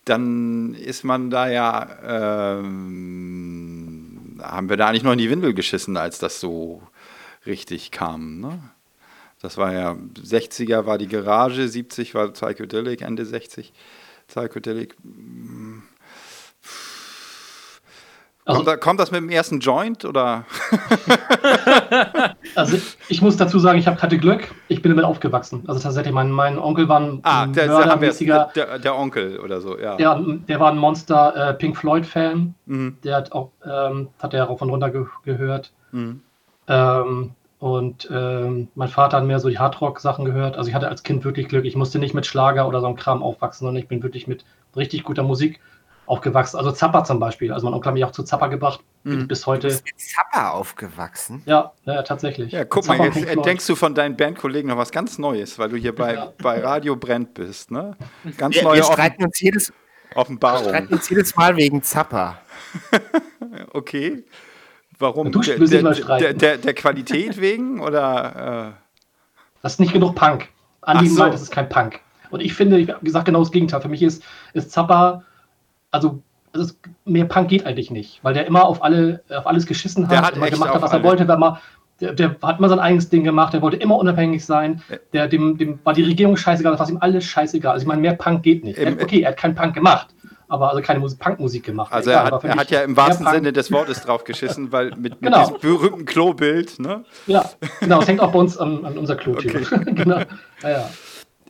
dann 0.05 0.73
ist 0.75 1.03
man 1.03 1.29
da 1.29 1.49
ja, 1.49 2.57
ähm, 2.57 4.39
haben 4.41 4.69
wir 4.69 4.77
da 4.77 4.87
eigentlich 4.87 5.03
noch 5.03 5.11
in 5.13 5.17
die 5.17 5.29
Windel 5.29 5.53
geschissen, 5.53 5.97
als 5.97 6.19
das 6.19 6.39
so 6.39 6.81
richtig 7.45 7.91
kam, 7.91 8.39
ne? 8.39 8.59
Das 9.41 9.57
war 9.57 9.73
ja, 9.73 9.95
60er 10.21 10.85
war 10.87 10.97
die 10.97 11.07
Garage, 11.07 11.67
70 11.67 12.15
war 12.15 12.29
Psychedelic, 12.29 13.01
Ende 13.01 13.25
60 13.25 13.73
Psychedelic. 14.27 14.95
mm, 15.03 15.79
Also- 18.47 18.59
Kommt, 18.63 18.67
da, 18.67 18.77
kommt 18.77 18.99
das 19.01 19.11
mit 19.11 19.19
dem 19.21 19.29
ersten 19.29 19.59
Joint 19.59 20.05
oder? 20.05 20.45
Also 22.55 22.77
ich 23.09 23.21
muss 23.21 23.37
dazu 23.37 23.59
sagen, 23.59 23.77
ich 23.77 23.87
hab, 23.87 24.01
hatte 24.01 24.17
Glück, 24.17 24.47
ich 24.67 24.81
bin 24.81 24.91
damit 24.91 25.05
aufgewachsen. 25.05 25.63
Also 25.67 25.81
tatsächlich, 25.81 26.13
mein, 26.13 26.31
mein 26.31 26.57
Onkel 26.57 26.87
war 26.89 26.99
ein 26.99 27.19
Ah, 27.23 27.45
der, 27.45 27.67
mördermäßiger, 27.67 28.51
der, 28.55 28.79
der 28.79 28.97
Onkel 28.97 29.39
oder 29.39 29.61
so, 29.61 29.77
ja. 29.77 29.97
ja, 29.99 30.19
der 30.47 30.59
war 30.59 30.71
ein 30.71 30.77
Monster 30.77 31.49
äh, 31.49 31.53
Pink 31.53 31.77
Floyd-Fan. 31.77 32.55
Mhm. 32.65 32.97
Der 33.03 33.17
hat 33.17 33.31
auch, 33.33 33.51
ähm, 33.65 34.07
hat 34.21 34.33
er 34.33 34.45
rauf 34.45 34.61
und 34.61 34.69
runter 34.69 34.89
ge 34.89 35.05
gehört. 35.25 35.71
Mhm. 35.91 36.21
Ähm, 36.67 37.31
und 37.59 38.07
ähm, 38.11 38.67
mein 38.75 38.87
Vater 38.87 39.17
hat 39.17 39.25
mehr 39.25 39.39
so 39.39 39.49
die 39.49 39.59
Hardrock-Sachen 39.59 40.25
gehört. 40.25 40.57
Also 40.57 40.69
ich 40.69 40.75
hatte 40.75 40.87
als 40.87 41.03
Kind 41.03 41.25
wirklich 41.25 41.47
Glück. 41.47 41.65
Ich 41.65 41.75
musste 41.75 41.99
nicht 41.99 42.13
mit 42.13 42.25
Schlager 42.25 42.67
oder 42.67 42.79
so 42.81 42.87
einem 42.87 42.95
Kram 42.95 43.21
aufwachsen, 43.23 43.65
sondern 43.65 43.81
ich 43.81 43.87
bin 43.89 44.01
wirklich 44.03 44.27
mit 44.27 44.45
richtig 44.75 45.03
guter 45.03 45.23
Musik 45.23 45.59
aufgewachsen. 46.07 46.57
Also 46.57 46.71
Zappa 46.71 47.03
zum 47.03 47.19
Beispiel. 47.19 47.51
Also 47.53 47.67
mein 47.67 47.73
Onkel 47.75 47.87
hat 47.89 47.93
mich 47.93 48.05
auch 48.05 48.11
zu 48.11 48.23
Zappa 48.23 48.47
gebracht. 48.47 48.79
Bin 49.03 49.19
Mhm. 49.19 49.27
bis 49.27 49.41
Du 49.41 49.47
heute. 49.47 49.67
bist 49.67 49.85
mit 49.85 49.95
Zappa 49.99 50.49
aufgewachsen. 50.51 51.41
Ja, 51.45 51.71
ja, 51.85 52.01
tatsächlich. 52.01 52.51
Ja, 52.51 52.65
guck 52.65 52.83
Zappa 52.85 52.97
mal, 52.97 53.05
jetzt 53.05 53.17
Floyd. 53.17 53.29
entdeckst 53.29 53.69
du 53.69 53.75
von 53.75 53.93
deinen 53.93 54.17
Bandkollegen 54.17 54.69
noch 54.69 54.77
was 54.77 54.91
ganz 54.91 55.17
Neues, 55.19 55.59
weil 55.59 55.69
du 55.69 55.75
hier 55.77 55.93
bei, 55.95 56.15
Ja. 56.15 56.33
bei 56.41 56.59
Radio 56.61 56.95
Brennt 56.95 57.33
bist, 57.35 57.69
ne? 57.71 57.95
Ganz 58.37 58.55
Wir, 58.55 58.63
neue 58.63 58.77
wir 58.77 58.83
streiten, 58.83 59.23
uns 59.25 59.39
jedes, 59.39 59.71
Offenbarung. 60.15 60.63
streiten 60.69 60.93
uns 60.93 61.09
jedes 61.09 61.35
Mal 61.35 61.55
wegen 61.55 61.83
Zappa. 61.83 62.39
Okay. 63.73 64.23
Warum? 64.99 65.31
Du 65.31 65.41
Der, 65.41 65.57
der, 65.59 65.67
der, 65.83 65.93
streiten. 65.93 66.37
der, 66.39 66.57
der 66.57 66.73
Qualität 66.73 67.39
wegen 67.41 67.79
oder? 67.79 68.73
Äh, 68.75 68.81
Das 69.61 69.73
ist 69.73 69.79
nicht 69.79 69.93
genug 69.93 70.15
Punk. 70.15 70.49
Andi 70.81 71.05
Ach 71.07 71.11
so. 71.11 71.19
meint, 71.21 71.33
das 71.33 71.41
ist 71.43 71.51
kein 71.51 71.69
Punk. 71.69 71.99
Und 72.29 72.41
ich 72.41 72.53
finde, 72.53 72.77
ich 72.79 72.89
habe 72.89 73.03
gesagt, 73.05 73.25
genau 73.25 73.39
das 73.39 73.51
Gegenteil. 73.51 73.81
Für 73.81 73.89
mich 73.89 74.01
ist, 74.03 74.23
ist 74.53 74.71
Zappa, 74.71 75.23
also 75.97 76.21
es 76.53 76.61
ist, 76.61 76.79
mehr 77.05 77.25
Punk 77.25 77.49
geht 77.49 77.65
eigentlich 77.65 77.91
nicht, 77.91 78.19
weil 78.23 78.33
der 78.33 78.47
immer 78.47 78.65
auf, 78.65 78.81
alle, 78.83 79.21
auf 79.29 79.45
alles 79.45 79.65
geschissen 79.65 80.07
Der 80.07 80.19
hat, 80.19 80.25
hat 80.27 80.35
immer 80.37 80.49
gemacht 80.49 80.73
hat, 80.73 80.81
was 80.81 80.91
er 80.91 80.95
alle. 80.95 81.03
wollte. 81.03 81.27
Wenn 81.27 81.39
man, 81.39 81.57
der, 81.99 82.13
der 82.13 82.35
hat 82.41 82.59
mal 82.59 82.69
sein 82.69 82.79
eigenes 82.79 83.09
Ding 83.09 83.23
gemacht, 83.23 83.53
der 83.53 83.61
wollte 83.61 83.77
immer 83.77 83.97
unabhängig 83.97 84.45
sein. 84.45 84.81
Der, 85.13 85.27
dem, 85.27 85.57
dem 85.57 85.79
war 85.83 85.93
die 85.93 86.03
Regierung 86.03 86.37
scheißegal, 86.37 86.71
das 86.71 86.79
war 86.79 86.89
ihm 86.89 86.97
alles 87.01 87.25
scheißegal. 87.25 87.73
Also 87.73 87.83
ich 87.83 87.87
meine, 87.87 88.01
mehr 88.01 88.13
Punk 88.13 88.43
geht 88.43 88.63
nicht. 88.63 88.77
Er, 88.77 88.93
okay, 88.93 89.21
er 89.21 89.29
hat 89.29 89.37
keinen 89.37 89.55
Punk 89.55 89.73
gemacht, 89.73 90.07
aber 90.47 90.69
also 90.69 90.81
keine 90.81 90.99
Musik, 90.99 91.19
Punkmusik 91.19 91.63
gemacht. 91.65 91.91
also 91.91 92.09
Egal, 92.09 92.27
er 92.27 92.31
hat, 92.31 92.43
er 92.45 92.55
hat 92.55 92.71
ja 92.71 92.81
im 92.81 92.95
wahrsten 92.95 93.25
Punk- 93.25 93.35
Sinne 93.35 93.51
des 93.53 93.71
Wortes 93.71 94.01
drauf 94.01 94.23
geschissen, 94.23 94.71
weil 94.71 94.91
mit, 94.91 95.21
mit 95.21 95.21
Genau. 95.21 95.39
diesem 95.39 95.59
berühmten 95.59 96.05
Klobild, 96.05 96.79
ne? 96.79 97.03
Ja, 97.27 97.43
genau, 97.81 98.01
es 98.01 98.07
hängt 98.07 98.21
auch 98.21 98.31
bei 98.31 98.39
uns 98.39 98.57
an, 98.57 98.85
an 98.85 98.97
unser 98.97 99.15
Klotür. 99.15 99.61
genau. 99.85 100.19
Ja, 100.63 100.69
ja. 100.69 100.89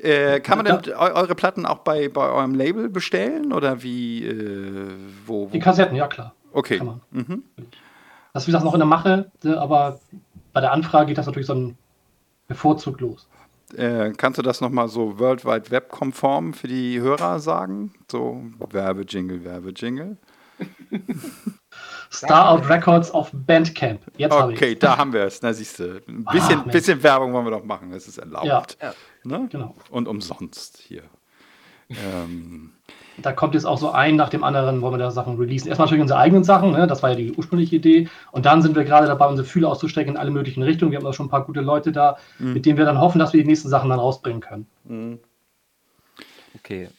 Äh, 0.01 0.39
kann 0.41 0.57
man 0.59 0.65
Ja. 0.67 0.77
denn 0.77 0.93
eu 0.93 0.97
eure 1.13 1.35
Platten 1.35 1.65
auch 1.65 1.79
bei, 1.79 2.07
bei 2.09 2.29
eurem 2.29 2.53
Label 2.55 2.89
bestellen 2.89 3.51
oder 3.53 3.81
wie? 3.83 4.25
Äh, 4.25 4.91
wo, 5.25 5.47
wo? 5.47 5.51
Die 5.51 5.59
Kassetten, 5.59 5.95
ja 5.95 6.07
klar. 6.07 6.33
Okay. 6.51 6.77
Kann 6.77 6.87
man. 6.87 7.01
Mhm. 7.11 7.43
Das 8.33 8.43
ist 8.43 8.47
wie 8.47 8.51
gesagt 8.51 8.65
noch 8.65 8.73
in 8.73 8.79
der 8.79 8.87
Mache, 8.87 9.31
äh, 9.43 9.53
aber 9.53 9.99
bei 10.53 10.61
der 10.61 10.71
Anfrage 10.71 11.07
geht 11.07 11.17
das 11.17 11.25
natürlich 11.25 11.47
so 11.47 11.53
ein 11.55 11.77
bevorzugt 12.47 13.01
los. 13.01 13.27
Äh, 13.75 14.11
kannst 14.15 14.37
du 14.37 14.41
das 14.43 14.61
nochmal 14.61 14.87
so 14.87 15.19
World 15.19 15.43
Wide 15.43 15.71
Web 15.71 15.89
konform 15.89 16.53
für 16.53 16.67
die 16.67 17.01
Hörer 17.01 17.39
sagen? 17.39 17.93
So 18.09 18.41
Werbejingle, 18.59 19.43
Werbejingle. 19.43 20.15
Starout 22.09 22.67
Records 22.69 23.11
auf 23.11 23.29
Bandcamp. 23.33 23.99
Jetzt 24.17 24.33
habe 24.33 24.53
ich 24.53 24.57
Okay, 24.57 24.75
da 24.75 24.97
haben 24.97 25.11
wir 25.13 25.21
es. 25.25 25.41
Na, 25.41 25.53
siehst 25.53 25.79
du. 25.79 26.01
Ein 26.07 26.23
bisschen, 26.31 26.59
Ah, 26.59 26.61
Mensch. 26.61 26.71
bisschen 26.71 27.03
Werbung 27.03 27.33
wollen 27.33 27.45
wir 27.45 27.51
doch 27.51 27.63
machen. 27.65 27.91
Das 27.91 28.07
ist 28.07 28.17
erlaubt. 28.17 28.77
Ja. 28.81 28.93
Ja. 29.29 29.37
Ne? 29.39 29.47
Genau. 29.51 29.75
Und 29.89 30.07
umsonst 30.07 30.77
hier. 30.77 31.03
ähm, 31.89 32.71
Da 33.21 33.31
kommt 33.31 33.53
jetzt 33.55 33.65
auch 33.65 33.77
so 33.77 33.91
ein 33.91 34.15
nach 34.15 34.29
dem 34.29 34.43
anderen, 34.43 34.81
wollen 34.81 34.93
wir 34.93 34.97
da 34.99 35.11
Sachen 35.11 35.37
releasen. 35.37 35.69
Erstmal 35.69 35.87
natürlich 35.87 36.01
unsere 36.01 36.19
eigenen 36.19 36.43
Sachen, 36.43 36.71
ne? 36.71 36.85
das 36.87 37.01
war 37.01 37.11
ja 37.11 37.15
die 37.15 37.31
ursprüngliche 37.33 37.75
Idee. 37.77 38.09
Und 38.31 38.45
dann 38.45 38.61
sind 38.61 38.75
wir 38.75 38.83
gerade 38.83 39.07
dabei, 39.07 39.27
unsere 39.27 39.47
Fühler 39.47 39.69
auszustrecken 39.69 40.13
in 40.13 40.17
alle 40.19 40.31
möglichen 40.31 40.63
Richtungen. 40.63 40.91
Wir 40.91 40.99
haben 40.99 41.05
auch 41.07 41.13
schon 41.13 41.27
ein 41.27 41.29
paar 41.29 41.45
gute 41.45 41.61
Leute 41.61 41.91
da, 41.91 42.17
mit 42.39 42.65
denen 42.65 42.77
wir 42.77 42.85
dann 42.85 42.99
hoffen, 42.99 43.19
dass 43.19 43.33
wir 43.33 43.41
die 43.41 43.47
nächsten 43.47 43.69
Sachen 43.69 43.89
dann 43.89 43.99
rausbringen 43.99 44.41
können. 44.41 45.19
Okay. 46.55 46.89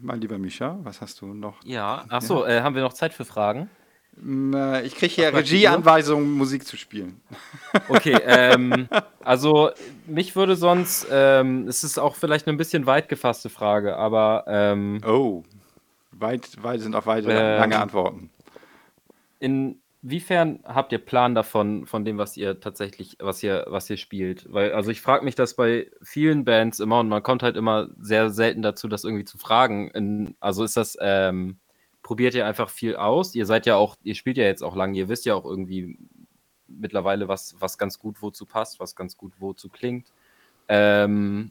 mein 0.00 0.20
lieber 0.20 0.38
Mischa, 0.38 0.78
was 0.82 1.00
hast 1.00 1.20
du 1.20 1.26
noch? 1.26 1.62
Ja, 1.64 2.04
achso, 2.08 2.44
äh, 2.44 2.60
haben 2.62 2.74
wir 2.74 2.82
noch 2.82 2.92
Zeit 2.92 3.12
für 3.12 3.24
Fragen? 3.24 3.68
Ich 4.16 4.94
kriege 4.94 5.12
hier 5.12 5.34
Regieanweisungen, 5.34 6.30
Musik 6.32 6.66
zu 6.66 6.76
spielen. 6.76 7.20
Okay, 7.88 8.16
ähm, 8.24 8.88
also 9.24 9.70
mich 10.06 10.36
würde 10.36 10.54
sonst, 10.54 11.08
ähm, 11.10 11.66
es 11.66 11.82
ist 11.82 11.98
auch 11.98 12.14
vielleicht 12.14 12.46
eine 12.46 12.54
ein 12.54 12.56
bisschen 12.58 12.86
weit 12.86 13.08
gefasste 13.08 13.48
Frage, 13.48 13.96
aber 13.96 14.44
ähm, 14.46 15.00
Oh, 15.04 15.42
weit, 16.12 16.62
weit 16.62 16.80
sind 16.80 16.94
auch 16.94 17.06
weite, 17.06 17.30
Ähm, 17.32 17.58
lange 17.58 17.78
Antworten. 17.80 18.30
inwiefern 19.40 20.60
habt 20.64 20.92
ihr 20.92 20.98
Plan 20.98 21.34
davon, 21.34 21.86
von 21.86 22.04
dem, 22.04 22.16
was 22.16 22.36
ihr 22.36 22.60
tatsächlich, 22.60 23.16
was 23.20 23.42
ihr, 23.42 23.64
was 23.68 23.90
ihr 23.90 23.96
spielt? 23.96 24.52
Weil, 24.52 24.72
also 24.72 24.92
ich 24.92 25.00
frage 25.00 25.24
mich 25.24 25.34
das 25.34 25.54
bei 25.54 25.90
vielen 26.02 26.44
Bands 26.44 26.78
immer 26.78 27.00
und 27.00 27.08
man 27.08 27.22
kommt 27.24 27.42
halt 27.42 27.56
immer 27.56 27.88
sehr 27.98 28.30
selten 28.30 28.62
dazu, 28.62 28.86
das 28.86 29.02
irgendwie 29.02 29.24
zu 29.24 29.38
fragen. 29.38 29.90
In, 29.90 30.36
also 30.38 30.62
ist 30.62 30.76
das, 30.76 30.96
ähm, 31.00 31.58
probiert 32.04 32.34
ihr 32.34 32.46
einfach 32.46 32.68
viel 32.68 32.94
aus? 32.94 33.34
Ihr 33.34 33.46
seid 33.46 33.66
ja 33.66 33.74
auch, 33.74 33.96
ihr 34.04 34.14
spielt 34.14 34.36
ja 34.36 34.44
jetzt 34.44 34.62
auch 34.62 34.76
lange, 34.76 34.96
ihr 34.96 35.08
wisst 35.08 35.24
ja 35.24 35.34
auch 35.34 35.44
irgendwie 35.44 35.98
mittlerweile, 36.68 37.26
was, 37.26 37.56
was 37.58 37.78
ganz 37.78 37.98
gut 37.98 38.22
wozu 38.22 38.46
passt, 38.46 38.78
was 38.78 38.94
ganz 38.94 39.16
gut 39.16 39.32
wozu 39.40 39.68
klingt. 39.68 40.06
Ähm, 40.68 41.50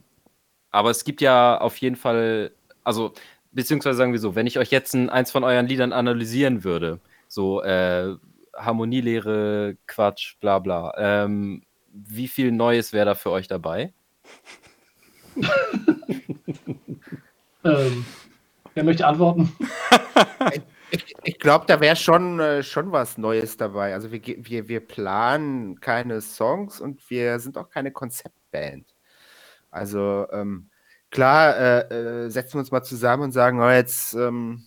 aber 0.70 0.90
es 0.90 1.04
gibt 1.04 1.20
ja 1.20 1.60
auf 1.60 1.76
jeden 1.78 1.96
Fall, 1.96 2.52
also, 2.84 3.12
beziehungsweise 3.52 3.98
sagen 3.98 4.12
wir 4.12 4.20
so, 4.20 4.34
wenn 4.34 4.46
ich 4.46 4.58
euch 4.58 4.70
jetzt 4.70 4.94
ein, 4.94 5.10
eins 5.10 5.30
von 5.30 5.44
euren 5.44 5.66
Liedern 5.66 5.92
analysieren 5.92 6.64
würde, 6.64 7.00
so 7.28 7.62
äh, 7.62 8.14
Harmonielehre, 8.54 9.76
Quatsch, 9.86 10.36
bla 10.40 10.60
bla, 10.60 10.94
ähm, 10.96 11.62
wie 11.92 12.28
viel 12.28 12.52
Neues 12.52 12.92
wäre 12.92 13.06
da 13.06 13.14
für 13.14 13.30
euch 13.30 13.48
dabei? 13.48 13.92
Ähm, 17.64 18.04
wer 18.74 18.84
möchte 18.84 19.06
antworten? 19.06 19.50
Ich, 20.90 21.14
ich 21.24 21.38
glaube, 21.38 21.66
da 21.66 21.80
wäre 21.80 21.96
schon, 21.96 22.40
äh, 22.40 22.62
schon 22.62 22.92
was 22.92 23.18
Neues 23.18 23.56
dabei. 23.56 23.94
Also 23.94 24.12
wir, 24.12 24.22
wir, 24.22 24.68
wir 24.68 24.80
planen 24.80 25.80
keine 25.80 26.20
Songs 26.20 26.80
und 26.80 27.08
wir 27.10 27.38
sind 27.40 27.58
auch 27.58 27.68
keine 27.68 27.90
Konzeptband. 27.92 28.94
Also 29.70 30.26
ähm, 30.32 30.70
klar, 31.10 31.56
äh, 31.56 32.24
äh, 32.26 32.30
setzen 32.30 32.54
wir 32.54 32.60
uns 32.60 32.70
mal 32.70 32.82
zusammen 32.82 33.24
und 33.24 33.32
sagen, 33.32 33.60
oh, 33.60 33.70
jetzt, 33.70 34.14
ähm, 34.14 34.66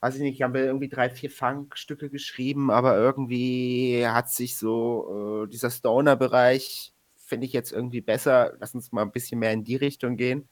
weiß 0.00 0.16
ich 0.16 0.20
nicht, 0.22 0.42
haben 0.42 0.54
wir 0.54 0.64
irgendwie 0.64 0.88
drei, 0.88 1.10
vier 1.10 1.30
Funkstücke 1.30 2.10
geschrieben, 2.10 2.70
aber 2.70 2.96
irgendwie 2.96 4.06
hat 4.06 4.30
sich 4.30 4.56
so 4.56 5.44
äh, 5.44 5.48
dieser 5.48 5.70
Stoner-Bereich, 5.70 6.92
finde 7.16 7.46
ich 7.46 7.52
jetzt 7.52 7.72
irgendwie 7.72 8.00
besser. 8.00 8.54
Lass 8.60 8.74
uns 8.74 8.92
mal 8.92 9.02
ein 9.02 9.12
bisschen 9.12 9.40
mehr 9.40 9.52
in 9.52 9.64
die 9.64 9.76
Richtung 9.76 10.16
gehen. 10.16 10.48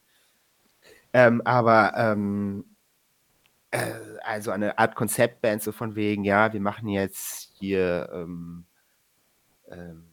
Ähm, 1.12 1.40
aber 1.44 1.94
ähm, 1.96 2.64
äh, 2.66 2.75
also 4.24 4.50
eine 4.50 4.78
Art 4.78 4.94
Konzeptband, 4.94 5.62
so 5.62 5.72
von 5.72 5.94
wegen, 5.96 6.24
ja, 6.24 6.52
wir 6.52 6.60
machen 6.60 6.88
jetzt 6.88 7.50
hier 7.58 8.08
ähm, 8.12 8.64
ähm, 9.70 10.04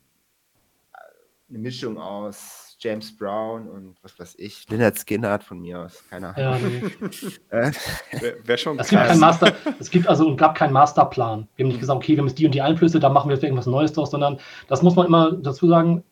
eine 1.50 1.60
Mischung 1.60 1.98
aus 2.00 2.76
James 2.80 3.16
Brown 3.16 3.70
und 3.70 3.96
was 4.02 4.18
weiß 4.20 4.36
ich, 4.40 4.68
Leonard 4.70 4.98
Skinner 4.98 5.40
von 5.40 5.60
mir 5.62 5.82
aus, 5.82 6.04
keine 6.10 6.34
Ja, 6.38 6.52
Ahnung. 6.54 6.82
nee. 7.00 7.12
Äh, 7.50 8.58
schon 8.58 8.80
Es 8.80 8.90
gibt 8.90 9.16
Master, 9.18 9.54
es 9.80 9.90
gibt 9.90 10.08
also 10.08 10.28
und 10.28 10.38
gab 10.38 10.56
keinen 10.56 10.74
Masterplan. 10.74 11.48
Wir 11.56 11.64
haben 11.66 11.70
nicht 11.70 11.80
gesagt, 11.80 11.98
okay, 11.98 12.14
wir 12.14 12.20
haben 12.20 12.28
jetzt 12.28 12.40
die 12.40 12.46
und 12.46 12.54
die 12.56 12.62
Einflüsse, 12.62 13.00
da 13.00 13.10
machen 13.10 13.30
wir 13.30 13.36
jetzt 13.36 13.44
irgendwas 13.44 13.68
Neues 13.68 13.94
draus, 13.94 14.12
sondern 14.12 14.40
das 14.68 14.82
muss 14.82 14.96
man 14.96 15.06
immer 15.06 15.32
dazu 15.34 15.68
sagen, 15.68 16.04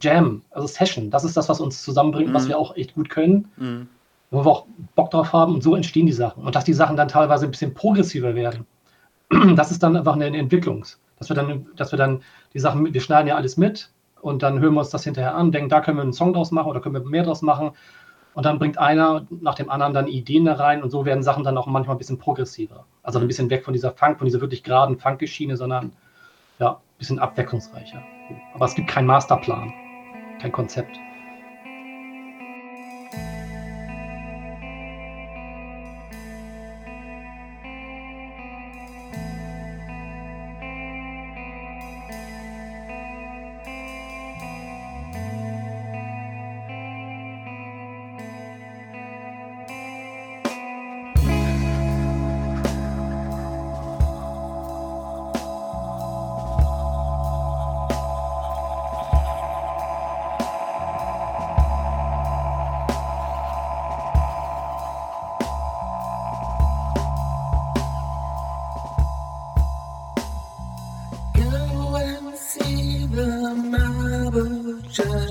Jam, 0.00 0.42
also 0.50 0.66
Session, 0.66 1.10
das 1.10 1.24
ist 1.24 1.36
das, 1.36 1.48
was 1.48 1.60
uns 1.60 1.82
zusammenbringt, 1.82 2.32
was 2.34 2.44
Mhm. 2.44 2.48
wir 2.50 2.58
auch 2.58 2.76
echt 2.76 2.94
gut 2.94 3.08
können, 3.10 3.50
Mhm. 3.56 3.88
Wo 4.30 4.44
wir 4.44 4.50
auch 4.50 4.66
Bock 4.94 5.10
drauf 5.10 5.32
haben 5.32 5.54
und 5.54 5.62
so 5.62 5.74
entstehen 5.74 6.06
die 6.06 6.12
Sachen. 6.12 6.44
Und 6.44 6.54
dass 6.54 6.64
die 6.64 6.74
Sachen 6.74 6.96
dann 6.96 7.08
teilweise 7.08 7.46
ein 7.46 7.50
bisschen 7.50 7.74
progressiver 7.74 8.34
werden, 8.34 8.66
das 9.56 9.70
ist 9.70 9.82
dann 9.82 9.96
einfach 9.96 10.14
eine 10.14 10.36
Entwicklung. 10.36 10.84
Dass 11.18 11.28
wir 11.28 11.36
dann, 11.36 11.66
dass 11.76 11.92
wir 11.92 11.96
dann 11.96 12.22
die 12.54 12.60
Sachen, 12.60 12.92
wir 12.92 13.00
schneiden 13.00 13.28
ja 13.28 13.36
alles 13.36 13.56
mit 13.56 13.90
und 14.20 14.42
dann 14.42 14.60
hören 14.60 14.74
wir 14.74 14.80
uns 14.80 14.90
das 14.90 15.04
hinterher 15.04 15.34
an, 15.34 15.50
denken, 15.50 15.68
da 15.68 15.80
können 15.80 15.98
wir 15.98 16.02
einen 16.02 16.12
Song 16.12 16.32
draus 16.32 16.50
machen 16.50 16.68
oder 16.68 16.80
können 16.80 16.94
wir 16.94 17.02
mehr 17.02 17.24
draus 17.24 17.42
machen. 17.42 17.72
Und 18.34 18.46
dann 18.46 18.58
bringt 18.60 18.78
einer 18.78 19.26
nach 19.40 19.56
dem 19.56 19.68
anderen 19.68 19.94
dann 19.94 20.06
Ideen 20.06 20.44
da 20.44 20.54
rein 20.54 20.82
und 20.82 20.90
so 20.90 21.04
werden 21.04 21.24
Sachen 21.24 21.42
dann 21.42 21.58
auch 21.58 21.66
manchmal 21.66 21.96
ein 21.96 21.98
bisschen 21.98 22.18
progressiver. 22.18 22.84
Also 23.02 23.18
ein 23.18 23.26
bisschen 23.26 23.50
weg 23.50 23.64
von 23.64 23.72
dieser 23.72 23.90
Funk, 23.90 24.18
von 24.18 24.26
dieser 24.26 24.40
wirklich 24.40 24.62
geraden 24.62 24.96
Funk-Schiene, 24.96 25.56
sondern 25.56 25.92
ja, 26.60 26.72
ein 26.72 26.98
bisschen 26.98 27.18
abwechslungsreicher. 27.18 28.00
Aber 28.54 28.64
es 28.64 28.74
gibt 28.74 28.88
keinen 28.88 29.06
Masterplan, 29.06 29.72
kein 30.40 30.52
Konzept. 30.52 30.96
just 74.98 75.27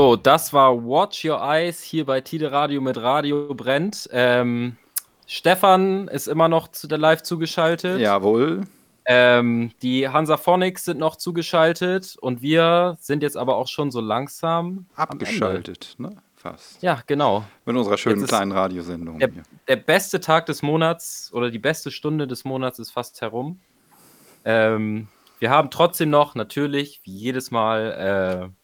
So, 0.00 0.16
das 0.16 0.54
war 0.54 0.74
Watch 0.82 1.26
Your 1.26 1.42
Eyes 1.42 1.82
hier 1.82 2.06
bei 2.06 2.22
Tide 2.22 2.50
Radio 2.50 2.80
mit 2.80 2.96
Radio 2.96 3.52
Brennt. 3.54 4.08
Ähm, 4.12 4.78
Stefan 5.26 6.08
ist 6.08 6.26
immer 6.26 6.48
noch 6.48 6.68
zu 6.68 6.88
der 6.88 6.96
Live 6.96 7.22
zugeschaltet. 7.22 8.00
Jawohl. 8.00 8.62
Ähm, 9.04 9.72
die 9.82 10.08
Hansaphonics 10.08 10.86
sind 10.86 10.98
noch 10.98 11.16
zugeschaltet 11.16 12.16
und 12.18 12.40
wir 12.40 12.96
sind 12.98 13.22
jetzt 13.22 13.36
aber 13.36 13.56
auch 13.56 13.68
schon 13.68 13.90
so 13.90 14.00
langsam. 14.00 14.86
Abgeschaltet, 14.94 15.96
ne? 15.98 16.16
Fast. 16.34 16.82
Ja, 16.82 17.02
genau. 17.06 17.44
Mit 17.66 17.76
unserer 17.76 17.98
schönen 17.98 18.24
kleinen 18.24 18.52
Radiosendung. 18.52 19.18
Der, 19.18 19.28
der 19.68 19.76
beste 19.76 20.18
Tag 20.18 20.46
des 20.46 20.62
Monats 20.62 21.30
oder 21.34 21.50
die 21.50 21.58
beste 21.58 21.90
Stunde 21.90 22.26
des 22.26 22.46
Monats 22.46 22.78
ist 22.78 22.90
fast 22.90 23.20
herum. 23.20 23.60
Ähm, 24.46 25.08
wir 25.40 25.50
haben 25.50 25.70
trotzdem 25.70 26.08
noch 26.08 26.34
natürlich, 26.34 27.02
wie 27.04 27.14
jedes 27.14 27.50
Mal, 27.50 28.48
äh, 28.50 28.59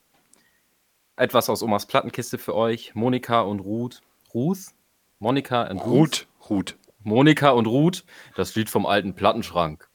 etwas 1.17 1.49
aus 1.49 1.63
Omas 1.63 1.87
Plattenkiste 1.87 2.39
für 2.39 2.55
euch. 2.55 2.95
Monika 2.95 3.41
und 3.41 3.61
Ruth. 3.61 4.03
Ruth? 4.35 4.73
Monika 5.19 5.63
und 5.63 5.79
Ruth. 5.79 6.27
Ruth, 6.49 6.51
Ruth. 6.51 6.77
Monika 7.03 7.51
und 7.51 7.67
Ruth, 7.67 8.05
das 8.35 8.55
Lied 8.55 8.69
vom 8.69 8.85
alten 8.85 9.15
Plattenschrank. 9.15 9.89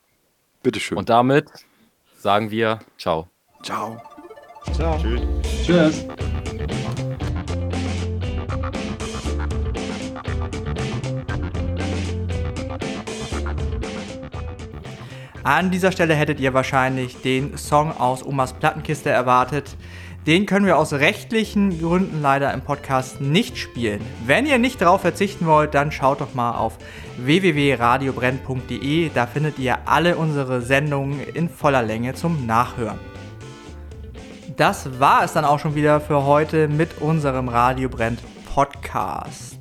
Bitteschön. 0.64 0.98
Und 0.98 1.10
damit 1.10 1.50
sagen 2.18 2.52
wir 2.52 2.80
Ciao. 2.98 3.30
Ciao. 3.62 4.02
Ciao. 4.74 4.98
Tschüss. 5.64 6.08
An 15.44 15.72
dieser 15.72 15.92
Stelle 15.92 16.14
hättet 16.14 16.40
ihr 16.40 16.54
wahrscheinlich 16.54 17.22
den 17.22 17.58
Song 17.58 17.92
aus 17.98 18.24
Omas 18.24 18.54
Plattenkiste 18.54 19.10
erwartet. 19.10 19.76
Den 20.28 20.46
können 20.46 20.68
wir 20.68 20.78
aus 20.78 20.94
rechtlichen 20.94 21.80
Gründen 21.80 22.22
leider 22.22 22.54
im 22.54 22.62
Podcast 22.62 23.22
nicht 23.22 23.58
spielen. 23.58 24.02
Wenn 24.26 24.46
ihr 24.46 24.60
nicht 24.60 24.80
darauf 24.80 25.02
verzichten 25.02 25.48
wollt, 25.48 25.74
dann 25.74 25.92
schaut 25.92 26.22
doch 26.22 26.36
mal 26.36 26.52
auf 26.52 26.78
www.radiobrenn.de. 27.18 29.10
Da 29.16 29.26
findet 29.26 29.58
ihr 29.58 29.80
alle 29.86 30.18
unsere 30.18 30.62
Sendungen 30.62 31.22
in 31.34 31.50
voller 31.50 31.82
Länge 31.82 32.14
zum 32.14 32.46
Nachhören. 32.46 33.00
Das 34.58 35.00
war 35.00 35.24
es 35.24 35.34
dann 35.34 35.46
auch 35.46 35.58
schon 35.58 35.74
wieder 35.74 36.00
für 36.00 36.24
heute 36.24 36.68
mit 36.68 37.02
unserem 37.02 37.48
Radio 37.48 37.90
Brennt 37.90 38.20
Podcast. 38.54 39.61